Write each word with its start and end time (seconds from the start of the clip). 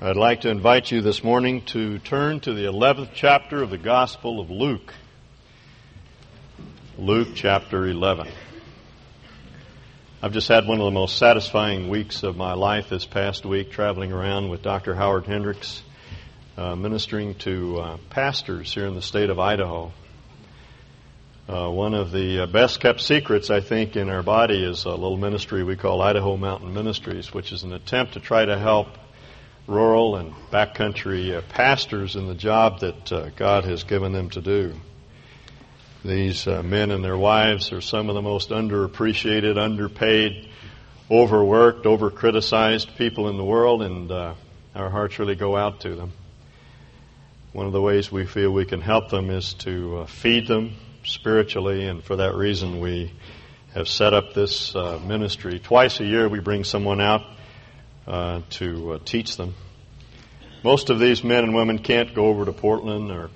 I'd 0.00 0.14
like 0.14 0.42
to 0.42 0.48
invite 0.48 0.92
you 0.92 1.00
this 1.00 1.24
morning 1.24 1.62
to 1.72 1.98
turn 1.98 2.38
to 2.40 2.54
the 2.54 2.66
11th 2.66 3.08
chapter 3.14 3.64
of 3.64 3.70
the 3.70 3.78
Gospel 3.78 4.38
of 4.38 4.48
Luke. 4.48 4.94
Luke 6.96 7.30
chapter 7.34 7.84
11. 7.84 8.28
I've 10.22 10.32
just 10.32 10.46
had 10.46 10.68
one 10.68 10.78
of 10.78 10.84
the 10.84 10.92
most 10.92 11.18
satisfying 11.18 11.88
weeks 11.88 12.22
of 12.22 12.36
my 12.36 12.52
life 12.52 12.88
this 12.88 13.06
past 13.06 13.44
week, 13.44 13.72
traveling 13.72 14.12
around 14.12 14.50
with 14.50 14.62
Dr. 14.62 14.94
Howard 14.94 15.26
Hendricks, 15.26 15.82
uh, 16.56 16.76
ministering 16.76 17.34
to 17.40 17.80
uh, 17.80 17.96
pastors 18.08 18.72
here 18.72 18.86
in 18.86 18.94
the 18.94 19.02
state 19.02 19.30
of 19.30 19.40
Idaho. 19.40 19.90
Uh, 21.48 21.70
one 21.70 21.94
of 21.94 22.12
the 22.12 22.44
uh, 22.44 22.46
best 22.46 22.78
kept 22.78 23.00
secrets, 23.00 23.50
I 23.50 23.60
think, 23.60 23.96
in 23.96 24.10
our 24.10 24.22
body 24.22 24.62
is 24.62 24.84
a 24.84 24.90
little 24.90 25.16
ministry 25.16 25.64
we 25.64 25.74
call 25.74 26.00
Idaho 26.02 26.36
Mountain 26.36 26.72
Ministries, 26.72 27.34
which 27.34 27.50
is 27.50 27.64
an 27.64 27.72
attempt 27.72 28.12
to 28.12 28.20
try 28.20 28.44
to 28.44 28.56
help 28.56 28.86
rural 29.68 30.16
and 30.16 30.32
backcountry 30.50 31.36
uh, 31.36 31.42
pastors 31.50 32.16
in 32.16 32.26
the 32.26 32.34
job 32.34 32.80
that 32.80 33.12
uh, 33.12 33.28
God 33.36 33.64
has 33.64 33.84
given 33.84 34.12
them 34.12 34.30
to 34.30 34.40
do. 34.40 34.74
These 36.04 36.46
uh, 36.46 36.62
men 36.62 36.90
and 36.90 37.04
their 37.04 37.18
wives 37.18 37.70
are 37.72 37.82
some 37.82 38.08
of 38.08 38.14
the 38.14 38.22
most 38.22 38.48
underappreciated, 38.48 39.58
underpaid, 39.58 40.48
overworked, 41.10 41.84
overcriticized 41.84 42.96
people 42.96 43.28
in 43.28 43.36
the 43.36 43.44
world, 43.44 43.82
and 43.82 44.10
uh, 44.10 44.34
our 44.74 44.88
hearts 44.88 45.18
really 45.18 45.36
go 45.36 45.54
out 45.54 45.80
to 45.80 45.94
them. 45.94 46.12
One 47.52 47.66
of 47.66 47.72
the 47.72 47.82
ways 47.82 48.10
we 48.10 48.24
feel 48.24 48.50
we 48.50 48.64
can 48.64 48.80
help 48.80 49.10
them 49.10 49.28
is 49.28 49.52
to 49.54 50.06
feed 50.06 50.46
them, 50.46 50.76
spiritually, 51.04 51.86
and 51.86 52.02
for 52.02 52.16
that 52.16 52.34
reason 52.34 52.80
we 52.80 53.12
have 53.74 53.88
set 53.88 54.14
up 54.14 54.32
this 54.32 54.74
uh, 54.74 54.98
ministry. 55.04 55.58
Twice 55.58 56.00
a 56.00 56.04
year 56.04 56.28
we 56.28 56.40
bring 56.40 56.64
someone 56.64 57.00
out 57.00 57.22
uh, 58.08 58.40
to 58.48 58.94
uh, 58.94 58.98
teach 59.04 59.36
them. 59.36 59.54
Most 60.64 60.88
of 60.88 60.98
these 60.98 61.22
men 61.22 61.44
and 61.44 61.54
women 61.54 61.78
can't 61.78 62.14
go 62.14 62.24
over 62.24 62.46
to 62.46 62.52
Portland 62.52 63.10
or 63.10 63.28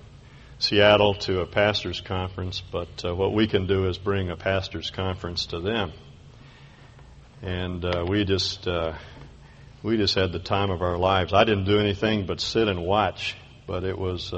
Seattle 0.58 1.14
to 1.14 1.40
a 1.40 1.46
pastor's 1.46 2.00
conference, 2.00 2.62
but 2.72 3.04
uh, 3.04 3.14
what 3.14 3.34
we 3.34 3.46
can 3.46 3.66
do 3.66 3.86
is 3.86 3.98
bring 3.98 4.30
a 4.30 4.36
pastor's 4.36 4.90
conference 4.90 5.46
to 5.46 5.60
them. 5.60 5.92
And 7.42 7.84
uh, 7.84 8.06
we 8.08 8.24
just 8.24 8.66
uh, 8.66 8.94
we 9.82 9.98
just 9.98 10.14
had 10.14 10.32
the 10.32 10.38
time 10.38 10.70
of 10.70 10.80
our 10.80 10.96
lives. 10.96 11.34
I 11.34 11.44
didn't 11.44 11.66
do 11.66 11.78
anything 11.78 12.24
but 12.24 12.40
sit 12.40 12.66
and 12.66 12.82
watch, 12.82 13.36
but 13.66 13.84
it 13.84 13.98
was 13.98 14.32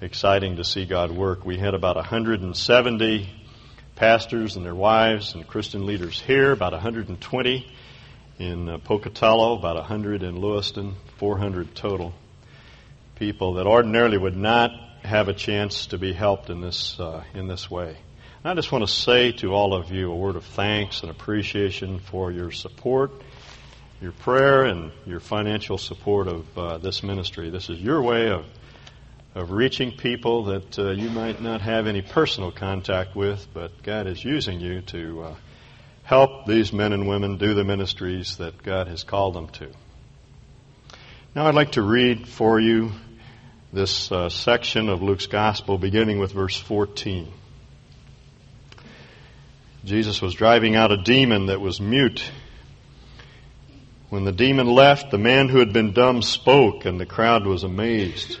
exciting 0.00 0.56
to 0.56 0.64
see 0.64 0.84
God 0.84 1.10
work. 1.10 1.44
We 1.44 1.58
had 1.58 1.74
about 1.74 1.96
170 1.96 3.28
pastors 3.96 4.54
and 4.54 4.64
their 4.64 4.74
wives 4.76 5.34
and 5.34 5.44
Christian 5.44 5.86
leaders 5.86 6.20
here, 6.20 6.52
about 6.52 6.72
120 6.72 7.72
in 8.38 8.68
uh, 8.68 8.78
Pocatello, 8.78 9.56
about 9.56 9.76
100 9.76 10.22
in 10.22 10.40
Lewiston, 10.40 10.94
400 11.18 11.74
total 11.74 12.12
people 13.16 13.54
that 13.54 13.66
ordinarily 13.66 14.18
would 14.18 14.36
not 14.36 14.70
have 15.04 15.28
a 15.28 15.34
chance 15.34 15.86
to 15.86 15.98
be 15.98 16.12
helped 16.12 16.50
in 16.50 16.60
this 16.60 16.98
uh, 16.98 17.22
in 17.34 17.46
this 17.46 17.70
way. 17.70 17.96
And 18.42 18.50
I 18.50 18.54
just 18.54 18.72
want 18.72 18.86
to 18.86 18.92
say 18.92 19.32
to 19.32 19.52
all 19.54 19.74
of 19.74 19.90
you 19.90 20.10
a 20.10 20.16
word 20.16 20.36
of 20.36 20.44
thanks 20.44 21.02
and 21.02 21.10
appreciation 21.10 21.98
for 22.00 22.32
your 22.32 22.50
support, 22.50 23.12
your 24.00 24.12
prayer, 24.12 24.64
and 24.64 24.90
your 25.06 25.20
financial 25.20 25.78
support 25.78 26.26
of 26.26 26.58
uh, 26.58 26.78
this 26.78 27.02
ministry. 27.02 27.50
This 27.50 27.70
is 27.70 27.80
your 27.80 28.02
way 28.02 28.30
of 28.30 28.44
of 29.34 29.50
reaching 29.50 29.90
people 29.90 30.44
that 30.44 30.78
uh, 30.78 30.90
you 30.90 31.10
might 31.10 31.42
not 31.42 31.60
have 31.60 31.88
any 31.88 32.02
personal 32.02 32.52
contact 32.52 33.16
with, 33.16 33.46
but 33.52 33.82
God 33.82 34.06
is 34.06 34.24
using 34.24 34.60
you 34.60 34.80
to 34.82 35.22
uh, 35.22 35.34
help 36.04 36.46
these 36.46 36.72
men 36.72 36.92
and 36.92 37.08
women 37.08 37.38
do 37.38 37.54
the 37.54 37.64
ministries 37.64 38.36
that 38.36 38.62
God 38.62 38.88
has 38.88 39.02
called 39.02 39.34
them 39.34 39.48
to. 39.48 39.70
Now 41.34 41.46
I'd 41.46 41.54
like 41.54 41.72
to 41.72 41.82
read 41.82 42.28
for 42.28 42.60
you 42.60 42.92
this 43.72 44.12
uh, 44.12 44.28
section 44.28 44.88
of 44.88 45.02
Luke's 45.02 45.26
Gospel 45.26 45.78
beginning 45.78 46.20
with 46.20 46.32
verse 46.32 46.56
14. 46.56 47.32
Jesus 49.84 50.22
was 50.22 50.34
driving 50.34 50.76
out 50.76 50.92
a 50.92 51.02
demon 51.02 51.46
that 51.46 51.60
was 51.60 51.80
mute. 51.80 52.30
When 54.10 54.24
the 54.24 54.32
demon 54.32 54.66
left, 54.66 55.10
the 55.10 55.18
man 55.18 55.48
who 55.48 55.58
had 55.58 55.72
been 55.72 55.92
dumb 55.92 56.22
spoke, 56.22 56.84
and 56.84 57.00
the 57.00 57.06
crowd 57.06 57.46
was 57.46 57.64
amazed. 57.64 58.38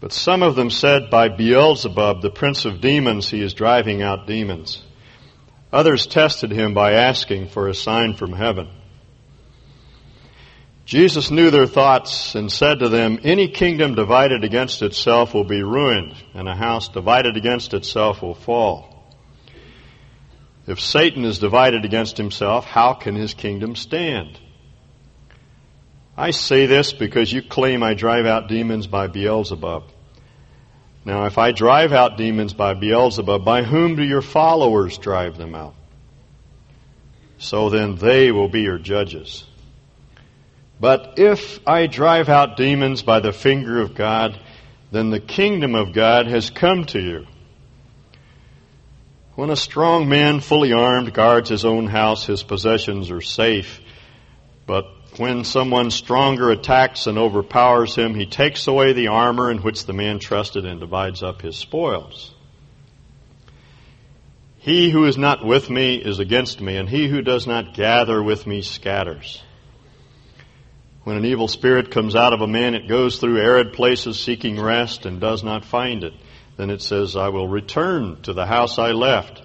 But 0.00 0.12
some 0.12 0.42
of 0.42 0.56
them 0.56 0.70
said, 0.70 1.10
By 1.10 1.28
Beelzebub, 1.28 2.22
the 2.22 2.30
prince 2.30 2.64
of 2.64 2.80
demons, 2.80 3.30
he 3.30 3.40
is 3.40 3.54
driving 3.54 4.02
out 4.02 4.26
demons. 4.26 4.82
Others 5.72 6.06
tested 6.06 6.50
him 6.50 6.74
by 6.74 6.92
asking 6.92 7.48
for 7.48 7.68
a 7.68 7.74
sign 7.74 8.14
from 8.14 8.32
heaven. 8.32 8.68
Jesus 10.84 11.32
knew 11.32 11.50
their 11.50 11.66
thoughts 11.66 12.36
and 12.36 12.50
said 12.50 12.78
to 12.78 12.88
them, 12.88 13.18
Any 13.24 13.48
kingdom 13.48 13.96
divided 13.96 14.44
against 14.44 14.82
itself 14.82 15.34
will 15.34 15.44
be 15.44 15.62
ruined, 15.62 16.14
and 16.32 16.48
a 16.48 16.54
house 16.54 16.88
divided 16.88 17.36
against 17.36 17.74
itself 17.74 18.22
will 18.22 18.34
fall. 18.34 18.96
If 20.68 20.80
Satan 20.80 21.24
is 21.24 21.40
divided 21.40 21.84
against 21.84 22.16
himself, 22.16 22.64
how 22.64 22.94
can 22.94 23.16
his 23.16 23.34
kingdom 23.34 23.74
stand? 23.74 24.38
I 26.16 26.30
say 26.30 26.66
this 26.66 26.92
because 26.92 27.32
you 27.32 27.42
claim 27.42 27.82
I 27.82 27.94
drive 27.94 28.24
out 28.24 28.48
demons 28.48 28.86
by 28.86 29.08
Beelzebub. 29.08 29.90
Now, 31.06 31.26
if 31.26 31.38
I 31.38 31.52
drive 31.52 31.92
out 31.92 32.16
demons 32.16 32.52
by 32.52 32.74
Beelzebub, 32.74 33.44
by 33.44 33.62
whom 33.62 33.94
do 33.94 34.02
your 34.02 34.22
followers 34.22 34.98
drive 34.98 35.38
them 35.38 35.54
out? 35.54 35.76
So 37.38 37.70
then 37.70 37.94
they 37.94 38.32
will 38.32 38.48
be 38.48 38.62
your 38.62 38.78
judges. 38.78 39.44
But 40.80 41.14
if 41.16 41.60
I 41.64 41.86
drive 41.86 42.28
out 42.28 42.56
demons 42.56 43.02
by 43.02 43.20
the 43.20 43.32
finger 43.32 43.80
of 43.80 43.94
God, 43.94 44.36
then 44.90 45.10
the 45.10 45.20
kingdom 45.20 45.76
of 45.76 45.92
God 45.92 46.26
has 46.26 46.50
come 46.50 46.86
to 46.86 47.00
you. 47.00 47.26
When 49.36 49.50
a 49.50 49.56
strong 49.56 50.08
man, 50.08 50.40
fully 50.40 50.72
armed, 50.72 51.14
guards 51.14 51.50
his 51.50 51.64
own 51.64 51.86
house, 51.86 52.26
his 52.26 52.42
possessions 52.42 53.12
are 53.12 53.20
safe. 53.20 53.80
But 54.66 54.86
when 55.18 55.44
someone 55.44 55.90
stronger 55.90 56.50
attacks 56.50 57.06
and 57.06 57.18
overpowers 57.18 57.94
him, 57.94 58.14
he 58.14 58.26
takes 58.26 58.66
away 58.66 58.92
the 58.92 59.08
armor 59.08 59.50
in 59.50 59.58
which 59.58 59.86
the 59.86 59.92
man 59.92 60.18
trusted 60.18 60.64
and 60.64 60.80
divides 60.80 61.22
up 61.22 61.42
his 61.42 61.56
spoils. 61.56 62.34
He 64.58 64.90
who 64.90 65.04
is 65.04 65.16
not 65.16 65.44
with 65.44 65.70
me 65.70 65.96
is 65.96 66.18
against 66.18 66.60
me, 66.60 66.76
and 66.76 66.88
he 66.88 67.08
who 67.08 67.22
does 67.22 67.46
not 67.46 67.74
gather 67.74 68.22
with 68.22 68.46
me 68.46 68.62
scatters. 68.62 69.42
When 71.04 71.16
an 71.16 71.24
evil 71.24 71.46
spirit 71.46 71.92
comes 71.92 72.16
out 72.16 72.32
of 72.32 72.40
a 72.40 72.48
man, 72.48 72.74
it 72.74 72.88
goes 72.88 73.18
through 73.18 73.40
arid 73.40 73.74
places 73.74 74.18
seeking 74.18 74.60
rest 74.60 75.06
and 75.06 75.20
does 75.20 75.44
not 75.44 75.64
find 75.64 76.02
it. 76.02 76.14
Then 76.56 76.70
it 76.70 76.82
says, 76.82 77.14
I 77.14 77.28
will 77.28 77.46
return 77.46 78.22
to 78.22 78.32
the 78.32 78.44
house 78.44 78.78
I 78.78 78.90
left. 78.90 79.40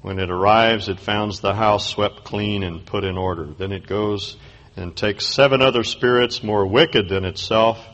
When 0.00 0.18
it 0.18 0.30
arrives, 0.30 0.88
it 0.88 1.00
finds 1.00 1.40
the 1.40 1.54
house 1.54 1.88
swept 1.88 2.24
clean 2.24 2.62
and 2.62 2.86
put 2.86 3.04
in 3.04 3.18
order. 3.18 3.46
Then 3.46 3.72
it 3.72 3.86
goes 3.86 4.36
and 4.76 4.96
takes 4.96 5.26
seven 5.26 5.60
other 5.60 5.82
spirits 5.82 6.42
more 6.42 6.64
wicked 6.66 7.08
than 7.08 7.24
itself, 7.24 7.84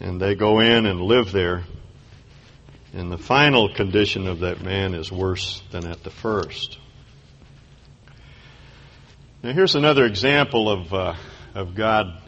and 0.00 0.20
they 0.20 0.34
go 0.34 0.60
in 0.60 0.86
and 0.86 1.02
live 1.02 1.30
there. 1.30 1.64
And 2.94 3.12
the 3.12 3.18
final 3.18 3.74
condition 3.74 4.26
of 4.26 4.40
that 4.40 4.62
man 4.62 4.94
is 4.94 5.12
worse 5.12 5.62
than 5.70 5.86
at 5.86 6.02
the 6.04 6.10
first. 6.10 6.78
Now, 9.42 9.52
here's 9.52 9.74
another 9.74 10.06
example 10.06 10.70
of, 10.70 10.94
uh, 10.94 11.14
of 11.54 11.74
God 11.74 12.18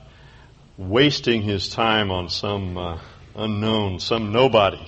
wasting 0.77 1.41
his 1.41 1.71
time 1.71 2.11
on 2.11 2.29
some 2.29 2.77
uh, 2.77 2.99
unknown, 3.35 4.01
some 4.01 4.33
nobody. 4.33 4.87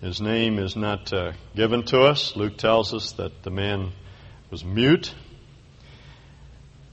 His 0.00 0.20
name 0.20 0.58
is 0.58 0.76
not 0.76 1.12
uh, 1.12 1.32
given 1.54 1.84
to 1.86 2.02
us. 2.02 2.36
Luke 2.36 2.58
tells 2.58 2.92
us 2.92 3.12
that 3.12 3.42
the 3.42 3.50
man 3.50 3.92
was 4.50 4.62
mute. 4.62 5.14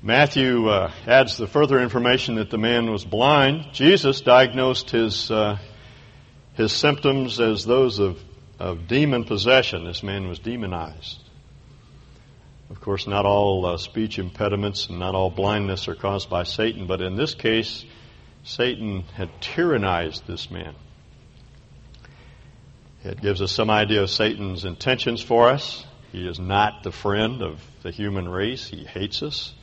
Matthew 0.02 0.70
uh, 0.70 0.92
adds 1.06 1.38
the 1.38 1.48
further 1.48 1.80
information 1.80 2.36
that 2.36 2.50
the 2.50 2.58
man 2.58 2.92
was 2.92 3.04
blind. 3.04 3.74
Jesus 3.74 4.22
diagnosed 4.22 4.90
his 4.90 5.30
uh, 5.30 5.58
his 6.54 6.72
symptoms 6.72 7.40
as 7.40 7.66
those 7.66 8.00
of, 8.00 8.22
of 8.60 8.88
demon 8.88 9.26
possession. 9.26 9.84
This 9.86 10.04
man 10.04 10.28
was 10.28 10.40
demonized. 10.40 11.20
Of 12.70 12.80
course, 12.80 13.06
not 13.06 13.26
all 13.26 13.66
uh, 13.66 13.78
speech 13.78 14.18
impediments 14.18 14.88
and 14.88 15.00
not 15.00 15.14
all 15.14 15.30
blindness 15.30 15.88
are 15.88 15.96
caused 15.96 16.30
by 16.30 16.44
Satan, 16.44 16.88
but 16.88 17.02
in 17.02 17.16
this 17.16 17.34
case, 17.34 17.86
Satan 18.44 19.04
had 19.16 19.30
tyrannized 19.42 20.26
this 20.26 20.50
man. 20.50 20.76
It 23.06 23.22
gives 23.22 23.42
us 23.42 23.52
some 23.52 23.70
idea 23.70 24.02
of 24.02 24.10
Satan's 24.10 24.64
intentions 24.64 25.22
for 25.22 25.50
us. 25.50 25.86
He 26.14 26.26
is 26.26 26.40
not 26.40 26.84
the 26.84 26.92
friend 26.92 27.42
of 27.42 27.60
the 27.82 27.92
human 27.92 28.30
race. 28.30 28.66
He 28.66 28.86
hates 28.86 29.22
us. 29.22 29.54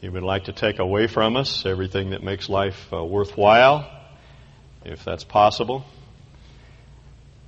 He 0.00 0.08
would 0.08 0.24
like 0.24 0.44
to 0.44 0.52
take 0.52 0.80
away 0.80 1.06
from 1.06 1.36
us 1.36 1.64
everything 1.64 2.10
that 2.10 2.24
makes 2.24 2.48
life 2.48 2.92
uh, 2.92 3.04
worthwhile, 3.04 3.88
if 4.84 5.04
that's 5.04 5.22
possible. 5.22 5.84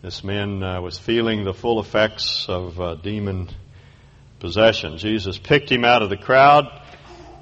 This 0.00 0.22
man 0.22 0.62
uh, 0.62 0.80
was 0.80 0.96
feeling 0.96 1.42
the 1.42 1.54
full 1.54 1.80
effects 1.80 2.46
of 2.48 2.80
uh, 2.80 2.94
demon 2.94 3.48
possession. 4.38 4.96
Jesus 4.96 5.38
picked 5.38 5.72
him 5.72 5.84
out 5.84 6.02
of 6.02 6.08
the 6.08 6.16
crowd 6.16 6.66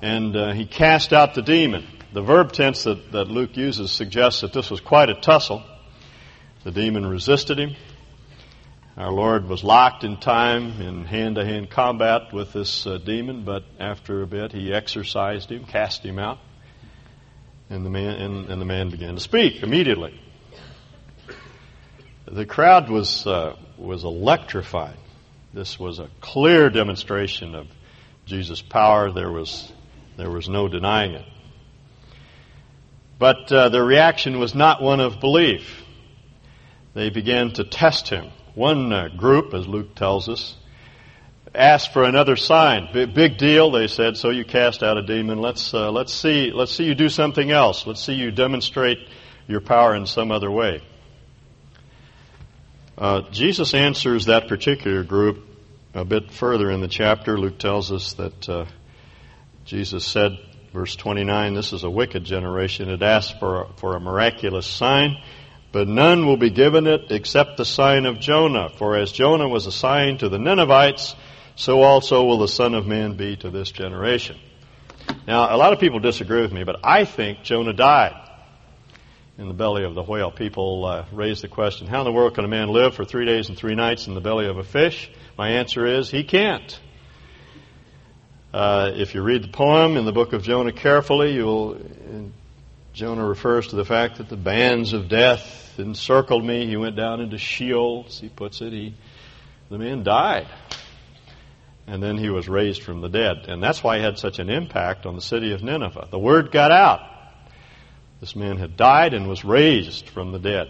and 0.00 0.34
uh, 0.34 0.52
he 0.54 0.64
cast 0.64 1.12
out 1.12 1.34
the 1.34 1.42
demon. 1.42 1.86
The 2.14 2.22
verb 2.22 2.52
tense 2.52 2.84
that, 2.84 3.12
that 3.12 3.28
Luke 3.28 3.58
uses 3.58 3.90
suggests 3.90 4.40
that 4.40 4.54
this 4.54 4.70
was 4.70 4.80
quite 4.80 5.10
a 5.10 5.14
tussle. 5.14 5.62
The 6.66 6.72
demon 6.72 7.06
resisted 7.06 7.60
him. 7.60 7.76
Our 8.96 9.12
Lord 9.12 9.48
was 9.48 9.62
locked 9.62 10.02
in 10.02 10.16
time 10.16 10.80
in 10.80 11.04
hand 11.04 11.36
to 11.36 11.44
hand 11.44 11.70
combat 11.70 12.32
with 12.32 12.52
this 12.52 12.84
uh, 12.88 12.98
demon, 12.98 13.44
but 13.44 13.62
after 13.78 14.20
a 14.20 14.26
bit 14.26 14.50
he 14.50 14.74
exorcised 14.74 15.52
him, 15.52 15.64
cast 15.64 16.04
him 16.04 16.18
out, 16.18 16.38
and 17.70 17.86
the 17.86 17.90
man, 17.90 18.20
and, 18.20 18.50
and 18.50 18.60
the 18.60 18.64
man 18.64 18.90
began 18.90 19.14
to 19.14 19.20
speak 19.20 19.62
immediately. 19.62 20.20
The 22.26 22.44
crowd 22.44 22.90
was, 22.90 23.24
uh, 23.28 23.54
was 23.78 24.02
electrified. 24.02 24.98
This 25.54 25.78
was 25.78 26.00
a 26.00 26.10
clear 26.20 26.69
demonstration 26.69 27.54
of 27.54 27.69
Jesus' 28.24 28.60
power. 28.60 29.12
There 29.12 29.30
was, 29.30 29.72
there 30.16 30.30
was 30.30 30.48
no 30.48 30.66
denying 30.66 31.12
it. 31.12 31.26
But 33.20 33.52
uh, 33.52 33.69
their 33.69 33.84
reaction 33.84 34.40
was 34.40 34.52
not 34.52 34.82
one 34.82 34.98
of 34.98 35.20
belief. 35.20 35.84
They 36.96 37.10
began 37.10 37.52
to 37.52 37.64
test 37.64 38.08
him. 38.08 38.31
One 38.54 38.90
uh, 38.90 39.08
group, 39.08 39.52
as 39.52 39.69
Luke 39.69 39.94
tells 39.94 40.31
us, 40.31 40.56
asked 41.54 41.93
for 41.93 42.04
another 42.04 42.37
sign. 42.37 42.88
Big, 42.90 43.12
big 43.12 43.37
deal, 43.37 43.70
they 43.70 43.87
said. 43.87 44.16
So 44.16 44.31
you 44.31 44.46
cast 44.46 44.82
out 44.82 44.96
a 44.96 45.02
demon. 45.02 45.38
Let's 45.43 45.75
uh, 45.75 45.90
let's 45.93 46.14
see 46.14 46.52
let's 46.52 46.75
see 46.75 46.84
you 46.84 46.94
do 46.94 47.10
something 47.10 47.50
else. 47.50 47.87
Let's 47.87 48.02
see 48.02 48.14
you 48.14 48.31
demonstrate 48.31 48.96
your 49.46 49.60
power 49.60 49.94
in 49.94 50.06
some 50.06 50.31
other 50.31 50.50
way. 50.50 50.82
Uh, 52.96 53.28
Jesus 53.31 53.75
answers 53.75 54.25
that 54.25 54.48
particular 54.48 55.04
group 55.04 55.46
a 55.93 56.06
bit 56.06 56.31
further 56.31 56.70
in 56.70 56.81
the 56.81 56.88
chapter. 56.88 57.38
Luke 57.38 57.58
tells 57.58 57.93
us 57.93 58.14
that 58.14 58.48
uh, 58.48 58.64
Jesus 59.66 60.06
said, 60.06 60.38
verse 60.72 60.96
29, 60.96 61.52
"This 61.52 61.75
is 61.75 61.84
a 61.84 61.90
wicked 61.90 62.25
generation. 62.25 62.88
It 62.88 63.02
asks 63.02 63.38
for 63.38 63.69
for 63.76 63.96
a 63.96 64.00
miraculous 64.00 64.66
sign." 64.66 65.19
But 65.76 65.88
none 65.88 66.25
will 66.25 66.38
be 66.38 66.49
given 66.49 66.87
it 66.87 67.11
except 67.11 67.58
the 67.58 67.67
sign 67.67 68.06
of 68.06 68.19
Jonah. 68.19 68.70
For 68.70 68.96
as 68.96 69.12
Jonah 69.12 69.46
was 69.46 69.67
a 69.67 69.70
sign 69.70 70.17
to 70.17 70.31
the 70.31 70.38
Ninevites, 70.38 71.14
so 71.55 71.82
also 71.82 72.25
will 72.25 72.38
the 72.38 72.49
Son 72.49 72.73
of 72.73 72.87
Man 72.87 73.19
be 73.19 73.37
to 73.37 73.50
this 73.50 73.73
generation. 73.73 74.38
Now, 75.28 75.55
a 75.55 75.58
lot 75.58 75.75
of 75.75 75.78
people 75.78 75.99
disagree 75.99 76.40
with 76.40 76.50
me, 76.50 76.64
but 76.64 76.76
I 76.82 77.05
think 77.05 77.43
Jonah 77.43 77.75
died 77.75 78.14
in 79.37 79.49
the 79.49 79.52
belly 79.52 79.84
of 79.84 79.94
the 79.94 80.02
whale. 80.02 80.31
People 80.31 80.87
uh, 80.87 81.05
raise 81.12 81.43
the 81.43 81.49
question, 81.49 81.87
how 81.88 81.99
in 81.99 82.05
the 82.06 82.12
world 82.12 82.34
can 82.37 82.46
a 82.46 82.49
man 82.49 82.69
live 82.69 82.94
for 82.94 83.05
three 83.05 83.26
days 83.26 83.50
and 83.50 83.58
three 83.58 83.75
nights 83.75 84.06
in 84.06 84.14
the 84.14 84.22
belly 84.22 84.46
of 84.46 84.56
a 84.56 84.64
fish? 84.64 85.11
My 85.37 85.50
answer 85.50 85.84
is, 85.84 86.11
he 86.11 86.25
can't. 86.25 86.81
Uh, 88.50 88.93
if 88.94 89.14
you 89.14 89.20
read 89.20 89.44
the 89.44 89.52
poem 89.52 89.99
in 89.99 90.06
the 90.06 90.12
book 90.12 90.32
of 90.32 90.43
Jonah 90.43 90.72
carefully, 90.72 91.34
you'll 91.34 91.79
Jonah 92.96 93.26
refers 93.26 93.66
to 93.66 93.76
the 93.76 93.84
fact 93.84 94.16
that 94.16 94.31
the 94.31 94.38
bands 94.38 94.94
of 94.94 95.06
death 95.06 95.78
encircled 95.78 96.43
me. 96.43 96.66
He 96.66 96.78
went 96.78 96.96
down 96.96 97.20
into 97.20 97.37
Sheol, 97.37 98.06
as 98.08 98.19
he 98.19 98.31
puts 98.31 98.62
it. 98.62 98.72
He, 98.72 98.94
the 99.69 99.76
man 99.76 100.02
died. 100.02 100.46
And 101.87 102.02
then 102.02 102.16
he 102.16 102.31
was 102.31 102.48
raised 102.48 102.82
from 102.82 103.02
the 103.02 103.10
dead. 103.10 103.48
And 103.48 103.62
that's 103.62 103.84
why 103.84 103.98
he 103.98 104.02
had 104.02 104.19
such 104.19 104.38
an 104.38 104.48
impact 104.48 105.04
on 105.04 105.14
the 105.14 105.20
city 105.20 105.52
of 105.52 105.62
Nineveh. 105.62 106.08
The 106.10 106.19
word 106.19 106.50
got 106.50 106.72
out. 106.72 107.00
This 108.20 108.34
man 108.34 108.56
had 108.56 108.78
died 108.78 109.12
and 109.12 109.28
was 109.28 109.44
raised 109.44 110.08
from 110.08 110.32
the 110.32 110.38
dead. 110.38 110.69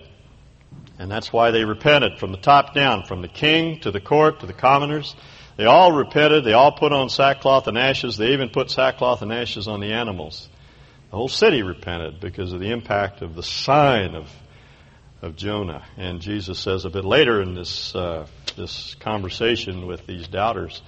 And 0.99 1.09
that's 1.09 1.33
why 1.33 1.53
they 1.53 1.65
repented 1.65 2.19
from 2.19 2.33
the 2.33 2.39
top 2.39 2.75
down, 2.75 3.05
from 3.05 3.23
the 3.23 3.29
king 3.29 3.79
to 3.83 3.93
the 3.93 4.01
court 4.01 4.41
to 4.41 4.47
the 4.47 4.53
commoners. 4.53 5.15
They 5.57 5.67
all 5.67 5.93
repented. 5.93 6.43
They 6.43 6.55
all 6.55 6.73
put 6.73 6.93
on 6.93 7.09
sackcloth 7.09 7.69
and 7.69 7.79
ashes. 7.79 8.17
They 8.17 8.33
even 8.33 8.49
put 8.49 8.69
sackcloth 8.69 9.23
and 9.23 9.33
ashes 9.33 9.69
on 9.69 9.79
the 9.79 9.93
animals. 9.93 10.49
The 11.11 11.17
whole 11.17 11.29
city 11.29 11.63
repented 11.63 12.21
because 12.21 12.53
of 12.53 12.61
the 12.61 12.73
impact 12.73 13.23
of 13.23 13.35
the 13.35 13.43
sign 13.43 14.15
of, 14.15 14.29
of 15.23 15.37
Jonah. 15.37 15.85
And 15.97 16.21
Jesus 16.21 16.59
says 16.59 16.85
a 16.85 16.91
bit 16.91 17.05
later 17.05 17.41
in 17.41 17.55
this, 17.55 17.95
uh, 17.95 18.27
this 18.57 18.95
conversation 18.97 19.87
with 19.87 20.07
these 20.07 20.27
doubters, 20.27 20.83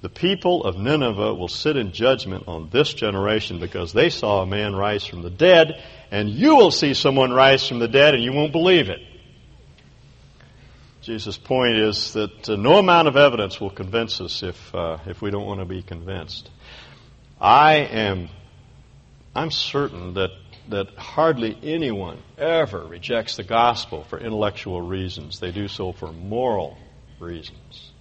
the 0.00 0.08
people 0.08 0.64
of 0.64 0.76
Nineveh 0.76 1.34
will 1.34 1.48
sit 1.48 1.76
in 1.76 1.92
judgment 1.92 2.44
on 2.48 2.68
this 2.70 2.92
generation 2.94 3.60
because 3.60 3.92
they 3.92 4.10
saw 4.10 4.42
a 4.42 4.46
man 4.46 4.74
rise 4.74 5.04
from 5.04 5.22
the 5.22 5.30
dead, 5.30 5.82
and 6.10 6.28
you 6.28 6.56
will 6.56 6.70
see 6.70 6.94
someone 6.94 7.32
rise 7.32 7.66
from 7.66 7.78
the 7.78 7.88
dead 7.88 8.14
and 8.14 8.22
you 8.22 8.32
won't 8.32 8.52
believe 8.52 8.88
it. 8.88 9.00
Jesus' 11.00 11.38
point 11.38 11.78
is 11.78 12.12
that 12.12 12.50
uh, 12.50 12.56
no 12.56 12.78
amount 12.78 13.08
of 13.08 13.16
evidence 13.16 13.60
will 13.60 13.70
convince 13.70 14.20
us 14.20 14.42
if, 14.42 14.74
uh, 14.74 14.98
if 15.06 15.22
we 15.22 15.30
don't 15.30 15.46
want 15.46 15.60
to 15.60 15.64
be 15.64 15.82
convinced. 15.82 16.50
I 17.40 17.76
am 17.76 18.28
I'm 19.38 19.52
certain 19.52 20.14
that, 20.14 20.32
that 20.68 20.88
hardly 20.96 21.56
anyone 21.62 22.18
ever 22.36 22.84
rejects 22.84 23.36
the 23.36 23.44
gospel 23.44 24.02
for 24.02 24.18
intellectual 24.18 24.82
reasons. 24.82 25.38
They 25.38 25.52
do 25.52 25.68
so 25.68 25.92
for 25.92 26.10
moral 26.10 26.76
reasons. 27.20 27.92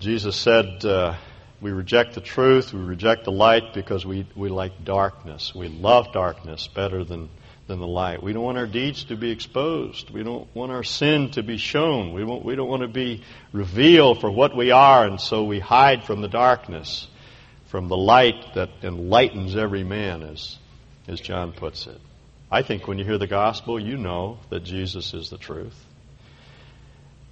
Jesus 0.00 0.34
said, 0.34 0.82
uh, 0.82 1.14
we 1.60 1.72
reject 1.72 2.14
the 2.14 2.22
truth, 2.22 2.72
we 2.72 2.80
reject 2.80 3.24
the 3.24 3.30
light 3.30 3.74
because 3.74 4.06
we, 4.06 4.26
we 4.34 4.48
like 4.48 4.82
darkness. 4.82 5.54
We 5.54 5.68
love 5.68 6.10
darkness 6.14 6.66
better 6.66 7.04
than, 7.04 7.28
than 7.66 7.80
the 7.80 7.86
light. 7.86 8.22
We 8.22 8.32
don't 8.32 8.44
want 8.44 8.56
our 8.56 8.66
deeds 8.66 9.04
to 9.04 9.16
be 9.16 9.30
exposed. 9.30 10.08
We 10.08 10.22
don't 10.22 10.48
want 10.56 10.72
our 10.72 10.84
sin 10.84 11.32
to 11.32 11.42
be 11.42 11.58
shown. 11.58 12.14
We, 12.14 12.24
we 12.24 12.56
don't 12.56 12.68
want 12.70 12.80
to 12.80 12.88
be 12.88 13.24
revealed 13.52 14.22
for 14.22 14.30
what 14.30 14.56
we 14.56 14.70
are, 14.70 15.04
and 15.04 15.20
so 15.20 15.44
we 15.44 15.60
hide 15.60 16.04
from 16.04 16.22
the 16.22 16.28
darkness 16.28 17.08
from 17.68 17.88
the 17.88 17.96
light 17.96 18.54
that 18.54 18.70
enlightens 18.82 19.54
every 19.54 19.84
man, 19.84 20.22
as, 20.22 20.56
as 21.06 21.20
John 21.20 21.52
puts 21.52 21.86
it. 21.86 22.00
I 22.50 22.62
think 22.62 22.88
when 22.88 22.98
you 22.98 23.04
hear 23.04 23.18
the 23.18 23.26
gospel, 23.26 23.78
you 23.78 23.98
know 23.98 24.38
that 24.48 24.64
Jesus 24.64 25.12
is 25.12 25.28
the 25.28 25.36
truth. 25.36 25.76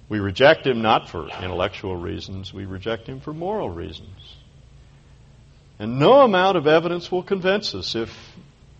We 0.09 0.19
reject 0.19 0.65
him 0.65 0.81
not 0.81 1.09
for 1.09 1.27
intellectual 1.27 1.95
reasons, 1.95 2.53
we 2.53 2.65
reject 2.65 3.07
him 3.07 3.19
for 3.19 3.33
moral 3.33 3.69
reasons. 3.69 4.35
And 5.79 5.99
no 5.99 6.21
amount 6.21 6.57
of 6.57 6.65
evidence 6.65 7.11
will 7.11 7.23
convince 7.23 7.75
us 7.75 7.95
if, 7.95 8.15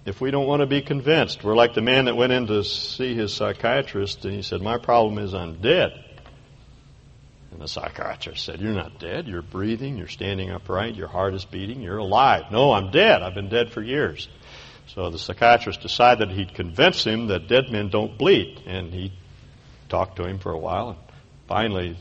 if 0.05 0.21
we 0.21 0.31
don't 0.31 0.47
want 0.47 0.61
to 0.61 0.67
be 0.67 0.81
convinced. 0.81 1.43
We're 1.43 1.55
like 1.55 1.73
the 1.73 1.81
man 1.81 2.05
that 2.05 2.15
went 2.15 2.31
in 2.31 2.47
to 2.47 2.63
see 2.63 3.13
his 3.13 3.33
psychiatrist 3.33 4.25
and 4.25 4.33
he 4.33 4.41
said, 4.41 4.61
My 4.61 4.77
problem 4.77 5.23
is 5.23 5.33
I'm 5.33 5.61
dead. 5.61 5.91
And 7.57 7.63
the 7.63 7.67
psychiatrist 7.67 8.45
said, 8.45 8.61
You're 8.61 8.71
not 8.71 8.99
dead. 8.99 9.27
You're 9.27 9.41
breathing. 9.41 9.97
You're 9.97 10.07
standing 10.07 10.51
upright. 10.51 10.93
Your 10.93 11.07
heart 11.07 11.33
is 11.33 11.43
beating. 11.43 11.81
You're 11.81 11.97
alive. 11.97 12.51
No, 12.51 12.71
I'm 12.71 12.91
dead. 12.91 13.23
I've 13.23 13.33
been 13.33 13.49
dead 13.49 13.71
for 13.71 13.81
years. 13.81 14.29
So 14.93 15.09
the 15.09 15.17
psychiatrist 15.17 15.81
decided 15.81 16.29
he'd 16.29 16.53
convince 16.53 17.03
him 17.03 17.29
that 17.29 17.47
dead 17.47 17.71
men 17.71 17.89
don't 17.89 18.15
bleed. 18.15 18.61
And 18.67 18.93
he 18.93 19.11
talked 19.89 20.17
to 20.17 20.25
him 20.25 20.37
for 20.37 20.51
a 20.51 20.57
while. 20.59 20.89
And 20.89 20.97
finally, 21.47 21.97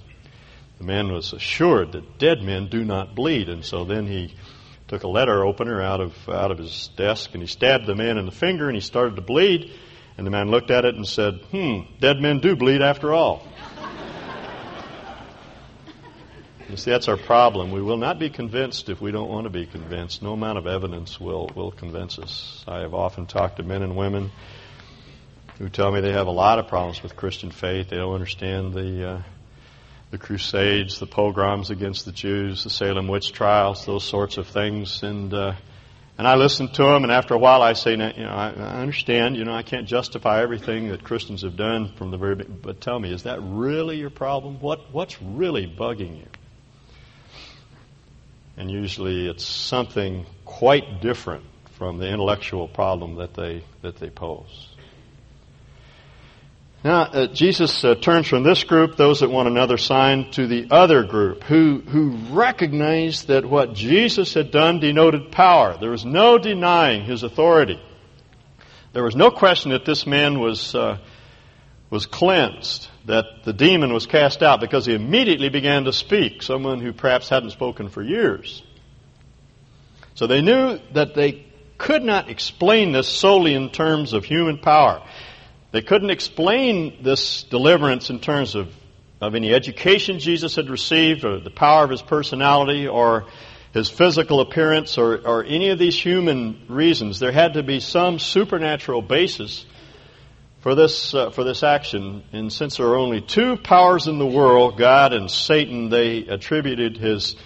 the 0.76 0.84
man 0.84 1.10
was 1.10 1.32
assured 1.32 1.92
that 1.92 2.18
dead 2.18 2.42
men 2.42 2.68
do 2.68 2.84
not 2.84 3.14
bleed. 3.14 3.48
And 3.48 3.64
so 3.64 3.86
then 3.86 4.06
he 4.06 4.34
took 4.88 5.04
a 5.04 5.08
letter 5.08 5.42
opener 5.42 5.80
out 5.80 6.02
of, 6.02 6.28
out 6.28 6.50
of 6.50 6.58
his 6.58 6.90
desk 6.98 7.30
and 7.32 7.42
he 7.42 7.46
stabbed 7.46 7.86
the 7.86 7.94
man 7.94 8.18
in 8.18 8.26
the 8.26 8.30
finger 8.30 8.66
and 8.66 8.74
he 8.74 8.82
started 8.82 9.16
to 9.16 9.22
bleed. 9.22 9.72
And 10.18 10.26
the 10.26 10.30
man 10.30 10.50
looked 10.50 10.70
at 10.70 10.84
it 10.84 10.96
and 10.96 11.08
said, 11.08 11.40
Hmm, 11.50 11.80
dead 11.98 12.20
men 12.20 12.40
do 12.40 12.56
bleed 12.56 12.82
after 12.82 13.14
all. 13.14 13.42
You 16.76 16.82
see, 16.82 16.90
that's 16.90 17.08
our 17.08 17.16
problem. 17.16 17.72
We 17.72 17.80
will 17.80 17.96
not 17.96 18.18
be 18.18 18.28
convinced 18.28 18.90
if 18.90 19.00
we 19.00 19.10
don't 19.10 19.30
want 19.30 19.44
to 19.44 19.50
be 19.50 19.64
convinced. 19.64 20.22
No 20.22 20.34
amount 20.34 20.58
of 20.58 20.66
evidence 20.66 21.18
will, 21.18 21.50
will 21.54 21.70
convince 21.70 22.18
us. 22.18 22.62
I 22.68 22.80
have 22.80 22.92
often 22.92 23.24
talked 23.24 23.56
to 23.56 23.62
men 23.62 23.80
and 23.80 23.96
women 23.96 24.30
who 25.58 25.70
tell 25.70 25.90
me 25.90 26.02
they 26.02 26.12
have 26.12 26.26
a 26.26 26.30
lot 26.30 26.58
of 26.58 26.68
problems 26.68 27.02
with 27.02 27.16
Christian 27.16 27.50
faith. 27.50 27.88
They 27.88 27.96
don't 27.96 28.12
understand 28.12 28.74
the, 28.74 29.08
uh, 29.08 29.22
the 30.10 30.18
Crusades, 30.18 30.98
the 30.98 31.06
pogroms 31.06 31.70
against 31.70 32.04
the 32.04 32.12
Jews, 32.12 32.64
the 32.64 32.68
Salem 32.68 33.08
witch 33.08 33.32
trials, 33.32 33.86
those 33.86 34.04
sorts 34.04 34.36
of 34.36 34.46
things. 34.46 35.02
And, 35.02 35.32
uh, 35.32 35.54
and 36.18 36.28
I 36.28 36.34
listen 36.34 36.68
to 36.68 36.82
them, 36.82 37.04
and 37.04 37.10
after 37.10 37.32
a 37.32 37.38
while 37.38 37.62
I 37.62 37.72
say, 37.72 37.92
you 37.92 37.96
know, 37.96 38.12
I, 38.28 38.50
I 38.50 38.80
understand, 38.82 39.38
you 39.38 39.46
know, 39.46 39.54
I 39.54 39.62
can't 39.62 39.88
justify 39.88 40.42
everything 40.42 40.88
that 40.88 41.04
Christians 41.04 41.40
have 41.40 41.56
done 41.56 41.94
from 41.96 42.10
the 42.10 42.18
very 42.18 42.34
beginning, 42.34 42.60
but 42.62 42.82
tell 42.82 42.98
me, 42.98 43.14
is 43.14 43.22
that 43.22 43.38
really 43.40 43.96
your 43.96 44.10
problem? 44.10 44.60
What, 44.60 44.92
what's 44.92 45.22
really 45.22 45.66
bugging 45.66 46.18
you? 46.18 46.26
And 48.56 48.70
usually 48.70 49.28
it's 49.28 49.44
something 49.44 50.26
quite 50.44 51.00
different 51.00 51.44
from 51.78 51.98
the 51.98 52.08
intellectual 52.08 52.68
problem 52.68 53.16
that 53.16 53.34
they 53.34 53.62
that 53.82 53.96
they 53.96 54.10
pose. 54.10 54.76
Now, 56.84 57.02
uh, 57.02 57.26
Jesus 57.26 57.82
uh, 57.82 57.96
turns 57.96 58.28
from 58.28 58.44
this 58.44 58.62
group, 58.62 58.96
those 58.96 59.18
that 59.18 59.28
want 59.28 59.48
another 59.48 59.76
sign, 59.76 60.30
to 60.32 60.46
the 60.46 60.68
other 60.70 61.02
group 61.02 61.42
who, 61.42 61.80
who 61.80 62.10
recognized 62.30 63.26
that 63.26 63.44
what 63.44 63.74
Jesus 63.74 64.34
had 64.34 64.52
done 64.52 64.78
denoted 64.78 65.32
power. 65.32 65.76
There 65.80 65.90
was 65.90 66.04
no 66.04 66.38
denying 66.38 67.04
his 67.04 67.24
authority. 67.24 67.82
There 68.92 69.02
was 69.02 69.16
no 69.16 69.32
question 69.32 69.72
that 69.72 69.84
this 69.84 70.06
man 70.06 70.38
was, 70.38 70.76
uh, 70.76 70.98
was 71.90 72.06
cleansed 72.06 72.88
that 73.06 73.44
the 73.44 73.52
demon 73.52 73.92
was 73.92 74.06
cast 74.06 74.42
out 74.42 74.60
because 74.60 74.84
he 74.84 74.94
immediately 74.94 75.48
began 75.48 75.84
to 75.84 75.92
speak, 75.92 76.42
someone 76.42 76.80
who 76.80 76.92
perhaps 76.92 77.28
hadn't 77.28 77.50
spoken 77.50 77.88
for 77.88 78.02
years. 78.02 78.62
So 80.14 80.26
they 80.26 80.42
knew 80.42 80.80
that 80.92 81.14
they 81.14 81.46
could 81.78 82.02
not 82.02 82.28
explain 82.28 82.92
this 82.92 83.08
solely 83.08 83.54
in 83.54 83.70
terms 83.70 84.12
of 84.12 84.24
human 84.24 84.58
power. 84.58 85.02
They 85.70 85.82
couldn't 85.82 86.10
explain 86.10 87.02
this 87.02 87.44
deliverance 87.44 88.10
in 88.10 88.18
terms 88.18 88.54
of, 88.54 88.74
of 89.20 89.34
any 89.34 89.52
education 89.52 90.18
Jesus 90.18 90.56
had 90.56 90.68
received 90.68 91.24
or 91.24 91.38
the 91.38 91.50
power 91.50 91.84
of 91.84 91.90
his 91.90 92.02
personality 92.02 92.88
or 92.88 93.26
his 93.72 93.88
physical 93.88 94.40
appearance 94.40 94.98
or, 94.98 95.18
or 95.18 95.44
any 95.44 95.68
of 95.68 95.78
these 95.78 96.00
human 96.00 96.64
reasons. 96.66 97.20
There 97.20 97.30
had 97.30 97.54
to 97.54 97.62
be 97.62 97.78
some 97.78 98.18
supernatural 98.18 99.02
basis 99.02 99.66
for 100.66 100.74
this, 100.74 101.14
uh, 101.14 101.30
for 101.30 101.44
this 101.44 101.62
action. 101.62 102.24
And 102.32 102.52
since 102.52 102.78
there 102.78 102.88
are 102.88 102.96
only 102.96 103.20
two 103.20 103.56
powers 103.56 104.08
in 104.08 104.18
the 104.18 104.26
world, 104.26 104.76
God 104.76 105.12
and 105.12 105.30
Satan, 105.30 105.90
they 105.90 106.26
attributed 106.26 106.96
his, 106.96 107.36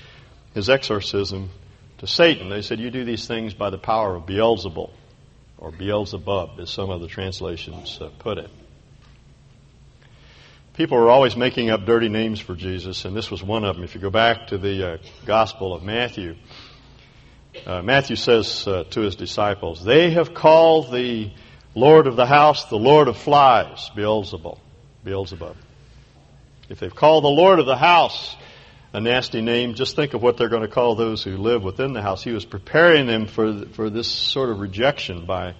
his 0.54 0.70
exorcism 0.70 1.50
to 1.98 2.06
Satan. 2.06 2.48
They 2.48 2.62
said, 2.62 2.80
You 2.80 2.90
do 2.90 3.04
these 3.04 3.26
things 3.26 3.52
by 3.52 3.68
the 3.68 3.76
power 3.76 4.16
of 4.16 4.24
Beelzebul, 4.24 4.88
or 5.58 5.70
Beelzebub, 5.70 6.60
as 6.60 6.70
some 6.70 6.88
of 6.88 7.02
the 7.02 7.08
translations 7.08 7.98
uh, 8.00 8.08
put 8.20 8.38
it. 8.38 8.48
People 10.72 10.96
were 10.96 11.10
always 11.10 11.36
making 11.36 11.68
up 11.68 11.84
dirty 11.84 12.08
names 12.08 12.40
for 12.40 12.54
Jesus, 12.54 13.04
and 13.04 13.14
this 13.14 13.30
was 13.30 13.42
one 13.42 13.64
of 13.64 13.76
them. 13.76 13.84
If 13.84 13.94
you 13.94 14.00
go 14.00 14.08
back 14.08 14.46
to 14.46 14.56
the 14.56 14.92
uh, 14.92 14.98
Gospel 15.26 15.74
of 15.74 15.82
Matthew, 15.82 16.36
uh, 17.66 17.82
Matthew 17.82 18.16
says 18.16 18.66
uh, 18.66 18.84
to 18.84 19.02
his 19.02 19.14
disciples, 19.14 19.84
They 19.84 20.12
have 20.12 20.32
called 20.32 20.90
the 20.90 21.32
Lord 21.74 22.06
of 22.06 22.16
the 22.16 22.26
house 22.26 22.64
the 22.66 22.76
Lord 22.76 23.08
of 23.08 23.16
flies, 23.16 23.90
Beelzebul, 23.94 24.58
Beelzebub. 25.04 25.56
If 26.68 26.80
they've 26.80 26.94
called 26.94 27.24
the 27.24 27.28
Lord 27.28 27.58
of 27.58 27.66
the 27.66 27.76
house 27.76 28.36
a 28.92 29.00
nasty 29.00 29.40
name, 29.40 29.74
just 29.74 29.94
think 29.94 30.14
of 30.14 30.22
what 30.22 30.36
they're 30.36 30.48
going 30.48 30.62
to 30.62 30.68
call 30.68 30.96
those 30.96 31.22
who 31.22 31.36
live 31.36 31.62
within 31.62 31.92
the 31.92 32.02
house. 32.02 32.24
He 32.24 32.32
was 32.32 32.44
preparing 32.44 33.06
them 33.06 33.26
for, 33.26 33.66
for 33.66 33.88
this 33.88 34.08
sort 34.08 34.50
of 34.50 34.58
rejection 34.58 35.26
by, 35.26 35.54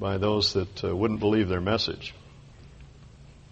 by 0.00 0.18
those 0.18 0.54
that 0.54 0.84
uh, 0.84 0.94
wouldn't 0.94 1.20
believe 1.20 1.48
their 1.48 1.60
message. 1.60 2.12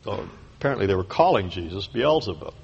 So 0.04 0.28
apparently 0.56 0.86
they 0.86 0.94
were 0.94 1.04
calling 1.04 1.50
Jesus 1.50 1.86
Beelzebub. 1.86 2.54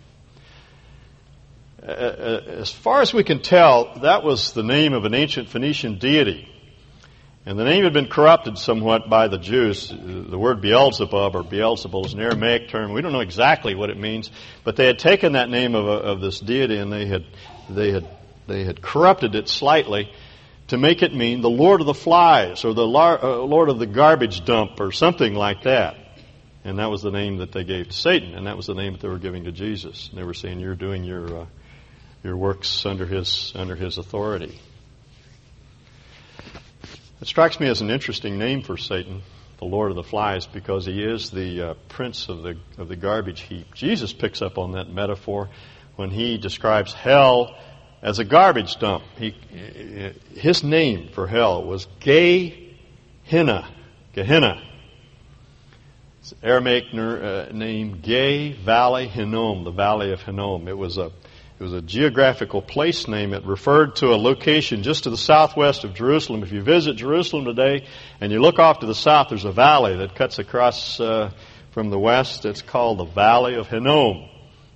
As 1.83 2.73
far 2.73 3.01
as 3.01 3.15
we 3.15 3.23
can 3.23 3.43
tell, 3.43 4.01
that 4.01 4.25
was 4.25 4.53
the 4.53 4.65
name 4.65 4.93
of 4.93 5.05
an 5.05 5.15
ancient 5.15 5.49
Phoenician 5.49 5.99
deity. 5.99 6.53
And 7.49 7.57
the 7.57 7.65
name 7.65 7.85
had 7.85 7.93
been 7.93 8.09
corrupted 8.09 8.59
somewhat 8.59 9.09
by 9.09 9.29
the 9.29 9.39
Jews. 9.39 9.89
The 9.89 10.37
word 10.37 10.61
Beelzebub 10.61 11.37
or 11.37 11.45
Beelzebul 11.45 12.07
is 12.07 12.13
an 12.13 12.21
Aramaic 12.21 12.69
term. 12.71 12.93
We 12.93 13.03
don't 13.03 13.13
know 13.13 13.21
exactly 13.21 13.77
what 13.77 13.89
it 13.89 13.97
means, 13.97 14.33
but 14.65 14.75
they 14.75 14.87
had 14.87 14.99
taken 14.99 15.35
that 15.35 15.49
name 15.49 15.77
of, 15.77 15.87
a, 15.87 15.93
of 15.93 16.21
this 16.21 16.41
deity 16.41 16.77
and 16.77 16.93
they 16.93 17.07
had, 17.07 17.25
they, 17.71 17.93
had, 17.93 18.09
they 18.49 18.65
had 18.65 18.83
corrupted 18.83 19.37
it 19.37 19.49
slightly 19.49 20.11
to 20.69 20.77
make 20.77 21.05
it 21.05 21.15
mean 21.15 21.41
the 21.41 21.49
Lord 21.49 21.81
of 21.81 21.87
the 21.87 21.95
Flies 21.95 22.65
or 22.65 22.75
the 22.75 22.83
uh, 22.83 23.37
Lord 23.45 23.69
of 23.69 23.79
the 23.79 23.87
Garbage 23.87 24.45
Dump 24.45 24.81
or 24.81 24.91
something 24.91 25.33
like 25.33 25.63
that. 25.63 25.95
And 26.65 26.81
that 26.81 26.91
was 26.91 27.01
the 27.01 27.13
name 27.13 27.37
that 27.37 27.53
they 27.53 27.63
gave 27.63 27.91
to 27.91 27.93
Satan, 27.93 28.35
and 28.35 28.49
that 28.49 28.57
was 28.57 28.67
the 28.67 28.75
name 28.75 28.95
that 28.95 29.01
they 29.01 29.09
were 29.09 29.21
giving 29.21 29.45
to 29.45 29.53
Jesus. 29.53 30.09
And 30.09 30.19
they 30.19 30.25
were 30.25 30.35
saying, 30.35 30.59
"You're 30.59 30.75
doing 30.75 31.05
your 31.05 31.43
uh, 31.43 31.47
your 32.25 32.37
works 32.37 32.85
under 32.85 33.07
his 33.07 33.53
under 33.55 33.77
his 33.77 33.99
authority." 33.99 34.59
It 37.19 37.29
strikes 37.29 37.59
me 37.59 37.67
as 37.69 37.81
an 37.81 37.89
interesting 37.89 38.39
name 38.39 38.61
for 38.61 38.77
Satan, 38.77 39.23
the 39.59 39.65
Lord 39.65 39.91
of 39.91 39.97
the 39.97 40.03
Flies, 40.03 40.47
because 40.47 40.85
he 40.85 41.03
is 41.03 41.31
the 41.31 41.63
uh, 41.63 41.75
prince 41.89 42.29
of 42.29 42.43
the, 42.43 42.59
of 42.77 42.89
the 42.89 42.97
garbage 42.97 43.41
heap. 43.41 43.75
Jesus 43.75 44.13
picks 44.13 44.43
up 44.43 44.59
on 44.59 44.73
that 44.73 44.93
metaphor 44.93 45.49
when 45.97 46.11
he 46.11 46.37
describes 46.37 46.93
hell 46.93 47.57
as 48.03 48.19
a 48.19 48.25
garbage 48.25 48.77
dump. 48.77 49.03
He, 49.17 49.35
his 50.35 50.63
name 50.63 51.09
for 51.09 51.27
hell 51.27 51.65
was 51.65 51.89
Gehenna. 52.01 53.67
Gehenna. 54.13 54.63
It's 56.21 56.35
Aramaic 56.43 56.85
uh, 56.93 57.47
name 57.51 58.01
Gay 58.03 58.53
Valley 58.53 59.09
Hinnom, 59.09 59.65
the 59.65 59.71
Valley 59.71 60.13
of 60.13 60.21
Hinnom. 60.21 60.69
It 60.69 60.77
was 60.77 60.99
a 60.99 61.13
it 61.59 61.63
was 61.63 61.73
a 61.73 61.81
geographical 61.81 62.61
place 62.61 63.09
name. 63.09 63.33
It 63.33 63.45
referred 63.47 63.97
to 63.97 64.09
a 64.09 64.17
location 64.17 64.83
just 64.83 65.05
to 65.05 65.11
the 65.11 65.17
southwest 65.17 65.85
of 65.85 65.95
Jerusalem. 65.95 66.43
If 66.43 66.53
you 66.53 66.61
visit 66.61 66.97
Jerusalem 66.97 67.47
today 67.47 67.87
and 68.21 68.31
you 68.31 68.41
look 68.41 68.59
off 68.59 68.81
to 68.81 68.87
the 68.87 68.95
south, 68.95 69.29
there's 69.31 69.47
a 69.47 69.53
valley 69.53 69.97
that 69.97 70.15
cuts 70.15 70.39
across 70.39 71.01
uh, 71.01 71.31
from 71.71 71.89
the 71.89 71.99
west. 71.99 72.45
It's 72.45 72.61
called 72.61 72.99
the 72.99 73.07
Valley 73.07 73.55
of 73.55 73.69
Hinnom. 73.69 74.29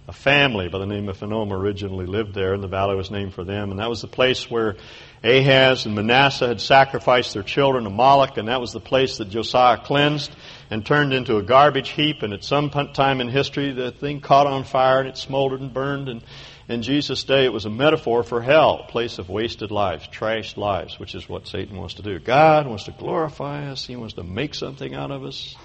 A 0.08 0.12
family 0.12 0.68
by 0.68 0.78
the 0.78 0.86
name 0.86 1.08
of 1.10 1.20
Hinnom 1.20 1.52
originally 1.52 2.06
lived 2.06 2.34
there, 2.34 2.54
and 2.54 2.62
the 2.62 2.68
valley 2.68 2.96
was 2.96 3.10
named 3.10 3.34
for 3.34 3.44
them. 3.44 3.70
And 3.70 3.78
that 3.78 3.90
was 3.90 4.00
the 4.00 4.08
place 4.08 4.50
where 4.50 4.76
Ahaz 5.22 5.84
and 5.84 5.94
Manasseh 5.94 6.48
had 6.48 6.60
sacrificed 6.62 7.34
their 7.34 7.42
children 7.42 7.84
to 7.84 7.90
Moloch, 7.90 8.38
and 8.38 8.48
that 8.48 8.60
was 8.60 8.72
the 8.72 8.80
place 8.80 9.18
that 9.18 9.28
Josiah 9.28 9.76
cleansed 9.76 10.34
and 10.70 10.84
turned 10.84 11.12
into 11.12 11.36
a 11.36 11.42
garbage 11.42 11.90
heap. 11.90 12.22
And 12.22 12.32
at 12.32 12.42
some 12.42 12.70
time 12.70 13.20
in 13.20 13.28
history, 13.28 13.72
the 13.72 13.92
thing 13.92 14.20
caught 14.20 14.46
on 14.46 14.64
fire 14.64 15.00
and 15.00 15.08
it 15.08 15.18
smoldered 15.18 15.60
and 15.60 15.72
burned. 15.72 16.08
And 16.08 16.22
in 16.70 16.82
Jesus' 16.82 17.24
day, 17.24 17.44
it 17.44 17.52
was 17.52 17.64
a 17.64 17.70
metaphor 17.70 18.22
for 18.22 18.40
hell, 18.40 18.84
place 18.88 19.18
of 19.18 19.28
wasted 19.28 19.70
lives, 19.70 20.06
trashed 20.08 20.56
lives, 20.56 21.00
which 21.00 21.14
is 21.14 21.28
what 21.28 21.48
Satan 21.48 21.76
wants 21.76 21.94
to 21.94 22.02
do. 22.02 22.18
God 22.18 22.66
wants 22.66 22.84
to 22.84 22.92
glorify 22.92 23.70
us. 23.70 23.84
He 23.86 23.96
wants 23.96 24.14
to 24.14 24.22
make 24.22 24.54
something 24.54 24.94
out 24.94 25.10
of 25.10 25.24
us, 25.24 25.56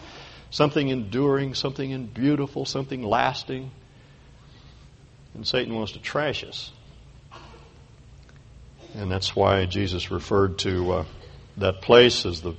something 0.49 0.87
enduring, 0.87 1.53
something 1.53 2.07
beautiful, 2.07 2.65
something 2.65 3.03
lasting. 3.03 3.69
And 5.35 5.45
Satan 5.45 5.75
wants 5.75 5.91
to 5.91 5.99
trash 5.99 6.43
us. 6.43 6.71
And 8.95 9.11
that's 9.11 9.35
why 9.35 9.65
Jesus 9.65 10.09
referred 10.09 10.57
to 10.59 10.91
uh, 10.91 11.05
that 11.57 11.81
place 11.81 12.25
as 12.25 12.41
the 12.41 12.55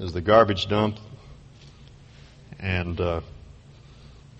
as 0.00 0.12
the 0.12 0.20
garbage 0.20 0.66
dump, 0.66 0.98
and 2.58 3.00
uh, 3.00 3.20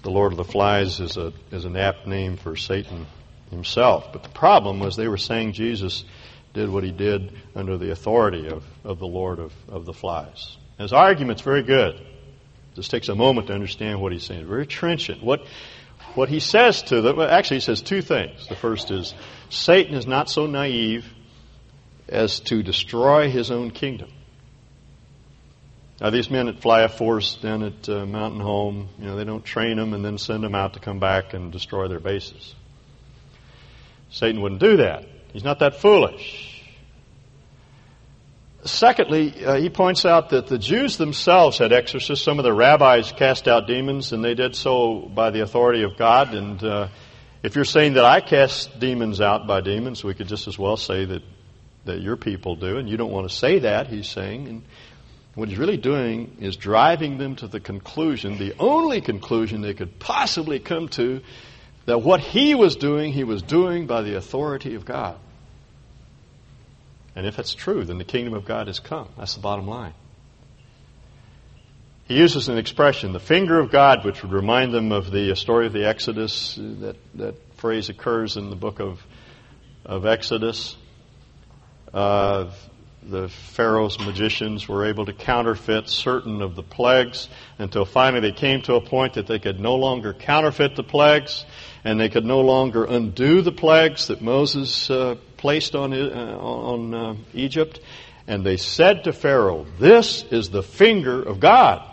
the 0.02 0.10
Lord 0.10 0.32
of 0.32 0.36
the 0.36 0.44
Flies 0.44 1.00
is, 1.00 1.16
a, 1.16 1.32
is 1.50 1.64
an 1.64 1.76
apt 1.76 2.06
name 2.06 2.36
for 2.36 2.56
Satan 2.56 3.06
himself. 3.50 4.12
But 4.12 4.22
the 4.22 4.28
problem 4.30 4.80
was 4.80 4.96
they 4.96 5.08
were 5.08 5.16
saying 5.16 5.52
Jesus 5.52 6.04
did 6.52 6.70
what 6.70 6.84
he 6.84 6.92
did 6.92 7.32
under 7.54 7.76
the 7.76 7.90
authority 7.90 8.48
of, 8.48 8.64
of 8.84 8.98
the 8.98 9.06
Lord 9.06 9.38
of, 9.38 9.52
of 9.68 9.84
the 9.84 9.92
Flies. 9.92 10.56
His 10.78 10.92
argument's 10.92 11.42
very 11.42 11.62
good. 11.62 11.94
It 11.96 12.76
just 12.76 12.90
takes 12.90 13.08
a 13.08 13.14
moment 13.14 13.48
to 13.48 13.54
understand 13.54 14.00
what 14.00 14.12
he's 14.12 14.24
saying. 14.24 14.46
Very 14.46 14.66
trenchant. 14.66 15.22
What, 15.22 15.46
what 16.14 16.28
he 16.28 16.40
says 16.40 16.82
to 16.84 17.00
them, 17.00 17.20
actually, 17.20 17.56
he 17.56 17.62
says 17.62 17.82
two 17.82 18.02
things. 18.02 18.48
The 18.48 18.56
first 18.56 18.90
is 18.90 19.14
Satan 19.50 19.94
is 19.94 20.06
not 20.06 20.30
so 20.30 20.46
naive 20.46 21.06
as 22.08 22.40
to 22.40 22.62
destroy 22.62 23.30
his 23.30 23.50
own 23.50 23.70
kingdom. 23.70 24.10
Now, 26.00 26.10
these 26.10 26.28
men 26.28 26.48
at 26.48 26.60
Fly 26.60 26.82
a 26.82 26.88
Force 26.88 27.36
down 27.36 27.62
at 27.62 27.88
uh, 27.88 28.04
Mountain 28.04 28.40
Home, 28.40 28.88
you 28.98 29.06
know, 29.06 29.16
they 29.16 29.24
don't 29.24 29.44
train 29.44 29.76
them 29.76 29.94
and 29.94 30.04
then 30.04 30.18
send 30.18 30.42
them 30.42 30.54
out 30.54 30.74
to 30.74 30.80
come 30.80 30.98
back 30.98 31.34
and 31.34 31.52
destroy 31.52 31.86
their 31.88 32.00
bases. 32.00 32.54
Satan 34.14 34.40
wouldn't 34.40 34.60
do 34.60 34.76
that. 34.76 35.04
He's 35.32 35.42
not 35.42 35.58
that 35.58 35.74
foolish. 35.74 36.62
Secondly, 38.64 39.44
uh, 39.44 39.56
he 39.56 39.68
points 39.68 40.06
out 40.06 40.30
that 40.30 40.46
the 40.46 40.56
Jews 40.56 40.96
themselves 40.98 41.58
had 41.58 41.72
exorcists. 41.72 42.24
Some 42.24 42.38
of 42.38 42.44
the 42.44 42.52
rabbis 42.52 43.10
cast 43.10 43.48
out 43.48 43.66
demons, 43.66 44.12
and 44.12 44.24
they 44.24 44.34
did 44.34 44.54
so 44.54 45.00
by 45.00 45.30
the 45.30 45.40
authority 45.40 45.82
of 45.82 45.96
God. 45.96 46.32
And 46.32 46.62
uh, 46.62 46.88
if 47.42 47.56
you're 47.56 47.64
saying 47.64 47.94
that 47.94 48.04
I 48.04 48.20
cast 48.20 48.78
demons 48.78 49.20
out 49.20 49.48
by 49.48 49.60
demons, 49.60 50.04
we 50.04 50.14
could 50.14 50.28
just 50.28 50.46
as 50.46 50.56
well 50.56 50.76
say 50.76 51.04
that, 51.06 51.22
that 51.84 52.00
your 52.00 52.16
people 52.16 52.54
do. 52.54 52.78
And 52.78 52.88
you 52.88 52.96
don't 52.96 53.10
want 53.10 53.28
to 53.28 53.34
say 53.34 53.58
that, 53.58 53.88
he's 53.88 54.08
saying. 54.08 54.46
And 54.46 54.62
what 55.34 55.48
he's 55.48 55.58
really 55.58 55.76
doing 55.76 56.36
is 56.38 56.54
driving 56.54 57.18
them 57.18 57.34
to 57.36 57.48
the 57.48 57.58
conclusion, 57.58 58.38
the 58.38 58.54
only 58.60 59.00
conclusion 59.00 59.60
they 59.60 59.74
could 59.74 59.98
possibly 59.98 60.60
come 60.60 60.86
to, 60.90 61.20
that 61.86 61.98
what 61.98 62.20
he 62.20 62.54
was 62.54 62.76
doing, 62.76 63.12
he 63.12 63.24
was 63.24 63.42
doing 63.42 63.86
by 63.86 64.02
the 64.02 64.16
authority 64.16 64.74
of 64.74 64.84
God. 64.84 65.18
And 67.16 67.26
if 67.26 67.38
it's 67.38 67.54
true, 67.54 67.84
then 67.84 67.98
the 67.98 68.04
kingdom 68.04 68.34
of 68.34 68.44
God 68.44 68.66
has 68.66 68.80
come. 68.80 69.08
That's 69.16 69.34
the 69.34 69.40
bottom 69.40 69.68
line. 69.68 69.94
He 72.06 72.18
uses 72.18 72.48
an 72.48 72.58
expression, 72.58 73.12
the 73.12 73.20
finger 73.20 73.58
of 73.58 73.70
God, 73.70 74.04
which 74.04 74.22
would 74.22 74.32
remind 74.32 74.74
them 74.74 74.92
of 74.92 75.10
the 75.10 75.34
story 75.36 75.66
of 75.66 75.72
the 75.72 75.86
Exodus. 75.86 76.56
That, 76.56 76.96
that 77.14 77.34
phrase 77.56 77.88
occurs 77.88 78.36
in 78.36 78.50
the 78.50 78.56
book 78.56 78.80
of, 78.80 79.04
of 79.86 80.04
Exodus. 80.04 80.76
Uh, 81.92 82.50
the 83.02 83.28
Pharaoh's 83.28 83.98
magicians 83.98 84.68
were 84.68 84.86
able 84.86 85.06
to 85.06 85.12
counterfeit 85.12 85.88
certain 85.88 86.42
of 86.42 86.56
the 86.56 86.62
plagues 86.62 87.28
until 87.58 87.84
finally 87.84 88.20
they 88.20 88.36
came 88.36 88.62
to 88.62 88.74
a 88.74 88.80
point 88.80 89.14
that 89.14 89.26
they 89.26 89.38
could 89.38 89.60
no 89.60 89.76
longer 89.76 90.12
counterfeit 90.12 90.74
the 90.74 90.82
plagues 90.82 91.44
and 91.84 92.00
they 92.00 92.08
could 92.08 92.24
no 92.24 92.40
longer 92.40 92.84
undo 92.84 93.42
the 93.42 93.52
plagues 93.52 94.06
that 94.06 94.22
Moses 94.22 94.90
uh, 94.90 95.16
placed 95.36 95.74
on, 95.74 95.92
uh, 95.92 96.38
on 96.38 96.94
uh, 96.94 97.16
Egypt. 97.34 97.80
And 98.26 98.44
they 98.44 98.56
said 98.56 99.04
to 99.04 99.12
Pharaoh, 99.12 99.66
This 99.78 100.24
is 100.24 100.48
the 100.48 100.62
finger 100.62 101.22
of 101.22 101.40
God. 101.40 101.86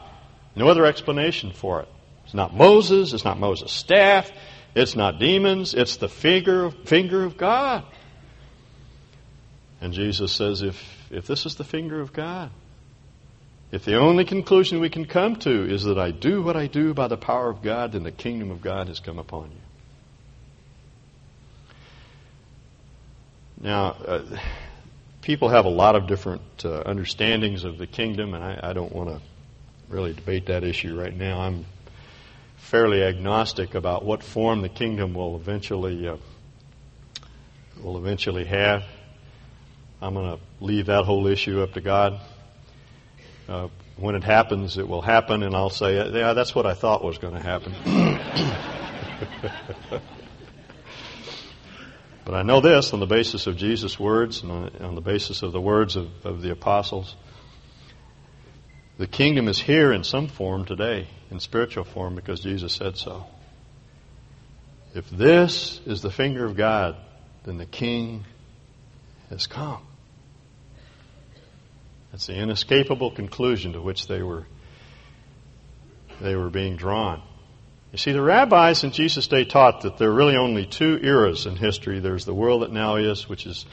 No 0.56 0.70
other 0.70 0.86
explanation 0.86 1.52
for 1.52 1.82
it. 1.82 1.90
It's 2.24 2.34
not 2.34 2.56
Moses, 2.56 3.12
it's 3.12 3.26
not 3.26 3.40
Moses' 3.40 3.74
staff, 3.74 4.32
it's 4.74 4.96
not 4.96 5.20
demons, 5.20 5.74
it's 5.74 5.98
the 5.98 6.08
finger, 6.08 6.72
finger 6.72 7.26
of 7.26 7.38
God. 7.38 7.84
And 9.82 9.94
Jesus 9.94 10.32
says, 10.32 10.62
if, 10.62 10.82
if 11.12 11.28
this 11.28 11.46
is 11.46 11.56
the 11.56 11.64
finger 11.66 12.00
of 12.00 12.14
God, 12.14 12.52
if 13.72 13.84
the 13.84 13.98
only 13.98 14.24
conclusion 14.24 14.80
we 14.80 14.90
can 14.90 15.06
come 15.06 15.38
to 15.38 15.70
is 15.70 15.84
that 15.84 15.98
I 15.98 16.12
do 16.12 16.42
what 16.42 16.56
I 16.56 16.68
do 16.68 16.94
by 16.94 17.08
the 17.08 17.18
power 17.18 17.50
of 17.50 17.62
God, 17.62 17.94
then 17.94 18.04
the 18.04 18.12
kingdom 18.12 18.52
of 18.52 18.62
God 18.62 18.88
has 18.88 19.00
come 19.00 19.18
upon 19.18 19.52
you. 19.52 19.71
Now, 23.62 23.96
uh, 24.08 24.24
people 25.22 25.50
have 25.50 25.66
a 25.66 25.70
lot 25.70 25.96
of 25.96 26.08
different 26.08 26.42
uh, 26.66 26.82
understandings 26.86 27.64
of 27.64 27.78
the 27.78 27.86
kingdom, 27.86 28.34
and 28.34 28.44
I, 28.44 28.60
I 28.64 28.74
don't 28.74 28.92
want 28.92 29.10
to 29.10 29.22
really 29.88 30.14
debate 30.14 30.48
that 30.48 30.64
issue 30.64 31.00
right 31.00 31.16
now. 31.16 31.42
I'm 31.42 31.66
fairly 32.58 33.04
agnostic 33.04 33.76
about 33.76 34.04
what 34.04 34.24
form 34.24 34.62
the 34.62 34.70
kingdom 34.70 35.14
will 35.14 35.36
eventually 35.36 36.08
uh, 36.08 36.18
will 37.84 37.98
eventually 37.98 38.46
have. 38.46 38.84
I'm 40.02 40.16
going 40.16 40.38
to 40.38 40.44
leave 40.64 40.88
that 40.88 41.06
whole 41.06 41.28
issue 41.28 41.62
up 41.62 41.74
to 41.74 41.82
God. 41.82 42.20
Uh, 43.48 43.68
when 43.98 44.16
it 44.16 44.24
happens, 44.24 44.80
it 44.80 44.88
will 44.88 45.02
happen, 45.02 45.44
and 45.44 45.56
I'll 45.56 45.70
say, 45.70 45.96
yeah, 46.12 46.34
that's 46.34 46.56
what 46.56 46.66
I 46.66 46.74
thought 46.74 47.04
was 47.04 47.20
going 47.20 47.36
to 47.36 47.40
happen. 47.40 47.76
but 52.32 52.38
I 52.38 52.44
know 52.44 52.62
this 52.62 52.94
on 52.94 53.02
the 53.02 53.06
basis 53.06 53.46
of 53.46 53.58
Jesus' 53.58 54.00
words 54.00 54.42
and 54.42 54.52
on 54.80 54.96
the 54.96 55.02
basis 55.02 55.44
of 55.44 55.52
the 55.52 55.60
words 55.60 55.98
of, 55.98 56.08
of 56.24 56.42
the 56.42 56.50
apostles. 56.50 57.14
The 58.98 59.06
kingdom 59.06 59.50
is 59.50 59.60
here 59.60 59.92
in 59.92 60.06
some 60.06 60.30
form 60.30 60.64
today, 60.64 61.10
in 61.30 61.42
spiritual 61.42 61.84
form, 61.84 62.16
because 62.16 62.40
Jesus 62.40 62.72
said 62.72 62.96
so. 62.96 63.26
If 64.96 65.10
this 65.10 65.82
is 65.86 66.02
the 66.02 66.10
finger 66.10 66.46
of 66.46 66.56
God, 66.56 66.96
then 67.44 67.58
the 67.58 67.66
king 67.66 68.24
has 69.30 69.46
come. 69.46 69.86
That's 72.14 72.28
the 72.28 72.36
inescapable 72.36 73.12
conclusion 73.12 73.74
to 73.74 73.82
which 73.82 74.08
they 74.08 74.22
were 74.22 74.48
they 76.22 76.38
were 76.38 76.50
being 76.50 76.78
drawn. 76.78 77.22
You 77.92 77.98
see, 77.98 78.14
the 78.14 78.22
rabbis 78.22 78.86
in 78.86 78.92
Jesus' 78.92 79.28
day 79.28 79.44
taught 79.44 79.82
that 79.82 79.98
there 79.98 80.10
are 80.10 80.14
really 80.14 80.38
only 80.38 80.66
two 80.66 80.98
eras 81.04 81.46
in 81.46 81.58
history. 81.58 82.00
There's 82.00 82.24
the 82.24 82.34
world 82.34 82.62
that 82.62 82.72
now 82.72 82.96
is, 82.96 83.28
which 83.28 83.46
is 83.46 83.66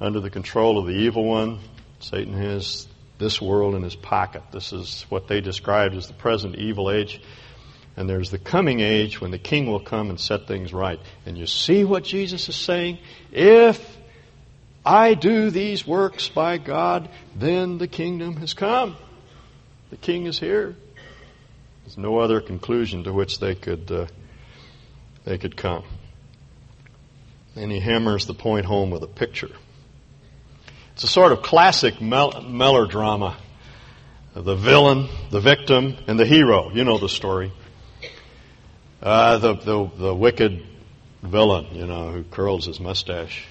under 0.00 0.20
the 0.20 0.30
control 0.30 0.78
of 0.78 0.86
the 0.86 0.92
evil 0.92 1.24
one. 1.24 1.58
Satan 1.98 2.34
has 2.34 2.86
this 3.18 3.42
world 3.42 3.74
in 3.74 3.82
his 3.82 3.96
pocket. 3.96 4.44
This 4.52 4.72
is 4.72 5.04
what 5.08 5.26
they 5.26 5.40
described 5.40 5.96
as 5.96 6.06
the 6.06 6.14
present 6.14 6.54
evil 6.54 6.88
age. 6.88 7.20
And 7.96 8.08
there's 8.08 8.30
the 8.30 8.38
coming 8.38 8.78
age 8.78 9.20
when 9.20 9.32
the 9.32 9.38
king 9.38 9.66
will 9.66 9.80
come 9.80 10.08
and 10.08 10.20
set 10.20 10.46
things 10.46 10.72
right. 10.72 11.00
And 11.26 11.36
you 11.36 11.46
see 11.46 11.82
what 11.82 12.04
Jesus 12.04 12.48
is 12.48 12.54
saying? 12.54 12.98
If 13.32 13.98
I 14.86 15.14
do 15.14 15.50
these 15.50 15.84
works 15.84 16.28
by 16.28 16.58
God, 16.58 17.08
then 17.34 17.78
the 17.78 17.88
kingdom 17.88 18.36
has 18.36 18.54
come. 18.54 18.96
The 19.90 19.96
king 19.96 20.26
is 20.26 20.38
here. 20.38 20.76
There's 21.88 21.96
no 21.96 22.18
other 22.18 22.42
conclusion 22.42 23.04
to 23.04 23.14
which 23.14 23.40
they 23.40 23.54
could 23.54 23.90
uh, 23.90 24.06
they 25.24 25.38
could 25.38 25.56
come. 25.56 25.84
And 27.56 27.72
he 27.72 27.80
hammers 27.80 28.26
the 28.26 28.34
point 28.34 28.66
home 28.66 28.90
with 28.90 29.02
a 29.02 29.06
picture. 29.06 29.48
It's 30.92 31.04
a 31.04 31.06
sort 31.06 31.32
of 31.32 31.40
classic 31.40 31.98
mel- 32.02 32.42
melodrama. 32.42 33.38
The 34.34 34.54
villain, 34.54 35.08
the 35.30 35.40
victim, 35.40 35.96
and 36.06 36.20
the 36.20 36.26
hero. 36.26 36.70
You 36.74 36.84
know 36.84 36.98
the 36.98 37.08
story. 37.08 37.52
Uh, 39.00 39.38
the, 39.38 39.54
the 39.54 39.90
the 39.96 40.14
wicked 40.14 40.62
villain, 41.22 41.74
you 41.74 41.86
know, 41.86 42.12
who 42.12 42.22
curls 42.22 42.66
his 42.66 42.78
mustache 42.78 43.46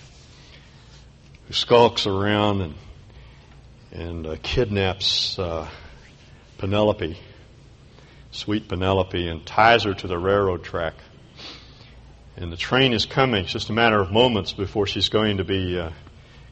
who 1.48 1.54
skulks 1.54 2.06
around 2.06 2.62
and 2.62 2.76
and 3.94 4.28
uh, 4.28 4.36
kidnaps 4.44 5.40
uh, 5.40 5.68
Penelope, 6.60 7.18
sweet 8.32 8.68
Penelope, 8.68 9.28
and 9.28 9.46
ties 9.46 9.84
her 9.84 9.94
to 9.94 10.08
the 10.08 10.18
railroad 10.18 10.64
track. 10.64 10.96
And 12.36 12.52
the 12.52 12.58
train 12.58 12.94
is 12.94 13.06
coming. 13.06 13.44
It's 13.44 13.52
just 13.52 13.70
a 13.70 13.74
matter 13.74 14.00
of 14.00 14.12
moments 14.12 14.54
before 14.54 14.86
she's 14.86 15.10
going 15.10 15.38
to 15.38 15.44
be 15.44 15.80
uh, 15.80 15.90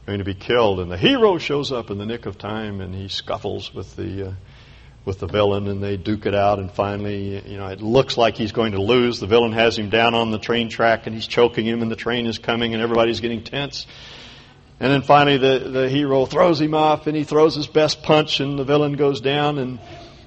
going 0.06 0.18
to 0.18 0.24
be 0.24 0.34
killed. 0.34 0.80
And 0.80 0.90
the 0.90 0.96
hero 0.96 1.38
shows 1.38 1.70
up 1.70 1.90
in 1.90 1.98
the 1.98 2.06
nick 2.06 2.26
of 2.26 2.38
time, 2.38 2.80
and 2.80 2.94
he 2.94 3.08
scuffles 3.08 3.72
with 3.72 3.94
the 3.94 4.28
uh, 4.28 4.32
with 5.04 5.20
the 5.20 5.28
villain, 5.28 5.68
and 5.68 5.80
they 5.80 5.96
duke 5.96 6.26
it 6.26 6.34
out. 6.34 6.58
And 6.58 6.72
finally, 6.72 7.40
you 7.48 7.56
know, 7.56 7.68
it 7.68 7.80
looks 7.80 8.16
like 8.16 8.36
he's 8.36 8.50
going 8.50 8.72
to 8.72 8.82
lose. 8.82 9.20
The 9.20 9.28
villain 9.28 9.52
has 9.52 9.78
him 9.78 9.88
down 9.88 10.14
on 10.14 10.32
the 10.32 10.38
train 10.38 10.68
track, 10.68 11.06
and 11.06 11.14
he's 11.14 11.28
choking 11.28 11.64
him, 11.64 11.82
and 11.82 11.90
the 11.90 11.96
train 11.96 12.26
is 12.26 12.38
coming, 12.38 12.74
and 12.74 12.82
everybody's 12.82 13.20
getting 13.20 13.44
tense. 13.44 13.86
And 14.78 14.92
then 14.92 15.02
finally 15.02 15.38
the, 15.38 15.70
the 15.70 15.88
hero 15.88 16.26
throws 16.26 16.60
him 16.60 16.74
off 16.74 17.06
and 17.06 17.16
he 17.16 17.24
throws 17.24 17.54
his 17.54 17.66
best 17.66 18.02
punch 18.02 18.40
and 18.40 18.58
the 18.58 18.64
villain 18.64 18.92
goes 18.92 19.22
down 19.22 19.56
and, 19.56 19.78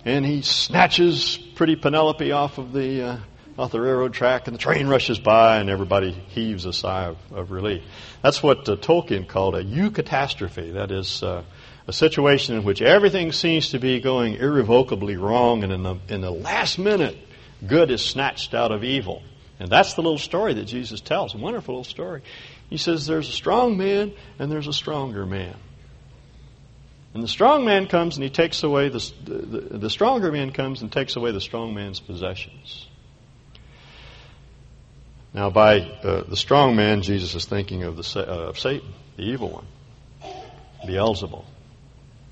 and 0.05 0.25
he 0.25 0.41
snatches 0.41 1.37
pretty 1.55 1.75
Penelope 1.75 2.31
off 2.31 2.57
of 2.57 2.73
the, 2.73 3.03
uh, 3.03 3.17
off 3.57 3.71
the 3.71 3.81
railroad 3.81 4.13
track 4.13 4.47
and 4.47 4.53
the 4.53 4.59
train 4.59 4.87
rushes 4.87 5.19
by 5.19 5.57
and 5.57 5.69
everybody 5.69 6.11
heaves 6.11 6.65
a 6.65 6.73
sigh 6.73 7.05
of, 7.05 7.17
of 7.31 7.51
relief. 7.51 7.83
That's 8.21 8.41
what 8.41 8.67
uh, 8.69 8.75
Tolkien 8.75 9.27
called 9.27 9.55
a 9.55 9.63
eucatastrophe. 9.63 10.73
That 10.73 10.91
is, 10.91 11.23
uh, 11.23 11.43
a 11.89 11.91
situation 11.91 12.55
in 12.55 12.63
which 12.63 12.83
everything 12.83 13.31
seems 13.31 13.71
to 13.71 13.79
be 13.79 13.99
going 13.99 14.35
irrevocably 14.35 15.17
wrong 15.17 15.63
and 15.63 15.73
in 15.73 15.81
the, 15.81 15.95
in 16.07 16.21
the 16.21 16.29
last 16.29 16.77
minute, 16.77 17.17
good 17.65 17.89
is 17.89 18.05
snatched 18.05 18.53
out 18.53 18.71
of 18.71 18.83
evil. 18.83 19.23
And 19.59 19.71
that's 19.71 19.95
the 19.95 20.03
little 20.03 20.19
story 20.19 20.53
that 20.53 20.65
Jesus 20.65 21.01
tells. 21.01 21.33
A 21.33 21.39
wonderful 21.39 21.73
little 21.73 21.83
story. 21.83 22.21
He 22.69 22.77
says 22.77 23.07
there's 23.07 23.27
a 23.27 23.33
strong 23.33 23.75
man 23.75 24.13
and 24.37 24.51
there's 24.51 24.67
a 24.67 24.73
stronger 24.73 25.25
man. 25.25 25.55
And 27.13 27.23
the 27.23 27.27
strong 27.27 27.65
man 27.65 27.87
comes 27.87 28.17
and 28.17 28.23
he 28.23 28.29
takes 28.29 28.63
away 28.63 28.89
the, 28.89 29.11
the, 29.23 29.77
the 29.77 29.89
stronger 29.89 30.31
man 30.31 30.51
comes 30.51 30.81
and 30.81 30.91
takes 30.91 31.15
away 31.15 31.31
the 31.31 31.41
strong 31.41 31.73
man's 31.73 31.99
possessions. 31.99 32.87
Now, 35.33 35.49
by 35.49 35.79
uh, 35.81 36.23
the 36.23 36.37
strong 36.37 36.75
man, 36.75 37.01
Jesus 37.01 37.35
is 37.35 37.45
thinking 37.45 37.83
of, 37.83 37.97
the, 37.97 38.19
uh, 38.19 38.49
of 38.49 38.59
Satan, 38.59 38.93
the 39.15 39.23
evil 39.23 39.49
one, 39.49 39.67
Beelzebul, 40.85 41.45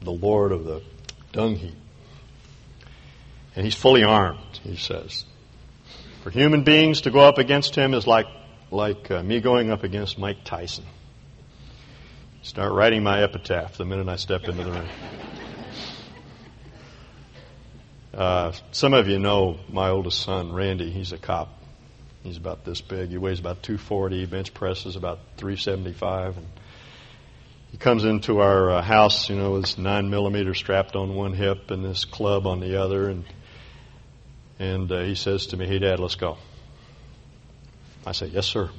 the 0.02 0.12
Lord 0.12 0.52
of 0.52 0.64
the 0.64 0.82
dung 1.32 1.56
heap. 1.56 1.76
And 3.56 3.66
he's 3.66 3.76
fully 3.76 4.04
armed, 4.04 4.60
he 4.64 4.76
says. 4.76 5.26
For 6.24 6.30
human 6.30 6.64
beings 6.64 7.02
to 7.02 7.12
go 7.12 7.20
up 7.20 7.38
against 7.38 7.76
him 7.76 7.94
is 7.94 8.06
like 8.06 8.28
like 8.72 9.10
uh, 9.12 9.24
me 9.24 9.40
going 9.40 9.72
up 9.72 9.84
against 9.84 10.18
Mike 10.18 10.44
Tyson. 10.44 10.86
Start 12.48 12.72
writing 12.72 13.04
my 13.04 13.22
epitaph 13.24 13.76
the 13.76 13.84
minute 13.84 14.08
I 14.08 14.16
step 14.16 14.46
into 14.46 14.64
the 14.64 14.72
ring. 14.72 14.88
Uh, 18.14 18.54
some 18.72 18.94
of 18.94 19.10
you 19.10 19.20
know 19.20 19.60
my 19.68 19.90
oldest 19.90 20.22
son, 20.22 20.54
Randy. 20.54 20.90
He's 20.90 21.12
a 21.12 21.18
cop. 21.18 21.50
He's 22.24 22.38
about 22.38 22.64
this 22.64 22.80
big. 22.80 23.10
He 23.10 23.18
weighs 23.18 23.42
about 23.42 23.64
240. 23.64 24.28
Bench 24.28 24.54
presses 24.54 24.96
about 24.96 25.20
375. 25.36 26.38
And 26.38 26.48
he 27.74 27.78
comes 27.78 28.06
into 28.06 28.40
our 28.40 28.72
uh, 28.72 28.82
house, 28.82 29.30
you 29.30 29.36
know, 29.36 29.52
with 29.52 29.78
nine 29.78 30.10
millimeter 30.10 30.54
strapped 30.54 30.96
on 30.96 31.16
one 31.16 31.34
hip 31.34 31.70
and 31.70 31.84
this 31.84 32.06
club 32.06 32.48
on 32.48 32.62
the 32.62 32.82
other, 32.82 33.10
and 33.10 33.26
and 34.58 34.90
uh, 34.90 35.02
he 35.02 35.16
says 35.16 35.48
to 35.48 35.58
me, 35.58 35.68
"Hey, 35.68 35.80
Dad, 35.80 36.00
let's 36.00 36.16
go." 36.16 36.38
I 38.06 38.14
say, 38.14 38.28
Yes, 38.28 38.46
sir. 38.46 38.70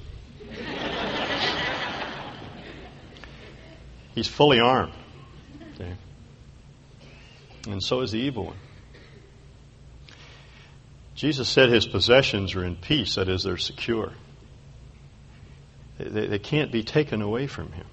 He's 4.18 4.26
fully 4.26 4.58
armed. 4.58 4.94
Okay? 5.74 5.94
And 7.68 7.80
so 7.80 8.00
is 8.00 8.10
the 8.10 8.18
evil 8.18 8.46
one. 8.46 8.56
Jesus 11.14 11.48
said 11.48 11.68
his 11.68 11.86
possessions 11.86 12.56
are 12.56 12.64
in 12.64 12.74
peace, 12.74 13.14
that 13.14 13.28
is, 13.28 13.44
they're 13.44 13.56
secure. 13.56 14.10
They, 16.00 16.26
they 16.26 16.40
can't 16.40 16.72
be 16.72 16.82
taken 16.82 17.22
away 17.22 17.46
from 17.46 17.70
him. 17.70 17.86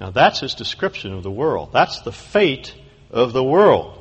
Now, 0.00 0.12
that's 0.12 0.40
his 0.40 0.54
description 0.54 1.12
of 1.12 1.22
the 1.22 1.30
world. 1.30 1.74
That's 1.74 2.00
the 2.00 2.12
fate 2.12 2.74
of 3.10 3.34
the 3.34 3.44
world. 3.44 3.98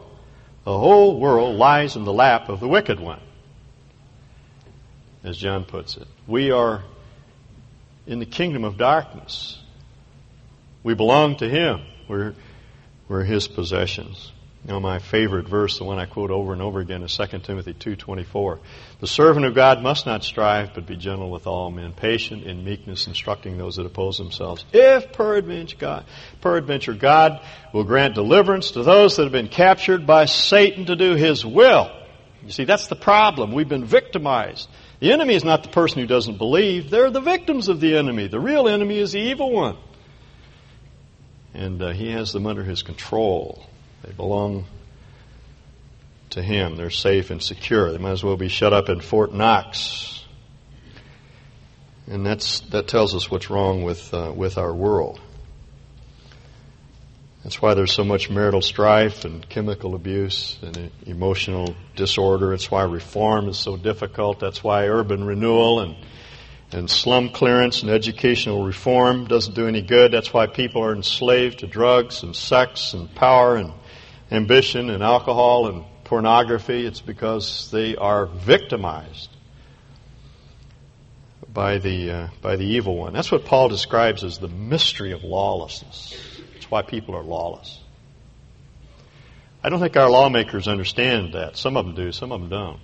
The 0.64 0.78
whole 0.78 1.20
world 1.20 1.58
lies 1.58 1.98
in 1.98 2.06
the 2.06 2.14
lap 2.14 2.48
of 2.48 2.62
the 2.62 2.70
wicked 2.70 3.02
one 3.02 3.20
as 5.26 5.38
John 5.38 5.66
puts 5.66 5.98
it. 5.98 6.08
We 6.26 6.52
are 6.52 6.86
in 8.06 8.20
the 8.20 8.26
kingdom 8.26 8.64
of 8.64 8.78
darkness. 8.78 9.62
We 10.88 10.94
belong 10.94 11.36
to 11.40 11.50
Him. 11.50 11.82
We're, 12.08 12.34
we're 13.10 13.26
His 13.26 13.46
possessions. 13.46 14.32
You 14.64 14.72
know, 14.72 14.80
my 14.80 15.00
favorite 15.00 15.46
verse, 15.46 15.78
the 15.78 15.84
one 15.84 16.00
I 16.00 16.06
quote 16.06 16.32
over 16.32 16.54
and 16.54 16.62
over 16.62 16.80
again, 16.80 17.04
is 17.04 17.14
2 17.14 17.40
Timothy 17.40 17.74
2.24. 17.74 18.60
The 19.02 19.08
servant 19.08 19.46
of 19.46 19.54
God 19.54 19.84
must 19.84 20.06
not 20.06 20.24
strive, 20.24 20.74
but 20.74 20.88
be 20.88 20.96
gentle 20.96 21.30
with 21.30 21.46
all 21.46 21.72
men, 21.72 21.92
patient 21.92 22.44
in 22.44 22.64
meekness, 22.64 23.06
instructing 23.06 23.58
those 23.58 23.76
that 23.76 23.86
oppose 23.86 24.18
themselves. 24.18 24.64
If 24.72 25.12
peradventure 25.12 25.76
God, 25.78 26.06
peradventure 26.40 26.94
God 26.94 27.42
will 27.74 27.84
grant 27.84 28.16
deliverance 28.16 28.72
to 28.72 28.84
those 28.84 29.18
that 29.18 29.24
have 29.24 29.34
been 29.34 29.50
captured 29.50 30.08
by 30.08 30.24
Satan 30.24 30.86
to 30.86 30.96
do 30.96 31.16
His 31.16 31.46
will. 31.46 31.92
You 32.46 32.52
see, 32.52 32.64
that's 32.64 32.88
the 32.88 32.96
problem. 32.96 33.52
We've 33.52 33.68
been 33.68 33.84
victimized. 33.84 34.70
The 35.02 35.12
enemy 35.12 35.36
is 35.36 35.44
not 35.44 35.64
the 35.64 35.70
person 35.70 36.00
who 36.00 36.08
doesn't 36.08 36.38
believe. 36.38 36.90
They're 36.90 37.12
the 37.12 37.20
victims 37.20 37.68
of 37.68 37.82
the 37.82 37.98
enemy. 37.98 38.30
The 38.30 38.40
real 38.40 38.70
enemy 38.70 39.00
is 39.00 39.12
the 39.12 39.20
evil 39.20 39.52
one. 39.52 39.76
And 41.58 41.82
uh, 41.82 41.92
He 41.92 42.12
has 42.12 42.32
them 42.32 42.46
under 42.46 42.64
His 42.64 42.84
control. 42.84 43.66
They 44.04 44.14
belong 44.14 44.66
to 46.30 46.42
Him. 46.42 46.78
They're 46.78 46.90
safe 46.90 47.32
and 47.32 47.42
secure. 47.42 47.92
They 47.92 47.98
might 47.98 48.12
as 48.12 48.24
well 48.24 48.38
be 48.38 48.48
shut 48.48 48.74
up 48.74 48.90
in 48.90 49.02
Fort 49.02 49.34
Knox. 49.34 50.24
And 52.10 52.26
that's, 52.26 52.62
that 52.72 52.88
tells 52.88 53.16
us 53.16 53.30
what's 53.30 53.50
wrong 53.50 53.84
with, 53.84 54.14
uh, 54.14 54.32
with 54.34 54.58
our 54.58 54.74
world. 54.74 55.20
That's 57.44 57.62
why 57.62 57.74
there's 57.74 57.94
so 57.94 58.04
much 58.04 58.30
marital 58.30 58.62
strife 58.62 59.26
and 59.26 59.48
chemical 59.48 59.96
abuse 59.96 60.58
and 60.62 60.92
emotional 61.06 61.76
disorder. 61.96 62.54
It's 62.54 62.70
why 62.70 62.84
reform 62.84 63.50
is 63.50 63.58
so 63.58 63.78
difficult. 63.78 64.40
That's 64.40 64.64
why 64.64 64.88
urban 64.88 65.24
renewal 65.24 65.80
and, 65.80 65.96
and 66.72 66.90
slum 66.90 67.30
clearance 67.30 67.82
and 67.82 67.90
educational 67.90 68.66
reform 68.66 69.26
doesn't 69.26 69.54
do 69.54 69.68
any 69.68 69.82
good. 69.82 70.12
That's 70.12 70.34
why 70.34 70.48
people 70.48 70.84
are 70.84 70.94
enslaved 70.94 71.60
to 71.60 71.68
drugs 71.68 72.24
and 72.24 72.36
sex 72.36 72.94
and 72.94 73.14
power 73.16 73.56
and 73.56 73.72
ambition 74.32 74.90
and 74.90 75.02
alcohol 75.02 75.68
and 75.68 75.86
pornography. 76.04 76.86
It's 76.86 77.00
because 77.00 77.72
they 77.72 77.96
are 77.96 78.26
victimized 78.26 79.30
by 81.54 81.78
the, 81.78 82.12
uh, 82.12 82.28
by 82.42 82.58
the 82.58 82.66
evil 82.66 82.98
one. 82.98 83.14
That's 83.14 83.32
what 83.32 83.46
Paul 83.46 83.70
describes 83.70 84.24
as 84.24 84.38
the 84.38 84.50
mystery 84.50 85.14
of 85.14 85.24
lawlessness. 85.24 86.14
It's 86.56 86.70
why 86.70 86.82
people 86.82 87.16
are 87.16 87.24
lawless. 87.24 87.80
I 89.64 89.70
don't 89.70 89.80
think 89.80 89.98
our 89.98 90.10
lawmakers 90.10 90.68
understand 90.68 91.34
that. 91.34 91.58
Some 91.58 91.78
of 91.78 91.86
them 91.86 91.96
do, 91.96 92.12
some 92.12 92.32
of 92.32 92.42
them 92.42 92.50
don't. 92.50 92.80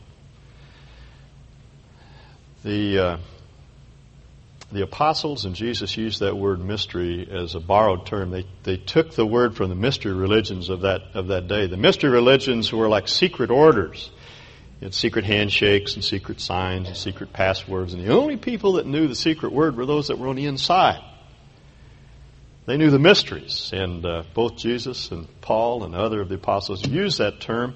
The, 2.64 3.00
uh, 3.00 3.18
the 4.74 4.84
apostles 4.84 5.46
and 5.46 5.56
Jesus 5.56 5.96
used 5.96 6.20
that 6.22 6.36
word 6.36 6.60
mystery 6.60 7.28
as 7.32 7.56
a 7.56 7.60
borrowed 7.60 8.06
term. 8.06 8.32
They, 8.32 8.46
they 8.64 8.78
took 8.78 9.12
the 9.12 9.26
word 9.26 9.56
from 9.56 9.70
the 9.70 9.76
mystery 9.76 10.14
religions 10.14 10.70
of 10.70 10.82
that, 10.82 11.02
of 11.14 11.28
that 11.28 11.48
day. 11.48 11.68
The 11.68 11.78
mystery 11.78 12.10
religions 12.10 12.74
were 12.74 12.90
like 12.90 13.08
secret 13.08 13.52
orders. 13.52 14.10
Had 14.82 14.94
secret 14.94 15.24
handshakes 15.24 15.94
and 15.94 16.04
secret 16.04 16.42
signs 16.42 16.90
and 16.90 16.98
secret 16.98 17.32
passwords. 17.32 17.94
And 17.94 18.06
the 18.06 18.12
only 18.12 18.36
people 18.36 18.74
that 18.74 18.86
knew 18.86 19.08
the 19.08 19.16
secret 19.16 19.54
word 19.54 19.78
were 19.78 19.86
those 19.86 20.10
that 20.10 20.20
were 20.20 20.28
on 20.28 20.36
the 20.36 20.46
inside. 20.46 21.02
They 22.66 22.76
knew 22.76 22.90
the 22.90 23.00
mysteries, 23.00 23.72
and 23.74 24.06
uh, 24.06 24.24
both 24.34 24.58
Jesus 24.58 25.12
and 25.12 25.28
Paul 25.42 25.84
and 25.84 25.96
other 25.96 26.22
of 26.22 26.30
the 26.30 26.36
apostles 26.36 26.86
used 26.86 27.20
that 27.20 27.40
term. 27.40 27.76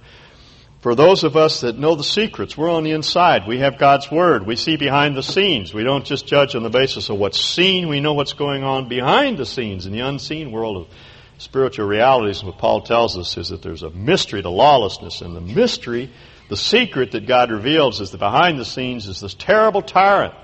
For 0.88 0.96
those 0.96 1.26
of 1.26 1.36
us 1.36 1.60
that 1.60 1.78
know 1.78 1.96
the 1.96 2.04
secrets, 2.06 2.58
we're 2.58 2.72
on 2.72 2.86
the 2.86 2.92
inside. 2.92 3.46
We 3.46 3.58
have 3.58 3.78
God's 3.78 4.10
Word. 4.10 4.48
We 4.48 4.56
see 4.56 4.78
behind 4.78 5.18
the 5.18 5.22
scenes. 5.22 5.74
We 5.74 5.84
don't 5.84 6.06
just 6.06 6.26
judge 6.26 6.56
on 6.56 6.64
the 6.64 6.70
basis 6.70 7.10
of 7.10 7.18
what's 7.18 7.42
seen. 7.42 7.90
We 7.90 8.00
know 8.00 8.14
what's 8.14 8.32
going 8.32 8.64
on 8.64 8.88
behind 8.88 9.38
the 9.38 9.46
scenes 9.46 9.86
in 9.86 9.92
the 9.92 10.00
unseen 10.00 10.50
world 10.50 10.78
of 10.78 10.88
spiritual 11.40 11.88
realities. 11.88 12.42
What 12.42 12.58
Paul 12.58 12.84
tells 12.84 13.18
us 13.18 13.36
is 13.36 13.50
that 13.50 13.62
there's 13.62 13.84
a 13.84 13.90
mystery 13.90 14.42
to 14.42 14.50
lawlessness, 14.50 15.20
and 15.20 15.36
the 15.36 15.42
mystery, 15.42 16.10
the 16.48 16.56
secret 16.56 17.12
that 17.12 17.28
God 17.28 17.52
reveals 17.52 18.00
is 18.00 18.12
that 18.12 18.20
behind 18.20 18.58
the 18.58 18.64
scenes 18.64 19.08
is 19.08 19.20
this 19.20 19.34
terrible 19.34 19.82
tyrant 19.82 20.36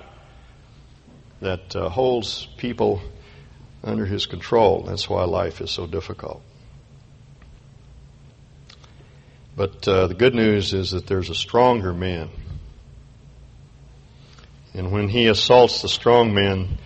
that 1.40 1.74
uh, 1.74 1.88
holds 1.88 2.48
people 2.58 3.00
under 3.82 4.04
his 4.04 4.26
control. 4.26 4.82
That's 4.82 5.08
why 5.08 5.24
life 5.24 5.62
is 5.62 5.70
so 5.70 5.86
difficult. 5.86 6.42
But 9.56 9.86
uh, 9.86 10.08
the 10.08 10.14
good 10.14 10.34
news 10.34 10.74
is 10.74 10.90
that 10.90 11.06
there's 11.06 11.30
a 11.30 11.34
stronger 11.34 11.92
man. 11.92 12.30
And 14.72 14.90
when 14.90 15.08
he 15.08 15.28
assaults 15.28 15.82
the 15.82 15.88
strong 15.88 16.34
man, 16.34 16.78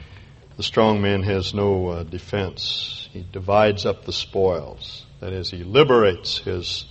the 0.58 0.62
strong 0.62 1.00
man 1.00 1.22
has 1.22 1.54
no 1.54 1.88
uh, 1.88 2.02
defense. 2.02 3.08
He 3.12 3.24
divides 3.32 3.86
up 3.86 4.04
the 4.04 4.12
spoils. 4.12 5.06
That 5.20 5.32
is, 5.32 5.50
he 5.50 5.64
liberates 5.64 6.38
his 6.38 6.84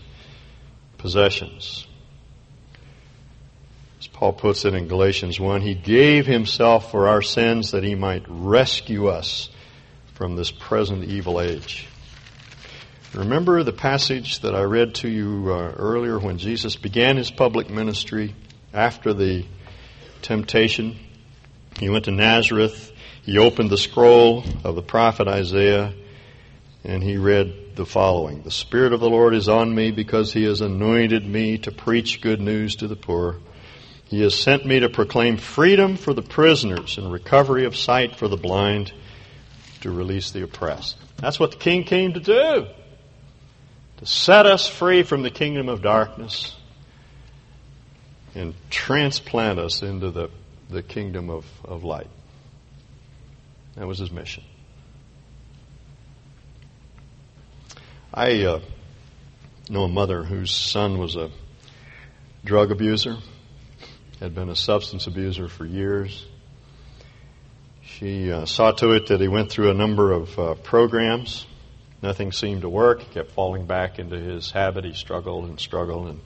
possessions. 0.98 1.86
As 4.00 4.08
Paul 4.08 4.34
puts 4.34 4.66
it 4.66 4.74
in 4.74 4.88
Galatians 4.88 5.40
1, 5.40 5.62
he 5.62 5.76
gave 5.76 6.26
himself 6.26 6.90
for 6.90 7.08
our 7.08 7.22
sins 7.22 7.72
that 7.72 7.84
he 7.84 7.94
might 7.94 8.26
rescue 8.28 9.08
us 9.08 9.50
from 10.16 10.36
this 10.36 10.50
present 10.50 11.04
evil 11.04 11.40
age. 11.40 11.88
Remember 13.13 13.63
the 13.63 13.72
passage 13.72 14.41
that 14.41 14.54
I 14.54 14.63
read 14.63 14.96
to 14.96 15.08
you 15.08 15.50
uh, 15.50 15.74
earlier 15.78 16.20
when 16.20 16.38
Jesus 16.38 16.76
began 16.76 17.15
his 17.15 17.32
public 17.32 17.70
ministry 17.70 18.36
after 18.74 19.13
the 19.13 19.46
temptation? 20.22 20.98
He 21.80 21.89
went 21.89 22.06
to 22.06 22.12
Nazareth, 22.12 22.91
he 23.24 23.38
opened 23.38 23.70
the 23.70 23.78
scroll 23.78 24.43
of 24.63 24.76
the 24.76 24.82
prophet 24.82 25.28
Isaiah, 25.28 25.93
and 26.84 27.02
he 27.02 27.17
read 27.17 27.76
the 27.76 27.86
following 27.86 28.41
The 28.41 28.52
Spirit 28.52 28.91
of 28.91 29.00
the 29.00 29.10
Lord 29.10 29.34
is 29.34 29.48
on 29.48 29.74
me 29.74 29.91
because 29.91 30.34
he 30.34 30.43
has 30.43 30.60
anointed 30.60 31.26
me 31.26 31.60
to 31.60 31.72
preach 31.72 32.22
good 32.22 32.41
news 32.41 32.76
to 32.78 32.88
the 32.88 32.96
poor. 32.98 33.38
He 34.06 34.22
has 34.22 34.36
sent 34.36 34.65
me 34.65 34.82
to 34.82 34.89
proclaim 34.89 35.38
freedom 35.38 35.96
for 35.96 36.13
the 36.13 36.22
prisoners 36.22 36.98
and 36.98 37.12
recovery 37.12 37.65
of 37.65 37.78
sight 37.78 38.17
for 38.17 38.28
the 38.28 38.38
blind 38.38 38.91
to 39.82 39.91
release 39.91 40.32
the 40.32 40.43
oppressed. 40.43 40.98
That's 41.17 41.39
what 41.39 41.52
the 41.52 41.58
king 41.58 41.84
came 41.84 42.13
to 42.13 42.20
do. 42.20 42.67
To 43.98 44.06
set 44.06 44.46
us 44.46 44.68
free 44.68 45.04
from 45.04 45.24
the 45.24 45.32
kingdom 45.32 45.70
of 45.70 45.82
darkness 45.82 46.56
and 48.36 48.54
transplant 48.70 49.58
us 49.58 49.82
into 49.82 50.12
the, 50.12 50.30
the 50.70 50.84
kingdom 50.84 51.30
of, 51.30 51.46
of 51.66 51.84
light. 51.84 52.10
That 53.76 53.88
was 53.88 53.98
his 53.98 54.12
mission. 54.12 54.44
I 58.14 58.44
uh, 58.44 58.62
know 59.70 59.84
a 59.84 59.88
mother 59.88 60.24
whose 60.24 60.52
son 60.52 60.98
was 60.98 61.16
a 61.16 61.30
drug 62.46 62.72
abuser, 62.72 63.18
had 64.20 64.34
been 64.34 64.50
a 64.50 64.56
substance 64.56 65.08
abuser 65.08 65.48
for 65.48 65.66
years. 65.66 66.26
She 67.84 68.32
uh, 68.32 68.46
saw 68.46 68.72
to 68.72 68.92
it 68.92 69.08
that 69.08 69.22
he 69.22 69.28
went 69.28 69.52
through 69.52 69.72
a 69.72 69.74
number 69.74 70.12
of 70.12 70.40
uh, 70.40 70.54
programs. 70.56 71.46
Nothing 72.02 72.32
seemed 72.32 72.62
to 72.62 72.70
work. 72.70 73.02
He 73.02 73.14
kept 73.14 73.32
falling 73.32 73.66
back 73.66 73.98
into 73.98 74.18
his 74.18 74.52
habit. 74.52 74.86
He 74.86 74.94
struggled 74.94 75.46
and 75.46 75.60
struggled 75.60 76.08
and 76.08 76.20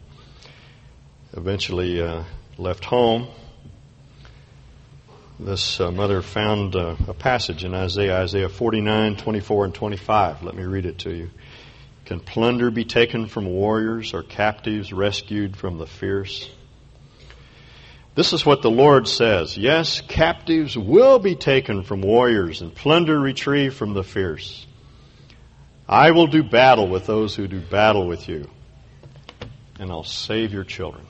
eventually 1.34 2.02
uh, 2.02 2.24
left 2.58 2.84
home. 2.84 3.28
This 5.40 5.80
uh, 5.80 5.90
mother 5.92 6.22
found 6.22 6.76
uh, 6.76 6.96
a 7.08 7.14
passage 7.14 7.64
in 7.64 7.74
Isaiah, 7.74 8.22
Isaiah 8.22 8.50
49, 8.50 9.16
24, 9.16 9.66
and 9.66 9.74
25. 9.74 10.44
Let 10.44 10.56
me 10.56 10.64
read 10.64 10.86
it 10.86 11.00
to 11.00 11.16
you. 11.16 11.32
Can 12.06 12.20
plunder 12.20 12.70
be 12.70 12.84
taken 12.84 13.28
from 13.28 13.46
warriors 13.46 14.14
or 14.14 14.24
captives 14.24 14.92
rescued 14.92 15.56
from 15.56 15.78
the 15.78 15.88
fierce? 15.88 16.50
This 18.14 18.34
is 18.34 18.46
what 18.46 18.62
the 18.62 18.70
Lord 18.70 19.08
says. 19.08 19.58
Yes, 19.58 20.02
captives 20.02 20.78
will 20.78 21.18
be 21.18 21.36
taken 21.36 21.84
from 21.84 22.02
warriors 22.02 22.62
and 22.62 22.76
plunder 22.76 23.18
retrieved 23.18 23.78
from 23.78 23.94
the 23.94 24.04
fierce. 24.04 24.68
I 25.92 26.12
will 26.12 26.28
do 26.28 26.42
battle 26.42 26.88
with 26.88 27.06
those 27.06 27.36
who 27.36 27.50
do 27.50 27.60
battle 27.60 28.08
with 28.08 28.30
you, 28.30 28.50
and 29.78 29.92
I'll 29.92 30.06
save 30.06 30.54
your 30.54 30.64
children. 30.64 31.06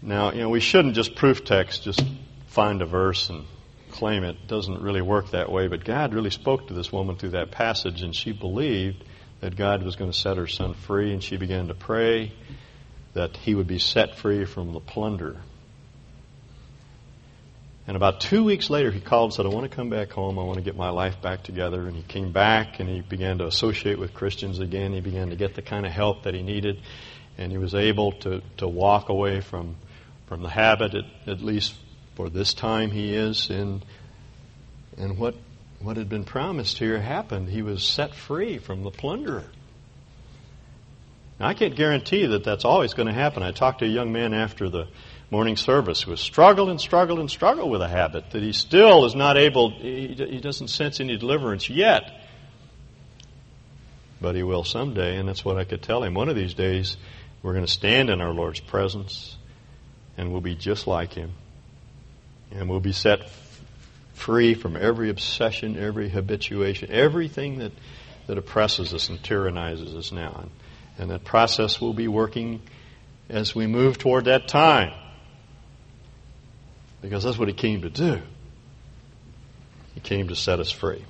Now, 0.00 0.30
you 0.30 0.42
know, 0.42 0.48
we 0.48 0.60
shouldn't 0.60 0.94
just 0.94 1.16
proof 1.16 1.44
text, 1.44 1.82
just 1.82 2.04
find 2.46 2.82
a 2.82 2.86
verse 2.86 3.30
and 3.30 3.46
claim 3.90 4.22
it. 4.22 4.36
it 4.36 4.46
doesn't 4.46 4.80
really 4.80 5.02
work 5.02 5.32
that 5.32 5.50
way, 5.50 5.66
but 5.66 5.84
God 5.84 6.14
really 6.14 6.30
spoke 6.30 6.68
to 6.68 6.74
this 6.74 6.92
woman 6.92 7.16
through 7.16 7.30
that 7.30 7.50
passage, 7.50 8.02
and 8.02 8.14
she 8.14 8.30
believed 8.30 9.02
that 9.40 9.56
God 9.56 9.82
was 9.82 9.96
going 9.96 10.12
to 10.12 10.16
set 10.16 10.36
her 10.36 10.46
son 10.46 10.74
free, 10.74 11.12
and 11.12 11.24
she 11.24 11.38
began 11.38 11.66
to 11.66 11.74
pray 11.74 12.32
that 13.14 13.36
he 13.38 13.56
would 13.56 13.66
be 13.66 13.80
set 13.80 14.18
free 14.18 14.44
from 14.44 14.72
the 14.72 14.78
plunder. 14.78 15.38
And 17.86 17.96
about 17.96 18.20
two 18.20 18.42
weeks 18.42 18.68
later, 18.68 18.90
he 18.90 19.00
called 19.00 19.30
and 19.30 19.34
said, 19.34 19.46
I 19.46 19.50
want 19.50 19.70
to 19.70 19.74
come 19.74 19.90
back 19.90 20.10
home. 20.10 20.40
I 20.40 20.42
want 20.42 20.56
to 20.56 20.64
get 20.64 20.76
my 20.76 20.90
life 20.90 21.22
back 21.22 21.44
together. 21.44 21.86
And 21.86 21.96
he 21.96 22.02
came 22.02 22.32
back 22.32 22.80
and 22.80 22.88
he 22.88 23.00
began 23.00 23.38
to 23.38 23.46
associate 23.46 23.98
with 23.98 24.12
Christians 24.12 24.58
again. 24.58 24.92
He 24.92 25.00
began 25.00 25.30
to 25.30 25.36
get 25.36 25.54
the 25.54 25.62
kind 25.62 25.86
of 25.86 25.92
help 25.92 26.24
that 26.24 26.34
he 26.34 26.42
needed. 26.42 26.80
And 27.38 27.52
he 27.52 27.58
was 27.58 27.74
able 27.74 28.12
to, 28.12 28.42
to 28.56 28.66
walk 28.66 29.08
away 29.08 29.40
from, 29.40 29.76
from 30.26 30.42
the 30.42 30.48
habit, 30.48 30.94
at, 30.94 31.04
at 31.28 31.40
least 31.40 31.74
for 32.16 32.28
this 32.28 32.54
time 32.54 32.90
he 32.90 33.14
is. 33.14 33.50
And, 33.50 33.84
and 34.96 35.16
what, 35.16 35.36
what 35.80 35.96
had 35.96 36.08
been 36.08 36.24
promised 36.24 36.78
here 36.78 37.00
happened. 37.00 37.48
He 37.48 37.62
was 37.62 37.84
set 37.84 38.16
free 38.16 38.58
from 38.58 38.82
the 38.82 38.90
plunderer. 38.90 39.44
Now, 41.38 41.46
I 41.46 41.54
can't 41.54 41.76
guarantee 41.76 42.26
that 42.26 42.42
that's 42.42 42.64
always 42.64 42.94
going 42.94 43.08
to 43.08 43.14
happen. 43.14 43.44
I 43.44 43.52
talked 43.52 43.78
to 43.80 43.84
a 43.84 43.88
young 43.88 44.10
man 44.10 44.34
after 44.34 44.68
the 44.68 44.88
morning 45.30 45.56
service 45.56 46.02
who 46.02 46.12
has 46.12 46.20
struggled 46.20 46.68
and 46.68 46.80
struggled 46.80 47.18
and 47.18 47.30
struggled 47.30 47.70
with 47.70 47.82
a 47.82 47.88
habit 47.88 48.30
that 48.30 48.42
he 48.42 48.52
still 48.52 49.04
is 49.04 49.14
not 49.14 49.36
able, 49.36 49.70
he, 49.70 50.08
he 50.08 50.38
doesn't 50.40 50.68
sense 50.68 51.00
any 51.00 51.16
deliverance 51.16 51.68
yet. 51.68 52.22
But 54.20 54.34
he 54.34 54.42
will 54.42 54.64
someday, 54.64 55.16
and 55.16 55.28
that's 55.28 55.44
what 55.44 55.58
I 55.58 55.64
could 55.64 55.82
tell 55.82 56.02
him. 56.02 56.14
One 56.14 56.28
of 56.28 56.36
these 56.36 56.54
days, 56.54 56.96
we're 57.42 57.52
going 57.52 57.66
to 57.66 57.70
stand 57.70 58.08
in 58.08 58.20
our 58.20 58.32
Lord's 58.32 58.60
presence, 58.60 59.36
and 60.16 60.32
we'll 60.32 60.40
be 60.40 60.54
just 60.54 60.86
like 60.86 61.12
him. 61.12 61.32
And 62.52 62.70
we'll 62.70 62.80
be 62.80 62.92
set 62.92 63.28
free 64.14 64.54
from 64.54 64.76
every 64.76 65.10
obsession, 65.10 65.76
every 65.76 66.08
habituation, 66.08 66.90
everything 66.90 67.58
that, 67.58 67.72
that 68.26 68.38
oppresses 68.38 68.94
us 68.94 69.10
and 69.10 69.22
tyrannizes 69.22 69.94
us 69.94 70.12
now. 70.12 70.38
And, 70.40 70.50
and 70.98 71.10
that 71.10 71.24
process 71.24 71.80
will 71.80 71.92
be 71.92 72.08
working 72.08 72.62
as 73.28 73.54
we 73.54 73.66
move 73.66 73.98
toward 73.98 74.26
that 74.26 74.48
time. 74.48 74.92
Because 77.06 77.22
that's 77.22 77.38
what 77.38 77.46
he 77.46 77.54
came 77.54 77.82
to 77.82 77.88
do. 77.88 78.20
He 79.94 80.00
came 80.00 80.26
to 80.26 80.34
set 80.34 80.58
us 80.58 80.72
free. 80.72 81.04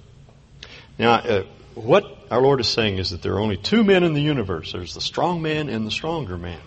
Now, 0.99 1.15
uh, 1.15 1.45
what 1.75 2.05
our 2.31 2.43
Lord 2.43 2.61
is 2.61 2.69
saying 2.69 2.99
is 2.99 3.11
that 3.11 3.23
there 3.23 3.33
are 3.33 3.41
only 3.41 3.57
two 3.57 3.83
men 3.83 4.03
in 4.03 4.13
the 4.13 4.21
universe 4.21 4.73
there's 4.73 4.93
the 4.93 5.01
strong 5.01 5.41
man 5.41 5.71
and 5.71 5.87
the 5.87 5.91
stronger 5.91 6.37
man. 6.37 6.61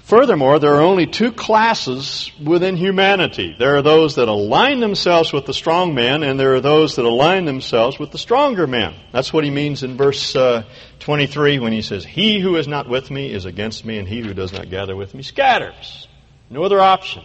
Furthermore, 0.00 0.58
there 0.58 0.74
are 0.74 0.82
only 0.82 1.06
two 1.06 1.32
classes 1.32 2.30
within 2.44 2.76
humanity. 2.76 3.56
There 3.58 3.76
are 3.76 3.82
those 3.82 4.16
that 4.16 4.28
align 4.28 4.80
themselves 4.80 5.32
with 5.32 5.46
the 5.46 5.54
strong 5.54 5.94
man, 5.94 6.22
and 6.22 6.38
there 6.38 6.54
are 6.54 6.60
those 6.60 6.96
that 6.96 7.06
align 7.06 7.46
themselves 7.46 7.98
with 7.98 8.10
the 8.10 8.18
stronger 8.18 8.66
man. 8.66 8.94
That's 9.12 9.32
what 9.32 9.44
he 9.44 9.50
means 9.50 9.82
in 9.82 9.96
verse 9.96 10.36
uh, 10.36 10.64
23 10.98 11.58
when 11.60 11.72
he 11.72 11.80
says, 11.80 12.04
He 12.04 12.38
who 12.38 12.56
is 12.56 12.68
not 12.68 12.86
with 12.86 13.10
me 13.10 13.32
is 13.32 13.46
against 13.46 13.86
me, 13.86 13.96
and 13.96 14.06
he 14.06 14.20
who 14.20 14.34
does 14.34 14.52
not 14.52 14.68
gather 14.68 14.94
with 14.94 15.14
me 15.14 15.22
scatters. 15.22 16.06
No 16.50 16.64
other 16.64 16.80
option. 16.80 17.24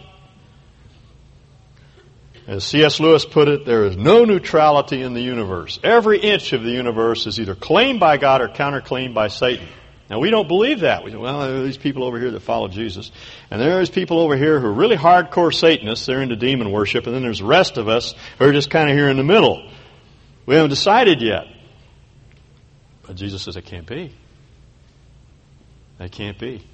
As 2.48 2.64
C.S. 2.64 2.98
Lewis 2.98 3.26
put 3.26 3.46
it, 3.46 3.66
there 3.66 3.84
is 3.84 3.98
no 3.98 4.24
neutrality 4.24 5.02
in 5.02 5.12
the 5.12 5.20
universe. 5.20 5.78
Every 5.84 6.18
inch 6.18 6.54
of 6.54 6.62
the 6.62 6.70
universe 6.70 7.26
is 7.26 7.38
either 7.38 7.54
claimed 7.54 8.00
by 8.00 8.16
God 8.16 8.40
or 8.40 8.48
counterclaimed 8.48 9.12
by 9.12 9.28
Satan. 9.28 9.68
Now, 10.08 10.18
we 10.18 10.30
don't 10.30 10.48
believe 10.48 10.80
that. 10.80 11.04
We 11.04 11.10
say, 11.10 11.18
well, 11.18 11.40
there 11.40 11.58
are 11.58 11.62
these 11.62 11.76
people 11.76 12.04
over 12.04 12.18
here 12.18 12.30
that 12.30 12.40
follow 12.40 12.68
Jesus. 12.68 13.12
And 13.50 13.60
there's 13.60 13.90
people 13.90 14.18
over 14.18 14.34
here 14.34 14.58
who 14.58 14.66
are 14.66 14.72
really 14.72 14.96
hardcore 14.96 15.52
Satanists. 15.52 16.06
They're 16.06 16.22
into 16.22 16.36
demon 16.36 16.72
worship. 16.72 17.04
And 17.04 17.14
then 17.14 17.22
there's 17.22 17.40
the 17.40 17.44
rest 17.44 17.76
of 17.76 17.86
us 17.86 18.14
who 18.38 18.46
are 18.46 18.52
just 18.52 18.70
kind 18.70 18.88
of 18.88 18.96
here 18.96 19.10
in 19.10 19.18
the 19.18 19.22
middle. 19.22 19.70
We 20.46 20.54
haven't 20.54 20.70
decided 20.70 21.20
yet. 21.20 21.44
But 23.06 23.16
Jesus 23.16 23.42
says 23.42 23.58
it 23.58 23.66
can't 23.66 23.86
be. 23.86 24.14
That 25.98 26.12
can't 26.12 26.38
be. 26.38 26.66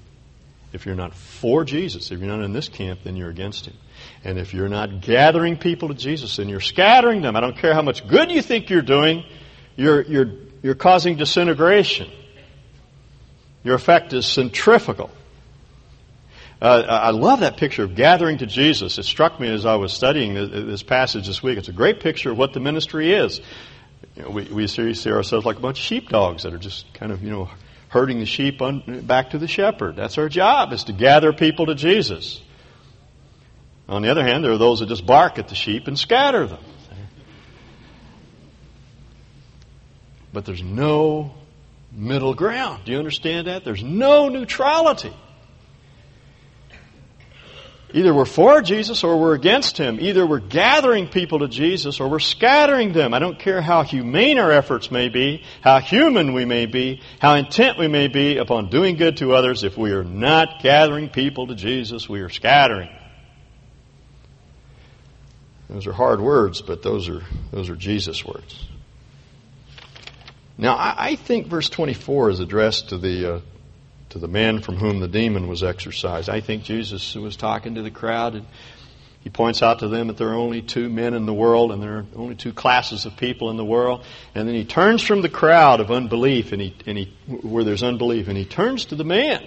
If 0.71 0.85
you're 0.85 0.95
not 0.95 1.13
for 1.13 1.65
Jesus, 1.65 2.11
if 2.11 2.19
you're 2.19 2.29
not 2.29 2.45
in 2.45 2.53
this 2.53 2.69
camp, 2.69 3.01
then 3.03 3.17
you're 3.17 3.29
against 3.29 3.65
him. 3.65 3.75
And 4.23 4.39
if 4.39 4.53
you're 4.53 4.69
not 4.69 5.01
gathering 5.01 5.57
people 5.57 5.89
to 5.89 5.93
Jesus, 5.93 6.39
and 6.39 6.49
you're 6.49 6.59
scattering 6.59 7.21
them. 7.21 7.35
I 7.35 7.41
don't 7.41 7.57
care 7.57 7.73
how 7.73 7.81
much 7.81 8.07
good 8.07 8.31
you 8.31 8.41
think 8.41 8.69
you're 8.69 8.81
doing, 8.81 9.23
you're, 9.75 10.01
you're, 10.01 10.31
you're 10.63 10.75
causing 10.75 11.17
disintegration. 11.17 12.09
Your 13.63 13.75
effect 13.75 14.13
is 14.13 14.25
centrifugal. 14.25 15.09
Uh, 16.61 16.83
I 16.87 17.09
love 17.11 17.41
that 17.41 17.57
picture 17.57 17.83
of 17.83 17.95
gathering 17.95 18.37
to 18.37 18.45
Jesus. 18.45 18.97
It 18.97 19.03
struck 19.03 19.39
me 19.39 19.53
as 19.53 19.65
I 19.65 19.75
was 19.75 19.91
studying 19.91 20.33
this 20.33 20.83
passage 20.83 21.27
this 21.27 21.43
week. 21.43 21.57
It's 21.57 21.67
a 21.67 21.73
great 21.73 21.99
picture 21.99 22.31
of 22.31 22.37
what 22.37 22.53
the 22.53 22.59
ministry 22.59 23.13
is. 23.13 23.41
You 24.15 24.23
know, 24.23 24.29
we, 24.29 24.43
we 24.45 24.67
see 24.67 25.11
ourselves 25.11 25.45
like 25.45 25.57
a 25.57 25.59
bunch 25.59 25.79
of 25.79 25.83
sheepdogs 25.83 26.43
that 26.43 26.53
are 26.53 26.57
just 26.57 26.91
kind 26.93 27.11
of, 27.11 27.21
you 27.21 27.29
know, 27.29 27.49
herding 27.89 28.19
the 28.19 28.25
sheep 28.25 28.61
on, 28.61 29.01
back 29.05 29.31
to 29.31 29.37
the 29.37 29.47
shepherd. 29.47 29.95
That's 29.95 30.17
our 30.17 30.29
job, 30.29 30.73
is 30.73 30.85
to 30.85 30.93
gather 30.93 31.33
people 31.33 31.65
to 31.67 31.75
Jesus. 31.75 32.41
On 33.87 34.01
the 34.01 34.09
other 34.09 34.23
hand, 34.23 34.43
there 34.43 34.51
are 34.51 34.57
those 34.57 34.79
that 34.79 34.87
just 34.87 35.05
bark 35.05 35.37
at 35.37 35.47
the 35.47 35.55
sheep 35.55 35.87
and 35.87 35.97
scatter 35.97 36.47
them. 36.47 36.63
But 40.33 40.45
there's 40.45 40.63
no 40.63 41.33
middle 41.91 42.33
ground. 42.33 42.85
Do 42.85 42.91
you 42.91 42.97
understand 42.97 43.47
that? 43.47 43.63
There's 43.63 43.83
no 43.83 44.27
neutrality. 44.27 45.13
Either 47.93 48.13
we're 48.13 48.25
for 48.25 48.61
Jesus 48.61 49.05
or 49.05 49.17
we're 49.17 49.35
against 49.35 49.77
Him. 49.77 50.01
Either 50.01 50.27
we're 50.27 50.39
gathering 50.39 51.07
people 51.07 51.39
to 51.39 51.47
Jesus 51.47 52.01
or 52.01 52.09
we're 52.09 52.19
scattering 52.19 52.91
them. 52.91 53.13
I 53.13 53.19
don't 53.19 53.39
care 53.39 53.61
how 53.61 53.83
humane 53.83 54.37
our 54.37 54.51
efforts 54.51 54.91
may 54.91 55.07
be, 55.07 55.43
how 55.61 55.79
human 55.79 56.33
we 56.33 56.43
may 56.43 56.65
be, 56.65 57.01
how 57.19 57.35
intent 57.35 57.77
we 57.77 57.87
may 57.87 58.09
be 58.09 58.37
upon 58.37 58.69
doing 58.69 58.97
good 58.97 59.15
to 59.17 59.33
others. 59.33 59.63
If 59.63 59.77
we 59.77 59.91
are 59.91 60.03
not 60.03 60.61
gathering 60.61 61.07
people 61.07 61.47
to 61.47 61.55
Jesus, 61.55 62.09
we 62.09 62.19
are 62.19 62.29
scattering. 62.29 62.89
Those 65.75 65.87
are 65.87 65.93
hard 65.93 66.21
words, 66.21 66.61
but 66.61 66.83
those 66.83 67.09
are, 67.09 67.21
those 67.51 67.69
are 67.69 67.75
Jesus' 67.75 68.23
words. 68.23 68.65
Now, 70.57 70.75
I, 70.75 70.95
I 70.97 71.15
think 71.17 71.47
verse 71.47 71.67
24 71.67 72.29
is 72.29 72.39
addressed 72.39 72.89
to 72.89 72.97
the, 72.97 73.33
uh, 73.33 73.39
to 74.11 74.19
the 74.19 74.29
man 74.29 74.61
from 74.61 74.77
whom 74.77 75.01
the 75.01 75.09
demon 75.09 75.49
was 75.49 75.63
exorcised. 75.63 76.29
I 76.29 76.39
think 76.39 76.63
Jesus 76.63 77.13
was 77.15 77.35
talking 77.35 77.75
to 77.75 77.81
the 77.81 77.91
crowd 77.91 78.35
and 78.35 78.45
he 79.19 79.29
points 79.29 79.61
out 79.61 79.79
to 79.79 79.89
them 79.89 80.07
that 80.07 80.15
there 80.15 80.29
are 80.29 80.35
only 80.35 80.61
two 80.61 80.89
men 80.89 81.13
in 81.13 81.25
the 81.25 81.33
world 81.33 81.73
and 81.73 81.83
there 81.83 81.97
are 81.97 82.05
only 82.15 82.35
two 82.35 82.53
classes 82.53 83.05
of 83.05 83.17
people 83.17 83.49
in 83.49 83.57
the 83.57 83.65
world. 83.65 84.05
And 84.33 84.47
then 84.47 84.55
he 84.55 84.63
turns 84.63 85.01
from 85.01 85.23
the 85.23 85.29
crowd 85.29 85.81
of 85.81 85.91
unbelief 85.91 86.53
and 86.53 86.61
he, 86.61 86.73
and 86.85 86.97
he, 86.97 87.13
where 87.27 87.65
there's 87.65 87.83
unbelief 87.83 88.29
and 88.29 88.37
he 88.37 88.45
turns 88.45 88.85
to 88.85 88.95
the 88.95 89.03
man. 89.03 89.45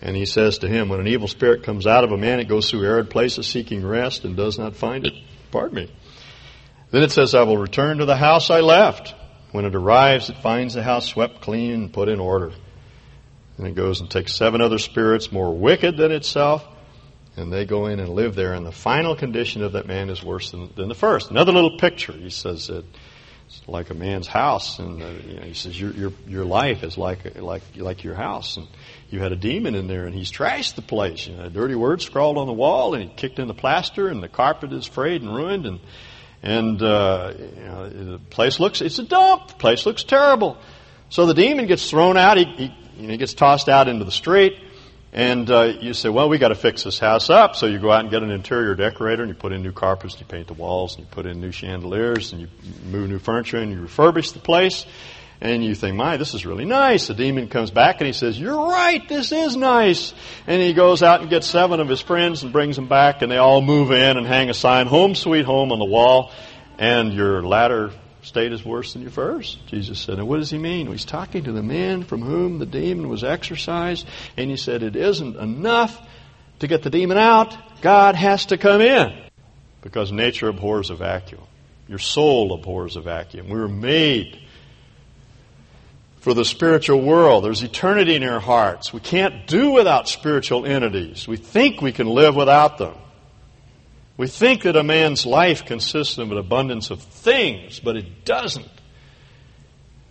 And 0.00 0.16
he 0.16 0.26
says 0.26 0.58
to 0.58 0.68
him, 0.68 0.88
when 0.88 1.00
an 1.00 1.08
evil 1.08 1.28
spirit 1.28 1.64
comes 1.64 1.86
out 1.86 2.04
of 2.04 2.12
a 2.12 2.16
man, 2.16 2.38
it 2.38 2.48
goes 2.48 2.70
through 2.70 2.84
arid 2.84 3.10
places 3.10 3.46
seeking 3.46 3.84
rest 3.84 4.24
and 4.24 4.36
does 4.36 4.58
not 4.58 4.76
find 4.76 5.06
it. 5.06 5.14
Pardon 5.50 5.76
me. 5.76 5.92
Then 6.90 7.02
it 7.02 7.10
says, 7.10 7.34
I 7.34 7.42
will 7.42 7.58
return 7.58 7.98
to 7.98 8.04
the 8.04 8.16
house 8.16 8.50
I 8.50 8.60
left. 8.60 9.14
When 9.50 9.64
it 9.64 9.74
arrives, 9.74 10.30
it 10.30 10.36
finds 10.38 10.74
the 10.74 10.82
house 10.82 11.06
swept 11.06 11.40
clean 11.40 11.72
and 11.72 11.92
put 11.92 12.08
in 12.08 12.20
order. 12.20 12.52
And 13.56 13.66
it 13.66 13.74
goes 13.74 14.00
and 14.00 14.10
takes 14.10 14.34
seven 14.34 14.60
other 14.60 14.78
spirits 14.78 15.32
more 15.32 15.54
wicked 15.54 15.96
than 15.96 16.12
itself, 16.12 16.64
and 17.36 17.52
they 17.52 17.64
go 17.64 17.86
in 17.86 17.98
and 17.98 18.10
live 18.10 18.34
there. 18.34 18.52
And 18.52 18.64
the 18.64 18.72
final 18.72 19.16
condition 19.16 19.62
of 19.62 19.72
that 19.72 19.86
man 19.86 20.10
is 20.10 20.22
worse 20.22 20.52
than, 20.52 20.70
than 20.76 20.88
the 20.88 20.94
first. 20.94 21.30
Another 21.30 21.52
little 21.52 21.76
picture. 21.76 22.12
He 22.12 22.30
says 22.30 22.68
that 22.68 22.84
it's 23.48 23.66
like 23.66 23.90
a 23.90 23.94
man's 23.94 24.26
house, 24.26 24.78
and 24.78 25.02
uh, 25.02 25.08
you 25.26 25.36
know, 25.36 25.42
he 25.42 25.54
says 25.54 25.78
your 25.80 25.90
your 25.92 26.12
your 26.26 26.44
life 26.44 26.82
is 26.82 26.98
like 26.98 27.36
like 27.40 27.62
like 27.76 28.04
your 28.04 28.14
house, 28.14 28.58
and 28.58 28.68
you 29.10 29.20
had 29.20 29.32
a 29.32 29.36
demon 29.36 29.74
in 29.74 29.86
there, 29.86 30.06
and 30.06 30.14
he's 30.14 30.30
trashed 30.30 30.74
the 30.74 30.82
place. 30.82 31.26
You 31.26 31.36
know, 31.36 31.48
dirty 31.48 31.74
words 31.74 32.04
scrawled 32.04 32.36
on 32.36 32.46
the 32.46 32.52
wall, 32.52 32.94
and 32.94 33.02
he 33.02 33.08
kicked 33.08 33.38
in 33.38 33.48
the 33.48 33.54
plaster, 33.54 34.08
and 34.08 34.22
the 34.22 34.28
carpet 34.28 34.72
is 34.72 34.86
frayed 34.86 35.22
and 35.22 35.34
ruined, 35.34 35.66
and 35.66 35.80
and 36.42 36.82
uh, 36.82 37.32
you 37.36 37.64
know, 37.64 37.88
the 37.88 38.18
place 38.30 38.60
looks 38.60 38.80
it's 38.80 38.98
a 38.98 39.04
dump. 39.04 39.48
The 39.48 39.54
place 39.54 39.86
looks 39.86 40.04
terrible. 40.04 40.58
So 41.08 41.26
the 41.26 41.34
demon 41.34 41.66
gets 41.66 41.88
thrown 41.88 42.16
out. 42.16 42.36
He, 42.36 42.44
he, 42.44 42.74
you 42.98 43.06
know, 43.06 43.12
he 43.12 43.16
gets 43.16 43.34
tossed 43.34 43.68
out 43.68 43.88
into 43.88 44.04
the 44.04 44.12
street. 44.12 44.60
And 45.10 45.50
uh, 45.50 45.72
you 45.80 45.94
say, 45.94 46.10
well, 46.10 46.28
we 46.28 46.36
got 46.36 46.48
to 46.48 46.54
fix 46.54 46.84
this 46.84 46.98
house 46.98 47.30
up. 47.30 47.56
So 47.56 47.64
you 47.66 47.78
go 47.78 47.90
out 47.90 48.00
and 48.00 48.10
get 48.10 48.22
an 48.22 48.30
interior 48.30 48.74
decorator, 48.74 49.22
and 49.22 49.30
you 49.30 49.34
put 49.34 49.52
in 49.52 49.62
new 49.62 49.72
carpets, 49.72 50.14
and 50.14 50.20
you 50.20 50.26
paint 50.26 50.48
the 50.48 50.54
walls, 50.54 50.96
and 50.96 51.04
you 51.04 51.10
put 51.10 51.24
in 51.24 51.40
new 51.40 51.50
chandeliers, 51.50 52.32
and 52.32 52.42
you 52.42 52.48
move 52.84 53.08
new 53.08 53.18
furniture, 53.18 53.56
and 53.56 53.72
you 53.72 53.78
refurbish 53.78 54.34
the 54.34 54.38
place. 54.38 54.84
And 55.40 55.64
you 55.64 55.76
think, 55.76 55.94
my, 55.94 56.16
this 56.16 56.34
is 56.34 56.44
really 56.44 56.64
nice. 56.64 57.06
The 57.06 57.14
demon 57.14 57.48
comes 57.48 57.70
back 57.70 58.00
and 58.00 58.06
he 58.06 58.12
says, 58.12 58.38
you're 58.38 58.66
right, 58.66 59.08
this 59.08 59.30
is 59.30 59.56
nice. 59.56 60.12
And 60.48 60.60
he 60.60 60.72
goes 60.72 61.02
out 61.02 61.20
and 61.20 61.30
gets 61.30 61.46
seven 61.46 61.78
of 61.78 61.88
his 61.88 62.00
friends 62.00 62.42
and 62.42 62.52
brings 62.52 62.74
them 62.74 62.88
back 62.88 63.22
and 63.22 63.30
they 63.30 63.36
all 63.36 63.62
move 63.62 63.92
in 63.92 64.16
and 64.16 64.26
hang 64.26 64.50
a 64.50 64.54
sign, 64.54 64.88
home 64.88 65.14
sweet 65.14 65.44
home 65.44 65.70
on 65.70 65.78
the 65.78 65.84
wall. 65.84 66.32
And 66.76 67.12
your 67.12 67.42
latter 67.42 67.92
state 68.22 68.52
is 68.52 68.64
worse 68.64 68.94
than 68.94 69.02
your 69.02 69.12
first. 69.12 69.64
Jesus 69.68 70.00
said, 70.00 70.18
and 70.18 70.26
what 70.26 70.38
does 70.38 70.50
he 70.50 70.58
mean? 70.58 70.86
Well, 70.86 70.92
he's 70.92 71.04
talking 71.04 71.44
to 71.44 71.52
the 71.52 71.62
man 71.62 72.02
from 72.02 72.22
whom 72.22 72.58
the 72.58 72.66
demon 72.66 73.08
was 73.08 73.22
exorcised. 73.22 74.06
And 74.36 74.50
he 74.50 74.56
said, 74.56 74.82
it 74.82 74.96
isn't 74.96 75.36
enough 75.36 76.00
to 76.58 76.66
get 76.66 76.82
the 76.82 76.90
demon 76.90 77.16
out. 77.16 77.56
God 77.80 78.16
has 78.16 78.46
to 78.46 78.58
come 78.58 78.80
in. 78.80 79.16
Because 79.82 80.10
nature 80.10 80.48
abhors 80.48 80.90
a 80.90 80.96
vacuum. 80.96 81.44
Your 81.86 82.00
soul 82.00 82.52
abhors 82.52 82.96
a 82.96 83.00
vacuum. 83.00 83.48
We 83.48 83.58
were 83.58 83.68
made 83.68 84.40
for 86.20 86.34
the 86.34 86.44
spiritual 86.44 87.00
world. 87.00 87.44
There's 87.44 87.62
eternity 87.62 88.14
in 88.14 88.24
our 88.24 88.40
hearts. 88.40 88.92
We 88.92 89.00
can't 89.00 89.46
do 89.46 89.70
without 89.70 90.08
spiritual 90.08 90.66
entities. 90.66 91.28
We 91.28 91.36
think 91.36 91.80
we 91.80 91.92
can 91.92 92.06
live 92.06 92.34
without 92.34 92.78
them. 92.78 92.94
We 94.16 94.26
think 94.26 94.64
that 94.64 94.74
a 94.74 94.82
man's 94.82 95.24
life 95.24 95.64
consists 95.64 96.18
of 96.18 96.32
an 96.32 96.38
abundance 96.38 96.90
of 96.90 97.00
things, 97.00 97.78
but 97.78 97.96
it 97.96 98.24
doesn't. 98.24 98.68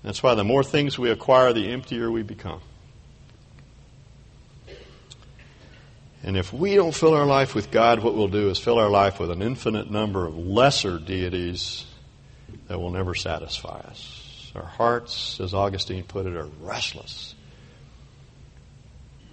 That's 0.02 0.24
why 0.24 0.36
the 0.36 0.46
more 0.46 0.63
things 0.63 0.98
we 0.98 1.12
acquire, 1.12 1.52
the 1.52 1.70
emptier 1.72 2.10
we 2.10 2.24
become. 2.24 2.62
And 6.24 6.38
if 6.38 6.54
we 6.54 6.76
don't 6.76 6.96
fill 6.96 7.13
our 7.13 7.26
life 7.26 7.54
with 7.54 7.70
God, 7.70 8.02
what 8.02 8.15
we'll 8.15 8.28
do 8.30 8.50
is 8.50 8.58
fill 8.58 8.80
our 8.80 8.89
life 8.89 9.20
with 9.20 9.32
an 9.32 9.41
infinite 9.41 9.91
number 9.91 10.26
of 10.26 10.38
lesser 10.38 11.00
deities 11.00 11.86
that 12.67 12.80
will 12.80 12.91
never 12.91 13.13
satisfy 13.13 13.80
us. 13.80 14.16
Our 14.58 14.65
hearts, 14.65 15.39
as 15.39 15.54
Augustine 15.54 16.04
put 16.04 16.26
it, 16.26 16.36
are 16.36 16.50
restless 16.62 17.36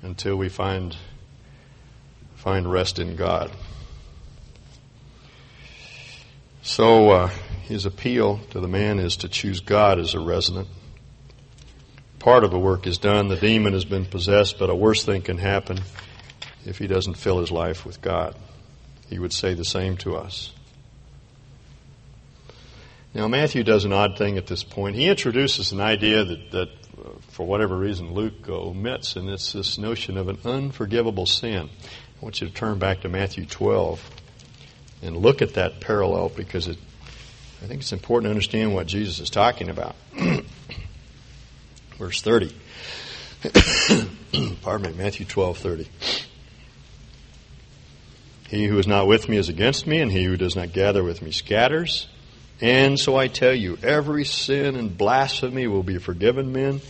until 0.03 0.37
we 0.37 0.51
find, 0.51 0.95
find 2.37 2.71
rest 2.71 2.99
in 2.99 3.17
God. 3.17 3.51
So 6.61 7.11
uh, 7.11 7.29
his 7.63 7.87
appeal 7.87 8.39
to 8.51 8.61
the 8.61 8.69
man 8.69 8.99
is 8.99 9.17
to 9.19 9.29
choose 9.29 9.61
God 9.61 9.99
as 9.99 10.15
a 10.15 10.21
resident. 10.21 10.69
Part 12.19 12.45
of 12.45 12.51
the 12.51 12.59
work 12.59 12.87
is 12.87 12.99
done. 12.99 13.29
The 13.29 13.37
demon 13.37 13.73
has 13.73 13.85
been 13.87 14.05
possessed, 14.05 14.59
but 14.59 14.69
a 14.69 14.75
worse 14.75 15.05
thing 15.05 15.23
can 15.23 15.39
happen 15.39 15.79
if 16.67 16.79
he 16.79 16.87
doesn't 16.87 17.15
fill 17.15 17.41
his 17.41 17.51
life 17.51 17.87
with 17.87 18.01
God. 18.01 18.35
he 19.09 19.19
would 19.19 19.33
say 19.33 19.55
the 19.55 19.65
same 19.65 19.97
to 19.99 20.17
us. 20.17 20.53
Now, 23.15 23.29
Matthew 23.29 23.63
does 23.63 23.85
an 23.85 23.93
odd 23.93 24.19
thing 24.19 24.39
at 24.39 24.49
this 24.49 24.65
point. 24.65 24.97
He 24.97 25.09
introduces 25.09 25.71
an 25.71 25.81
idea 25.81 26.25
that, 26.25 26.51
that 26.51 26.69
uh, 26.99 27.11
for 27.29 27.47
whatever 27.47 27.77
reason, 27.77 28.13
Luke 28.13 28.49
omits, 28.49 29.15
and 29.15 29.31
it's 29.31 29.53
this 29.53 29.79
notion 29.79 30.17
of 30.17 30.29
an 30.29 30.39
unforgivable 30.45 31.27
sin. 31.27 31.71
I 31.71 32.25
want 32.25 32.41
you 32.41 32.49
to 32.49 32.53
turn 32.53 32.81
back 32.81 33.03
to 33.03 33.09
Matthew 33.09 33.47
12 33.47 34.03
and 35.03 35.17
look 35.17 35.43
at 35.43 35.55
that 35.55 35.81
parallel 35.81 36.31
because 36.31 36.67
it, 36.67 36.77
I 37.63 37.67
think 37.67 37.83
it's 37.83 37.93
important 37.93 38.27
to 38.27 38.31
understand 38.31 38.75
what 38.75 38.89
Jesus 38.89 39.21
is 39.21 39.31
talking 39.31 39.69
about. 39.69 39.95
Verse 41.99 42.21
30. 42.21 42.53
Pardon 44.63 44.91
me, 44.91 44.99
Matthew 45.01 45.25
12, 45.25 45.59
30. 45.59 45.89
He 48.49 48.67
who 48.67 48.77
is 48.77 48.89
not 48.89 49.07
with 49.07 49.29
me 49.29 49.37
is 49.37 49.49
against 49.49 49.87
me, 49.87 50.01
and 50.01 50.11
he 50.11 50.25
who 50.25 50.37
does 50.37 50.57
not 50.57 50.73
gather 50.73 51.05
with 51.05 51.23
me 51.23 51.31
scatters. 51.31 52.09
And 52.61 52.99
so 52.99 53.17
I 53.17 53.29
tell 53.29 53.55
you, 53.55 53.79
every 53.83 54.25
sin 54.25 54.77
and 54.77 54.97
blasphemy 54.97 55.67
will 55.67 55.83
be 55.83 55.99
forgiven 55.99 56.53
men, 56.53 56.81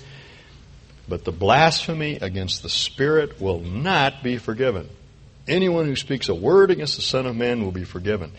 but 1.08 1.24
the 1.24 1.32
blasphemy 1.32 2.16
against 2.16 2.62
the 2.62 2.68
Spirit 2.68 3.40
will 3.40 3.60
not 3.60 4.22
be 4.22 4.36
forgiven. 4.38 4.88
Anyone 5.48 5.86
who 5.86 5.96
speaks 5.96 6.28
a 6.28 6.34
word 6.34 6.70
against 6.70 6.96
the 6.96 7.02
Son 7.02 7.26
of 7.26 7.36
Man 7.36 7.64
will 7.64 7.72
be 7.72 7.84
forgiven. 7.84 8.32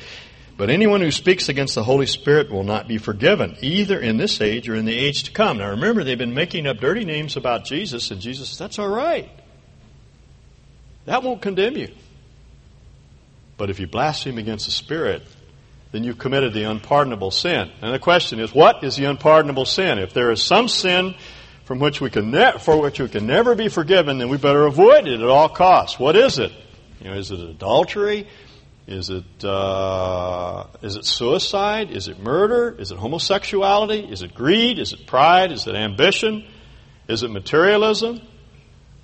But 0.57 0.69
anyone 0.69 1.01
who 1.01 1.11
speaks 1.11 1.49
against 1.49 1.75
the 1.75 1.83
Holy 1.83 2.05
Spirit 2.05 2.49
will 2.49 2.63
not 2.63 2.87
be 2.87 2.97
forgiven, 2.97 3.57
either 3.61 3.99
in 3.99 4.17
this 4.17 4.39
age 4.39 4.69
or 4.69 4.75
in 4.75 4.85
the 4.85 4.97
age 4.97 5.23
to 5.23 5.31
come. 5.31 5.57
Now 5.57 5.71
remember, 5.71 6.03
they've 6.03 6.17
been 6.17 6.33
making 6.33 6.65
up 6.65 6.77
dirty 6.77 7.03
names 7.03 7.35
about 7.35 7.65
Jesus, 7.65 8.09
and 8.11 8.21
Jesus 8.21 8.49
says, 8.49 8.57
that's 8.57 8.79
all 8.79 8.87
right. 8.87 9.29
That 11.05 11.23
won't 11.23 11.41
condemn 11.41 11.75
you. 11.75 11.93
But 13.57 13.69
if 13.69 13.79
you 13.79 13.87
blaspheme 13.87 14.37
against 14.37 14.65
the 14.65 14.71
Spirit, 14.71 15.23
then 15.95 16.03
you've 16.03 16.19
committed 16.19 16.53
the 16.53 16.63
unpardonable 16.63 17.31
sin. 17.31 17.71
And 17.81 17.93
the 17.93 17.99
question 17.99 18.41
is, 18.41 18.53
what 18.53 18.83
is 18.83 18.97
the 18.97 19.05
unpardonable 19.05 19.63
sin? 19.63 19.97
If 19.97 20.13
there 20.13 20.29
is 20.29 20.43
some 20.43 20.67
sin 20.67 21.15
from 21.63 21.79
which 21.79 22.01
we 22.01 22.09
can 22.09 22.31
ne- 22.31 22.57
for 22.59 22.81
which 22.81 22.99
we 22.99 23.07
can 23.07 23.25
never 23.25 23.55
be 23.55 23.69
forgiven, 23.69 24.17
then 24.17 24.27
we 24.27 24.35
better 24.35 24.65
avoid 24.65 25.07
it 25.07 25.21
at 25.21 25.27
all 25.27 25.47
costs. 25.47 25.97
What 25.97 26.17
is 26.17 26.37
it? 26.37 26.51
You 26.99 27.11
know, 27.11 27.15
is 27.15 27.31
it 27.31 27.39
adultery? 27.39 28.27
Is 28.87 29.09
it 29.09 29.45
uh, 29.45 30.65
is 30.81 30.97
it 30.97 31.05
suicide? 31.05 31.91
Is 31.91 32.09
it 32.09 32.19
murder? 32.19 32.75
Is 32.77 32.91
it 32.91 32.97
homosexuality? 32.97 34.11
Is 34.11 34.21
it 34.21 34.35
greed? 34.35 34.79
Is 34.79 34.91
it 34.91 35.07
pride? 35.07 35.53
Is 35.53 35.65
it 35.65 35.75
ambition? 35.75 36.45
Is 37.07 37.23
it 37.23 37.31
materialism? 37.31 38.19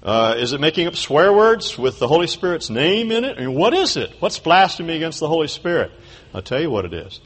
Uh, 0.03 0.35
is 0.37 0.51
it 0.51 0.59
making 0.59 0.87
up 0.87 0.95
swear 0.95 1.31
words 1.31 1.77
with 1.77 1.99
the 1.99 2.07
Holy 2.07 2.25
Spirit's 2.25 2.69
name 2.69 3.11
in 3.11 3.23
it? 3.23 3.37
I 3.37 3.41
mean, 3.41 3.53
what 3.53 3.73
is 3.73 3.97
it? 3.97 4.11
What's 4.19 4.39
blasphemy 4.39 4.95
against 4.95 5.19
the 5.19 5.27
Holy 5.27 5.47
Spirit? 5.47 5.91
I'll 6.33 6.41
tell 6.41 6.59
you 6.59 6.71
what 6.71 6.85
it 6.85 6.93
is. 6.93 7.19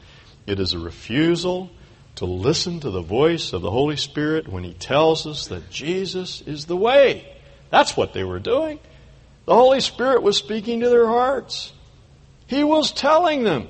It 0.46 0.60
is 0.60 0.74
a 0.74 0.78
refusal 0.78 1.70
to 2.16 2.26
listen 2.26 2.80
to 2.80 2.90
the 2.90 3.00
voice 3.00 3.52
of 3.52 3.62
the 3.62 3.70
Holy 3.70 3.96
Spirit 3.96 4.48
when 4.48 4.62
He 4.62 4.74
tells 4.74 5.26
us 5.26 5.46
that 5.48 5.70
Jesus 5.70 6.42
is 6.42 6.66
the 6.66 6.76
way. 6.76 7.26
That's 7.70 7.96
what 7.96 8.12
they 8.12 8.24
were 8.24 8.38
doing. 8.38 8.78
The 9.46 9.54
Holy 9.54 9.80
Spirit 9.80 10.22
was 10.22 10.36
speaking 10.36 10.80
to 10.80 10.88
their 10.88 11.06
hearts. 11.06 11.72
He 12.46 12.62
was 12.62 12.92
telling 12.92 13.42
them 13.42 13.68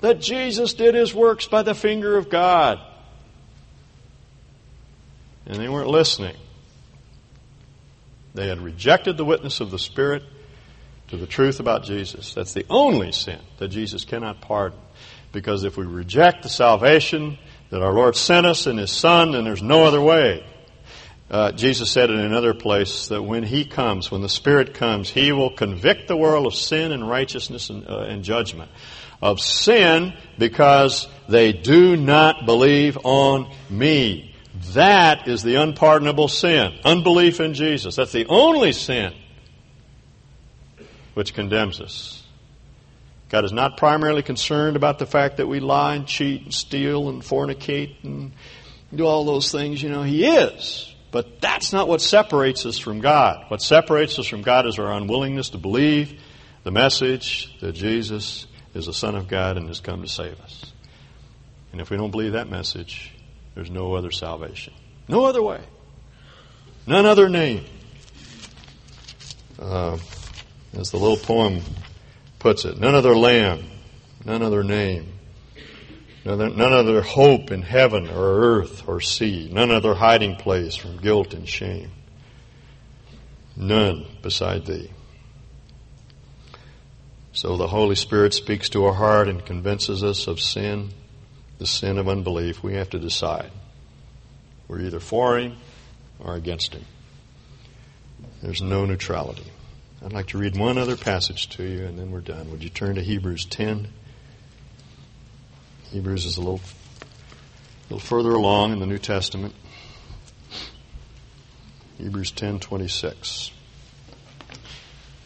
that 0.00 0.20
Jesus 0.20 0.74
did 0.74 0.94
His 0.94 1.14
works 1.14 1.46
by 1.46 1.62
the 1.62 1.74
finger 1.74 2.16
of 2.16 2.28
God. 2.28 2.80
And 5.46 5.60
they 5.60 5.68
weren't 5.68 5.88
listening. 5.88 6.36
They 8.34 8.48
had 8.48 8.60
rejected 8.60 9.16
the 9.16 9.24
witness 9.24 9.60
of 9.60 9.70
the 9.70 9.78
Spirit 9.78 10.24
to 11.08 11.16
the 11.16 11.26
truth 11.26 11.60
about 11.60 11.84
Jesus. 11.84 12.32
That's 12.32 12.54
the 12.54 12.64
only 12.70 13.12
sin 13.12 13.38
that 13.58 13.68
Jesus 13.68 14.04
cannot 14.04 14.40
pardon. 14.40 14.78
Because 15.32 15.64
if 15.64 15.76
we 15.76 15.84
reject 15.84 16.42
the 16.42 16.48
salvation 16.48 17.38
that 17.70 17.82
our 17.82 17.92
Lord 17.92 18.16
sent 18.16 18.46
us 18.46 18.66
in 18.66 18.78
His 18.78 18.90
Son, 18.90 19.32
then 19.32 19.44
there's 19.44 19.62
no 19.62 19.84
other 19.84 20.00
way. 20.00 20.44
Uh, 21.30 21.52
Jesus 21.52 21.90
said 21.90 22.10
in 22.10 22.20
another 22.20 22.52
place 22.52 23.08
that 23.08 23.22
when 23.22 23.42
He 23.42 23.64
comes, 23.64 24.10
when 24.10 24.20
the 24.20 24.28
Spirit 24.28 24.74
comes, 24.74 25.08
He 25.08 25.32
will 25.32 25.50
convict 25.50 26.08
the 26.08 26.16
world 26.16 26.46
of 26.46 26.54
sin 26.54 26.92
and 26.92 27.08
righteousness 27.08 27.70
and, 27.70 27.88
uh, 27.88 28.00
and 28.00 28.22
judgment. 28.22 28.70
Of 29.22 29.40
sin 29.40 30.14
because 30.36 31.06
they 31.28 31.52
do 31.52 31.96
not 31.96 32.44
believe 32.44 32.98
on 33.04 33.54
me. 33.70 34.31
That 34.70 35.28
is 35.28 35.42
the 35.42 35.56
unpardonable 35.56 36.28
sin. 36.28 36.78
Unbelief 36.84 37.40
in 37.40 37.54
Jesus. 37.54 37.96
That's 37.96 38.12
the 38.12 38.26
only 38.26 38.72
sin 38.72 39.12
which 41.14 41.34
condemns 41.34 41.80
us. 41.80 42.22
God 43.28 43.44
is 43.44 43.52
not 43.52 43.76
primarily 43.76 44.22
concerned 44.22 44.76
about 44.76 44.98
the 44.98 45.06
fact 45.06 45.38
that 45.38 45.46
we 45.46 45.60
lie 45.60 45.94
and 45.94 46.06
cheat 46.06 46.42
and 46.42 46.54
steal 46.54 47.08
and 47.08 47.22
fornicate 47.22 48.02
and 48.04 48.32
do 48.94 49.06
all 49.06 49.24
those 49.24 49.50
things. 49.50 49.82
You 49.82 49.88
know, 49.88 50.02
He 50.02 50.26
is. 50.26 50.94
But 51.10 51.40
that's 51.40 51.72
not 51.72 51.88
what 51.88 52.00
separates 52.00 52.64
us 52.64 52.78
from 52.78 53.00
God. 53.00 53.44
What 53.48 53.60
separates 53.60 54.18
us 54.18 54.26
from 54.26 54.42
God 54.42 54.66
is 54.66 54.78
our 54.78 54.92
unwillingness 54.92 55.50
to 55.50 55.58
believe 55.58 56.20
the 56.64 56.70
message 56.70 57.54
that 57.60 57.72
Jesus 57.72 58.46
is 58.74 58.86
the 58.86 58.94
Son 58.94 59.14
of 59.14 59.28
God 59.28 59.58
and 59.58 59.68
has 59.68 59.80
come 59.80 60.02
to 60.02 60.08
save 60.08 60.40
us. 60.40 60.72
And 61.72 61.80
if 61.80 61.90
we 61.90 61.96
don't 61.98 62.10
believe 62.10 62.32
that 62.32 62.48
message, 62.48 63.11
there's 63.54 63.70
no 63.70 63.94
other 63.94 64.10
salvation. 64.10 64.72
No 65.08 65.24
other 65.24 65.42
way. 65.42 65.60
None 66.86 67.06
other 67.06 67.28
name. 67.28 67.64
Uh, 69.58 69.98
as 70.76 70.90
the 70.90 70.96
little 70.96 71.16
poem 71.16 71.62
puts 72.38 72.64
it, 72.64 72.78
none 72.78 72.94
other 72.94 73.16
lamb, 73.16 73.62
none 74.24 74.42
other 74.42 74.64
name, 74.64 75.12
none 76.24 76.40
other, 76.40 76.50
none 76.50 76.72
other 76.72 77.02
hope 77.02 77.52
in 77.52 77.62
heaven 77.62 78.08
or 78.08 78.58
earth 78.58 78.88
or 78.88 79.00
sea, 79.00 79.48
none 79.52 79.70
other 79.70 79.94
hiding 79.94 80.34
place 80.36 80.74
from 80.74 80.96
guilt 80.96 81.34
and 81.34 81.48
shame. 81.48 81.90
None 83.56 84.06
beside 84.22 84.66
thee. 84.66 84.90
So 87.32 87.56
the 87.56 87.68
Holy 87.68 87.94
Spirit 87.94 88.34
speaks 88.34 88.70
to 88.70 88.86
our 88.86 88.94
heart 88.94 89.28
and 89.28 89.44
convinces 89.44 90.02
us 90.02 90.26
of 90.26 90.40
sin 90.40 90.90
the 91.62 91.68
sin 91.68 91.96
of 91.96 92.08
unbelief, 92.08 92.60
we 92.60 92.74
have 92.74 92.90
to 92.90 92.98
decide. 92.98 93.52
We're 94.66 94.80
either 94.80 94.98
for 94.98 95.38
Him 95.38 95.58
or 96.18 96.34
against 96.34 96.74
Him. 96.74 96.84
There's 98.42 98.60
no 98.60 98.84
neutrality. 98.84 99.46
I'd 100.04 100.12
like 100.12 100.26
to 100.28 100.38
read 100.38 100.58
one 100.58 100.76
other 100.76 100.96
passage 100.96 101.48
to 101.50 101.62
you 101.62 101.84
and 101.84 101.96
then 101.96 102.10
we're 102.10 102.18
done. 102.18 102.50
Would 102.50 102.64
you 102.64 102.68
turn 102.68 102.96
to 102.96 103.00
Hebrews 103.00 103.44
10? 103.44 103.86
Hebrews 105.92 106.26
is 106.26 106.36
a 106.36 106.40
little, 106.40 106.60
a 106.60 107.94
little 107.94 108.00
further 108.00 108.32
along 108.32 108.72
in 108.72 108.80
the 108.80 108.86
New 108.86 108.98
Testament. 108.98 109.54
Hebrews 111.98 112.32
10:26. 112.32 113.52
I 114.50 114.56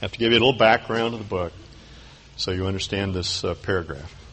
have 0.02 0.12
to 0.12 0.18
give 0.18 0.32
you 0.32 0.38
a 0.38 0.44
little 0.44 0.52
background 0.52 1.14
of 1.14 1.20
the 1.20 1.26
book 1.26 1.54
so 2.36 2.50
you 2.50 2.66
understand 2.66 3.14
this 3.14 3.42
uh, 3.42 3.54
paragraph 3.54 4.25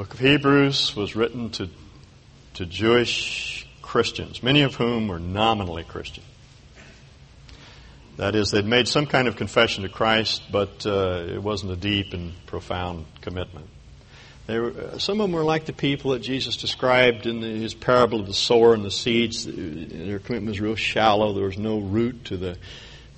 book 0.00 0.14
of 0.14 0.20
Hebrews 0.20 0.96
was 0.96 1.14
written 1.14 1.50
to, 1.50 1.68
to 2.54 2.64
Jewish 2.64 3.66
Christians, 3.82 4.42
many 4.42 4.62
of 4.62 4.74
whom 4.74 5.08
were 5.08 5.18
nominally 5.18 5.84
Christian. 5.84 6.24
That 8.16 8.34
is, 8.34 8.50
they'd 8.50 8.64
made 8.64 8.88
some 8.88 9.04
kind 9.04 9.28
of 9.28 9.36
confession 9.36 9.82
to 9.82 9.90
Christ, 9.90 10.44
but 10.50 10.86
uh, 10.86 11.26
it 11.28 11.42
wasn't 11.42 11.72
a 11.72 11.76
deep 11.76 12.14
and 12.14 12.32
profound 12.46 13.04
commitment. 13.20 13.66
Were, 14.48 14.70
uh, 14.70 14.98
some 14.98 15.20
of 15.20 15.24
them 15.24 15.32
were 15.32 15.44
like 15.44 15.66
the 15.66 15.74
people 15.74 16.12
that 16.12 16.20
Jesus 16.20 16.56
described 16.56 17.26
in 17.26 17.42
the, 17.42 17.48
his 17.48 17.74
parable 17.74 18.20
of 18.20 18.26
the 18.26 18.32
sower 18.32 18.72
and 18.72 18.82
the 18.82 18.90
seeds. 18.90 19.44
Their 19.44 20.18
commitment 20.18 20.48
was 20.48 20.62
real 20.62 20.76
shallow. 20.76 21.34
There 21.34 21.44
was 21.44 21.58
no 21.58 21.78
root 21.78 22.24
to 22.24 22.38
the 22.38 22.56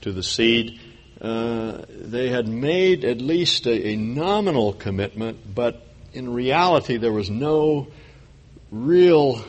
to 0.01 0.11
the 0.11 0.25
seed. 0.25 0.81
Uh, 1.21 1.83
they 1.89 2.29
had 2.29 2.49
made 2.49 3.05
at 3.05 3.21
least 3.21 3.69
a, 3.69 3.91
a 3.91 3.97
nominal 3.97 4.73
commitment, 4.73 5.55
but 5.55 5.87
in 6.13 6.33
reality, 6.33 6.97
there 6.97 7.13
was 7.13 7.31
no 7.31 7.89
real 8.71 9.45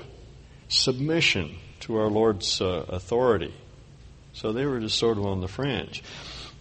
submission 0.67 1.55
to 1.81 1.97
our 1.97 2.07
Lord's 2.07 2.61
uh, 2.61 2.85
authority. 2.89 3.53
So 4.33 4.51
they 4.51 4.65
were 4.65 4.79
just 4.79 4.97
sort 4.97 5.17
of 5.17 5.25
on 5.25 5.41
the 5.41 5.47
fringe. 5.47 6.03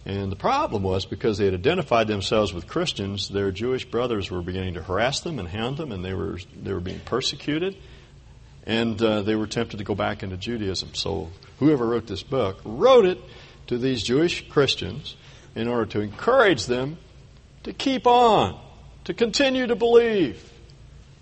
And 0.05 0.31
the 0.31 0.35
problem 0.35 0.83
was 0.83 1.05
because 1.05 1.37
they 1.37 1.45
had 1.45 1.53
identified 1.53 2.07
themselves 2.07 2.53
with 2.53 2.67
Christians, 2.67 3.29
their 3.29 3.51
Jewish 3.51 3.85
brothers 3.85 4.29
were 4.29 4.41
beginning 4.41 4.73
to 4.73 4.83
harass 4.83 5.21
them 5.21 5.39
and 5.39 5.47
hound 5.47 5.77
them, 5.77 5.91
and 5.93 6.03
they 6.03 6.13
were 6.13 6.39
they 6.61 6.73
were 6.73 6.81
being 6.81 6.99
persecuted, 6.99 7.77
and 8.65 9.01
uh, 9.01 9.21
they 9.21 9.35
were 9.35 9.47
tempted 9.47 9.77
to 9.77 9.85
go 9.85 9.95
back 9.95 10.21
into 10.21 10.35
Judaism. 10.35 10.93
So 10.93 11.29
whoever 11.59 11.87
wrote 11.87 12.05
this 12.05 12.21
book 12.21 12.59
wrote 12.65 13.05
it 13.05 13.17
to 13.67 13.77
these 13.77 14.03
Jewish 14.03 14.49
Christians 14.49 15.15
in 15.55 15.69
order 15.69 15.85
to 15.85 16.01
encourage 16.01 16.65
them 16.65 16.97
to 17.63 17.71
keep 17.71 18.05
on 18.05 18.59
to 19.05 19.13
continue 19.13 19.67
to 19.67 19.75
believe, 19.75 20.51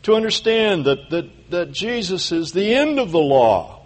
to 0.04 0.16
understand 0.16 0.86
that, 0.86 1.10
that, 1.10 1.52
that 1.52 1.72
Jesus 1.72 2.32
is 2.32 2.52
the 2.52 2.74
end 2.74 3.00
of 3.00 3.12
the 3.12 3.20
law, 3.20 3.84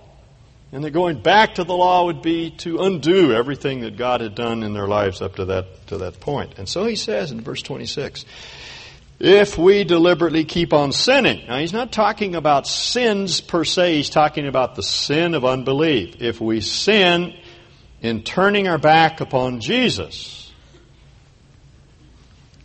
And 0.71 0.83
that 0.83 0.91
going 0.91 1.21
back 1.21 1.55
to 1.55 1.63
the 1.63 1.75
law 1.75 2.05
would 2.05 2.21
be 2.21 2.51
to 2.59 2.79
undo 2.79 3.33
everything 3.33 3.81
that 3.81 3.97
God 3.97 4.21
had 4.21 4.35
done 4.35 4.63
in 4.63 4.73
their 4.73 4.87
lives 4.87 5.21
up 5.21 5.35
to 5.35 5.45
that, 5.45 5.87
to 5.87 5.97
that 5.99 6.19
point. 6.19 6.55
And 6.57 6.67
so 6.67 6.85
he 6.85 6.95
says 6.95 7.31
in 7.31 7.41
verse 7.41 7.61
26, 7.61 8.25
if 9.19 9.57
we 9.57 9.85
deliberately 9.85 10.43
keep 10.43 10.73
on 10.73 10.91
sinning. 10.91 11.47
Now 11.47 11.59
he's 11.59 11.71
not 11.71 11.91
talking 11.93 12.35
about 12.35 12.67
sins 12.67 13.39
per 13.39 13.63
se, 13.63 13.95
he's 13.95 14.09
talking 14.09 14.47
about 14.47 14.75
the 14.75 14.83
sin 14.83 15.35
of 15.35 15.45
unbelief. 15.45 16.21
If 16.21 16.41
we 16.41 16.59
sin 16.59 17.33
in 18.01 18.23
turning 18.23 18.67
our 18.67 18.77
back 18.77 19.21
upon 19.21 19.61
Jesus, 19.61 20.44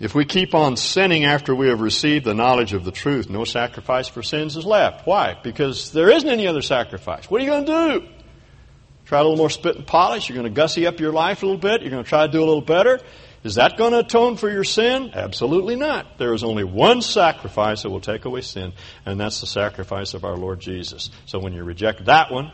if 0.01 0.14
we 0.14 0.24
keep 0.24 0.55
on 0.55 0.78
sinning 0.78 1.24
after 1.24 1.55
we 1.55 1.68
have 1.68 1.82
received 1.82 2.24
the 2.24 2.34
knowledge 2.34 2.72
of 2.72 2.84
the 2.84 2.90
truth, 2.90 3.28
no 3.28 3.44
sacrifice 3.44 4.09
for 4.09 4.22
sins 4.22 4.57
is 4.57 4.64
left. 4.64 5.07
Why? 5.07 5.36
Because 5.40 5.92
there 5.92 6.09
isn't 6.11 6.28
any 6.28 6.46
other 6.46 6.62
sacrifice. 6.62 7.30
What 7.30 7.42
are 7.42 7.44
you 7.44 7.51
going 7.51 7.66
to 7.66 8.01
do? 8.01 8.09
Try 9.05 9.18
a 9.20 9.22
little 9.22 9.36
more 9.36 9.51
spit 9.51 9.76
and 9.76 9.86
polish? 9.86 10.28
You're 10.28 10.36
going 10.36 10.53
to 10.53 10.55
gussy 10.55 10.86
up 10.86 11.01
your 11.01 11.12
life 11.12 11.42
a 11.42 11.46
little 11.46 11.61
bit? 11.61 11.82
You're 11.82 11.90
going 11.90 12.03
to 12.03 12.09
try 12.09 12.26
to 12.26 12.32
do 12.32 12.38
a 12.38 12.46
little 12.46 12.62
better? 12.62 12.98
Is 13.44 13.57
that 13.57 13.76
going 13.76 13.92
to 13.92 13.98
atone 13.98 14.36
for 14.38 14.51
your 14.51 14.64
sin? 14.64 15.11
Absolutely 15.12 15.76
not. 15.76 16.16
There 16.16 16.32
is 16.32 16.44
only 16.44 16.64
one 16.64 17.03
sacrifice 17.03 17.82
that 17.82 17.90
will 17.90 18.01
take 18.01 18.24
away 18.24 18.40
sin, 18.40 18.72
and 19.05 19.20
that's 19.20 19.40
the 19.40 19.46
sacrifice 19.46 20.14
of 20.14 20.24
our 20.24 20.36
Lord 20.36 20.61
Jesus. 20.61 21.11
So 21.26 21.38
when 21.38 21.53
you 21.53 21.62
reject 21.62 22.07
that 22.07 22.32
one, 22.32 22.53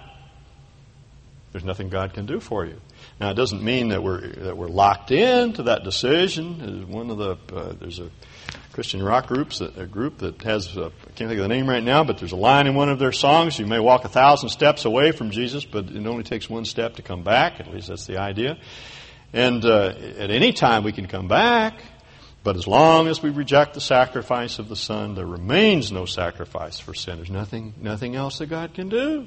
there's 1.56 1.64
nothing 1.64 1.88
God 1.88 2.12
can 2.12 2.26
do 2.26 2.38
for 2.38 2.66
you. 2.66 2.78
Now, 3.18 3.30
it 3.30 3.34
doesn't 3.34 3.62
mean 3.62 3.88
that 3.88 4.02
we're 4.02 4.28
that 4.28 4.58
we're 4.58 4.68
locked 4.68 5.10
into 5.10 5.62
that 5.62 5.84
decision. 5.84 6.86
One 6.90 7.08
of 7.08 7.16
the 7.16 7.38
uh, 7.50 7.72
there's 7.80 7.98
a 7.98 8.10
Christian 8.74 9.02
rock 9.02 9.28
groups 9.28 9.62
a 9.62 9.86
group 9.86 10.18
that 10.18 10.42
has 10.42 10.76
uh, 10.76 10.88
I 10.88 11.12
can't 11.12 11.30
think 11.30 11.32
of 11.32 11.38
the 11.38 11.48
name 11.48 11.66
right 11.66 11.82
now, 11.82 12.04
but 12.04 12.18
there's 12.18 12.32
a 12.32 12.36
line 12.36 12.66
in 12.66 12.74
one 12.74 12.90
of 12.90 12.98
their 12.98 13.10
songs. 13.10 13.58
You 13.58 13.64
may 13.64 13.80
walk 13.80 14.04
a 14.04 14.10
thousand 14.10 14.50
steps 14.50 14.84
away 14.84 15.12
from 15.12 15.30
Jesus, 15.30 15.64
but 15.64 15.86
it 15.86 16.06
only 16.06 16.24
takes 16.24 16.50
one 16.50 16.66
step 16.66 16.96
to 16.96 17.02
come 17.02 17.22
back. 17.22 17.58
At 17.58 17.72
least 17.72 17.88
that's 17.88 18.04
the 18.04 18.18
idea. 18.18 18.58
And 19.32 19.64
uh, 19.64 19.94
at 20.18 20.30
any 20.30 20.52
time 20.52 20.84
we 20.84 20.92
can 20.92 21.06
come 21.06 21.26
back. 21.26 21.80
But 22.44 22.56
as 22.56 22.66
long 22.66 23.08
as 23.08 23.22
we 23.22 23.30
reject 23.30 23.72
the 23.72 23.80
sacrifice 23.80 24.58
of 24.58 24.68
the 24.68 24.76
Son, 24.76 25.14
there 25.14 25.26
remains 25.26 25.90
no 25.90 26.04
sacrifice 26.04 26.78
for 26.78 26.92
sin. 26.92 27.16
There's 27.16 27.30
nothing, 27.30 27.72
nothing 27.80 28.14
else 28.14 28.38
that 28.38 28.50
God 28.50 28.74
can 28.74 28.90
do. 28.90 29.26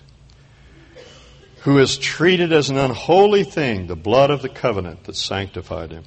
Who 1.61 1.77
has 1.77 1.97
treated 1.97 2.51
as 2.51 2.69
an 2.69 2.77
unholy 2.77 3.43
thing 3.43 3.87
the 3.87 3.95
blood 3.95 4.31
of 4.31 4.41
the 4.41 4.49
covenant 4.49 5.03
that 5.03 5.15
sanctified 5.15 5.91
him, 5.91 6.03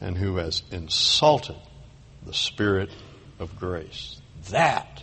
and 0.00 0.16
who 0.16 0.36
has 0.36 0.62
insulted 0.70 1.56
the 2.26 2.34
Spirit 2.34 2.90
of 3.38 3.58
grace. 3.58 4.20
That 4.50 5.02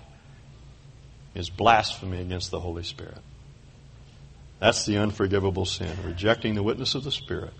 is 1.33 1.49
blasphemy 1.49 2.21
against 2.21 2.51
the 2.51 2.59
Holy 2.59 2.83
Spirit. 2.83 3.19
That's 4.59 4.85
the 4.85 4.97
unforgivable 4.97 5.65
sin, 5.65 5.95
rejecting 6.03 6.53
the 6.53 6.63
witness 6.63 6.95
of 6.95 7.03
the 7.03 7.11
Spirit 7.11 7.53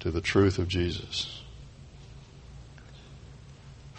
to 0.00 0.10
the 0.10 0.20
truth 0.20 0.58
of 0.58 0.68
Jesus. 0.68 1.35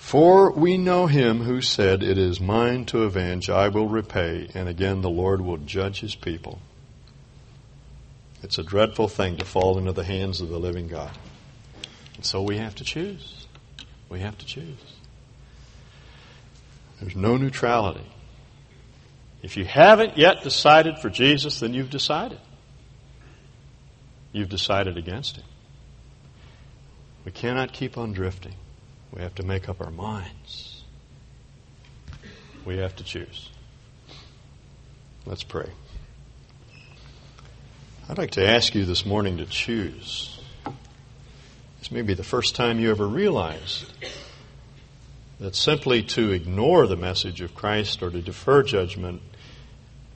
For 0.07 0.51
we 0.51 0.77
know 0.77 1.07
him 1.07 1.41
who 1.41 1.61
said, 1.61 2.01
It 2.01 2.17
is 2.17 2.39
mine 2.39 2.85
to 2.85 3.03
avenge, 3.03 3.49
I 3.49 3.67
will 3.67 3.89
repay, 3.89 4.49
and 4.53 4.69
again 4.69 5.01
the 5.01 5.09
Lord 5.09 5.41
will 5.41 5.57
judge 5.57 5.99
his 5.99 6.15
people. 6.15 6.61
It's 8.41 8.57
a 8.57 8.63
dreadful 8.63 9.09
thing 9.09 9.35
to 9.35 9.43
fall 9.43 9.77
into 9.77 9.91
the 9.91 10.05
hands 10.05 10.39
of 10.39 10.47
the 10.47 10.59
living 10.59 10.87
God. 10.87 11.11
And 12.15 12.25
so 12.25 12.41
we 12.41 12.57
have 12.57 12.73
to 12.75 12.85
choose. 12.85 13.47
We 14.07 14.21
have 14.21 14.37
to 14.37 14.45
choose. 14.45 14.79
There's 17.01 17.17
no 17.17 17.35
neutrality. 17.35 18.09
If 19.43 19.57
you 19.57 19.65
haven't 19.65 20.17
yet 20.17 20.41
decided 20.41 20.99
for 20.99 21.09
Jesus, 21.09 21.59
then 21.59 21.73
you've 21.73 21.89
decided. 21.89 22.39
You've 24.31 24.47
decided 24.47 24.97
against 24.97 25.35
him. 25.35 25.45
We 27.25 27.33
cannot 27.33 27.73
keep 27.73 27.97
on 27.97 28.13
drifting. 28.13 28.55
We 29.13 29.21
have 29.21 29.35
to 29.35 29.43
make 29.43 29.69
up 29.69 29.81
our 29.81 29.91
minds. 29.91 30.83
We 32.65 32.77
have 32.77 32.95
to 32.97 33.03
choose. 33.03 33.49
Let's 35.25 35.43
pray. 35.43 35.69
I'd 38.09 38.17
like 38.17 38.31
to 38.31 38.47
ask 38.47 38.75
you 38.75 38.85
this 38.85 39.05
morning 39.05 39.37
to 39.37 39.45
choose. 39.45 40.39
This 41.79 41.91
may 41.91 42.01
be 42.01 42.13
the 42.13 42.23
first 42.23 42.55
time 42.55 42.79
you 42.79 42.89
ever 42.91 43.07
realized 43.07 43.85
that 45.39 45.55
simply 45.55 46.03
to 46.03 46.31
ignore 46.31 46.87
the 46.87 46.95
message 46.95 47.41
of 47.41 47.53
Christ 47.53 48.01
or 48.01 48.09
to 48.09 48.21
defer 48.21 48.63
judgment 48.63 49.21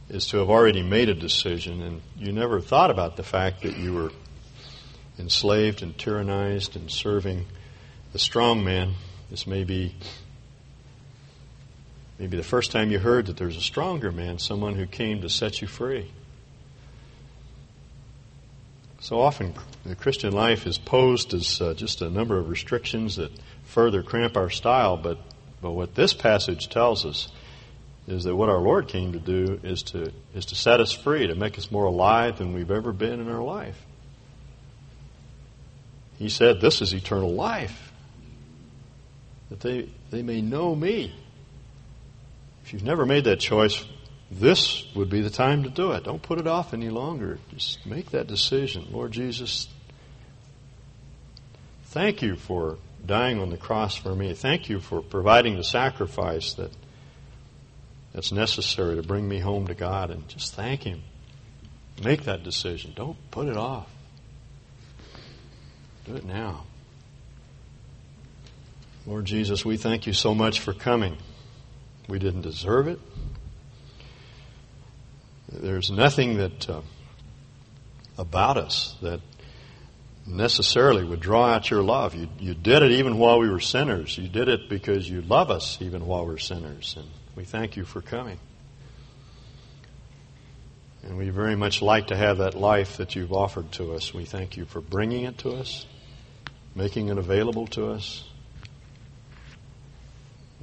is 0.09 0.27
to 0.27 0.37
have 0.37 0.49
already 0.49 0.81
made 0.81 1.09
a 1.09 1.13
decision 1.13 1.81
and 1.81 2.01
you 2.17 2.31
never 2.31 2.59
thought 2.59 2.91
about 2.91 3.17
the 3.17 3.23
fact 3.23 3.63
that 3.63 3.77
you 3.77 3.93
were 3.93 4.11
enslaved 5.19 5.83
and 5.83 5.97
tyrannized 5.97 6.75
and 6.75 6.91
serving 6.91 7.45
the 8.11 8.19
strong 8.19 8.63
man. 8.63 8.93
This 9.29 9.47
may 9.47 9.63
be 9.63 9.95
maybe 12.19 12.37
the 12.37 12.43
first 12.43 12.71
time 12.71 12.91
you 12.91 12.99
heard 12.99 13.27
that 13.27 13.37
there's 13.37 13.57
a 13.57 13.61
stronger 13.61 14.11
man, 14.11 14.37
someone 14.39 14.75
who 14.75 14.85
came 14.85 15.21
to 15.21 15.29
set 15.29 15.61
you 15.61 15.67
free. 15.67 16.11
So 18.99 19.19
often, 19.19 19.55
the 19.83 19.95
Christian 19.95 20.31
life 20.33 20.67
is 20.67 20.77
posed 20.77 21.33
as 21.33 21.59
uh, 21.59 21.73
just 21.73 22.01
a 22.01 22.09
number 22.09 22.37
of 22.37 22.49
restrictions 22.49 23.15
that 23.15 23.31
further 23.63 24.03
cramp 24.03 24.37
our 24.37 24.51
style, 24.51 24.95
but, 24.97 25.17
but 25.61 25.71
what 25.71 25.95
this 25.95 26.13
passage 26.13 26.69
tells 26.69 27.05
us 27.05 27.29
is 28.07 28.25
that 28.25 28.35
what 28.35 28.49
our 28.49 28.59
Lord 28.59 28.87
came 28.87 29.13
to 29.13 29.19
do 29.19 29.59
is 29.63 29.81
to, 29.83 30.11
is 30.35 30.45
to 30.47 30.55
set 30.55 30.81
us 30.81 30.91
free, 30.91 31.27
to 31.27 31.35
make 31.35 31.57
us 31.57 31.71
more 31.71 31.85
alive 31.85 32.37
than 32.37 32.53
we've 32.53 32.69
ever 32.69 32.91
been 32.91 33.19
in 33.19 33.29
our 33.29 33.41
life. 33.41 33.83
He 36.19 36.29
said, 36.29 36.61
This 36.61 36.81
is 36.81 36.93
eternal 36.93 37.33
life 37.33 37.90
that 39.51 39.59
they, 39.59 39.89
they 40.09 40.23
may 40.23 40.41
know 40.41 40.73
me. 40.73 41.13
If 42.63 42.71
you've 42.71 42.83
never 42.83 43.05
made 43.05 43.25
that 43.25 43.41
choice, 43.41 43.83
this 44.31 44.85
would 44.95 45.09
be 45.09 45.19
the 45.19 45.29
time 45.29 45.63
to 45.63 45.69
do 45.69 45.91
it. 45.91 46.05
Don't 46.05 46.21
put 46.21 46.39
it 46.39 46.47
off 46.47 46.73
any 46.73 46.89
longer. 46.89 47.37
Just 47.53 47.85
make 47.85 48.11
that 48.11 48.27
decision. 48.27 48.87
Lord 48.91 49.11
Jesus, 49.11 49.67
thank 51.87 52.21
you 52.21 52.37
for 52.37 52.77
dying 53.05 53.41
on 53.41 53.49
the 53.49 53.57
cross 53.57 53.97
for 53.97 54.15
me. 54.15 54.33
Thank 54.33 54.69
you 54.69 54.79
for 54.79 55.01
providing 55.01 55.57
the 55.57 55.65
sacrifice 55.65 56.53
that 56.53 56.71
that's 58.13 58.31
necessary 58.31 58.95
to 58.95 59.03
bring 59.03 59.27
me 59.27 59.39
home 59.39 59.67
to 59.67 59.73
God 59.73 60.11
and 60.11 60.25
just 60.29 60.53
thank 60.53 60.83
him. 60.83 61.01
Make 62.01 62.23
that 62.23 62.43
decision. 62.43 62.93
Don't 62.95 63.17
put 63.31 63.49
it 63.49 63.57
off. 63.57 63.89
Do 66.05 66.15
it 66.15 66.23
now. 66.23 66.63
Lord 69.05 69.25
Jesus, 69.25 69.65
we 69.65 69.77
thank 69.77 70.05
you 70.05 70.13
so 70.13 70.35
much 70.35 70.59
for 70.59 70.73
coming. 70.73 71.17
We 72.07 72.19
didn't 72.19 72.41
deserve 72.41 72.87
it. 72.87 72.99
There's 75.51 75.89
nothing 75.89 76.37
that 76.37 76.69
uh, 76.69 76.81
about 78.17 78.57
us 78.57 78.95
that 79.01 79.19
necessarily 80.27 81.03
would 81.03 81.19
draw 81.19 81.47
out 81.47 81.69
your 81.69 81.81
love. 81.81 82.13
You, 82.13 82.29
you 82.39 82.53
did 82.53 82.83
it 82.83 82.91
even 82.91 83.17
while 83.17 83.39
we 83.39 83.49
were 83.49 83.59
sinners. 83.59 84.17
You 84.17 84.27
did 84.27 84.47
it 84.47 84.69
because 84.69 85.09
you 85.09 85.21
love 85.21 85.49
us 85.49 85.79
even 85.81 86.05
while 86.05 86.25
we're 86.25 86.37
sinners. 86.37 86.95
And 86.97 87.07
we 87.35 87.43
thank 87.43 87.75
you 87.75 87.85
for 87.85 88.01
coming. 88.01 88.37
And 91.03 91.17
we 91.17 91.29
very 91.31 91.55
much 91.55 91.81
like 91.81 92.07
to 92.07 92.15
have 92.15 92.37
that 92.37 92.53
life 92.53 92.97
that 92.97 93.15
you've 93.15 93.33
offered 93.33 93.71
to 93.73 93.93
us. 93.95 94.13
We 94.13 94.25
thank 94.25 94.57
you 94.57 94.65
for 94.65 94.79
bringing 94.79 95.25
it 95.25 95.39
to 95.39 95.53
us, 95.53 95.87
making 96.75 97.09
it 97.09 97.17
available 97.17 97.65
to 97.67 97.87
us. 97.87 98.23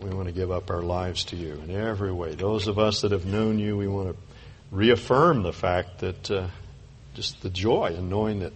We 0.01 0.11
want 0.11 0.27
to 0.27 0.33
give 0.33 0.51
up 0.51 0.71
our 0.71 0.83
lives 0.83 1.25
to 1.27 1.37
you 1.37 1.55
in 1.55 1.71
every 1.71 2.13
way. 2.13 2.35
Those 2.35 2.69
of 2.69 2.79
us 2.79 3.01
that 3.03 3.13
have 3.13 3.27
known 3.27 3.59
you, 3.59 3.77
we 3.77 3.89
want 3.89 4.11
to 4.11 4.17
reaffirm 4.71 5.43
the 5.43 5.53
fact 5.53 6.01
that 6.01 6.31
uh, 6.31 6.49
just 7.15 7.41
the 7.43 7.51
joy 7.51 7.95
in 7.97 8.09
knowing 8.09 8.41
that 8.41 8.53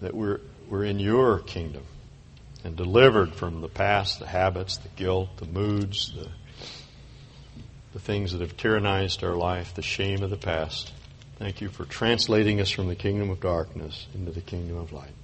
that 0.00 0.14
we're 0.14 0.40
we're 0.68 0.84
in 0.84 0.98
your 0.98 1.40
kingdom 1.40 1.84
and 2.64 2.76
delivered 2.76 3.34
from 3.34 3.60
the 3.60 3.68
past, 3.68 4.18
the 4.18 4.26
habits, 4.26 4.78
the 4.78 4.88
guilt, 4.90 5.36
the 5.36 5.46
moods, 5.46 6.12
the 6.12 6.28
the 7.92 8.00
things 8.00 8.32
that 8.32 8.40
have 8.40 8.56
tyrannized 8.56 9.22
our 9.22 9.36
life, 9.36 9.74
the 9.74 9.82
shame 9.82 10.22
of 10.22 10.30
the 10.30 10.36
past. 10.36 10.92
Thank 11.36 11.60
you 11.60 11.68
for 11.68 11.84
translating 11.84 12.60
us 12.60 12.70
from 12.70 12.88
the 12.88 12.96
kingdom 12.96 13.30
of 13.30 13.40
darkness 13.40 14.06
into 14.12 14.32
the 14.32 14.40
kingdom 14.40 14.76
of 14.76 14.92
light. 14.92 15.14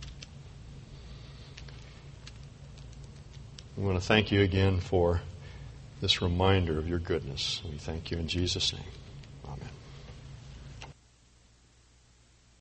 We 3.77 3.85
want 3.85 4.01
to 4.01 4.07
thank 4.07 4.31
you 4.31 4.43
again 4.43 4.79
for 4.79 5.21
this 6.01 6.23
reminder 6.23 6.79
of 6.79 6.89
your 6.89 7.01
goodness. 7.01 7.61
We 7.65 7.77
thank 7.77 8.13
you 8.13 8.19
in 8.19 8.29
Jesus' 8.29 8.73
name. 8.73 8.83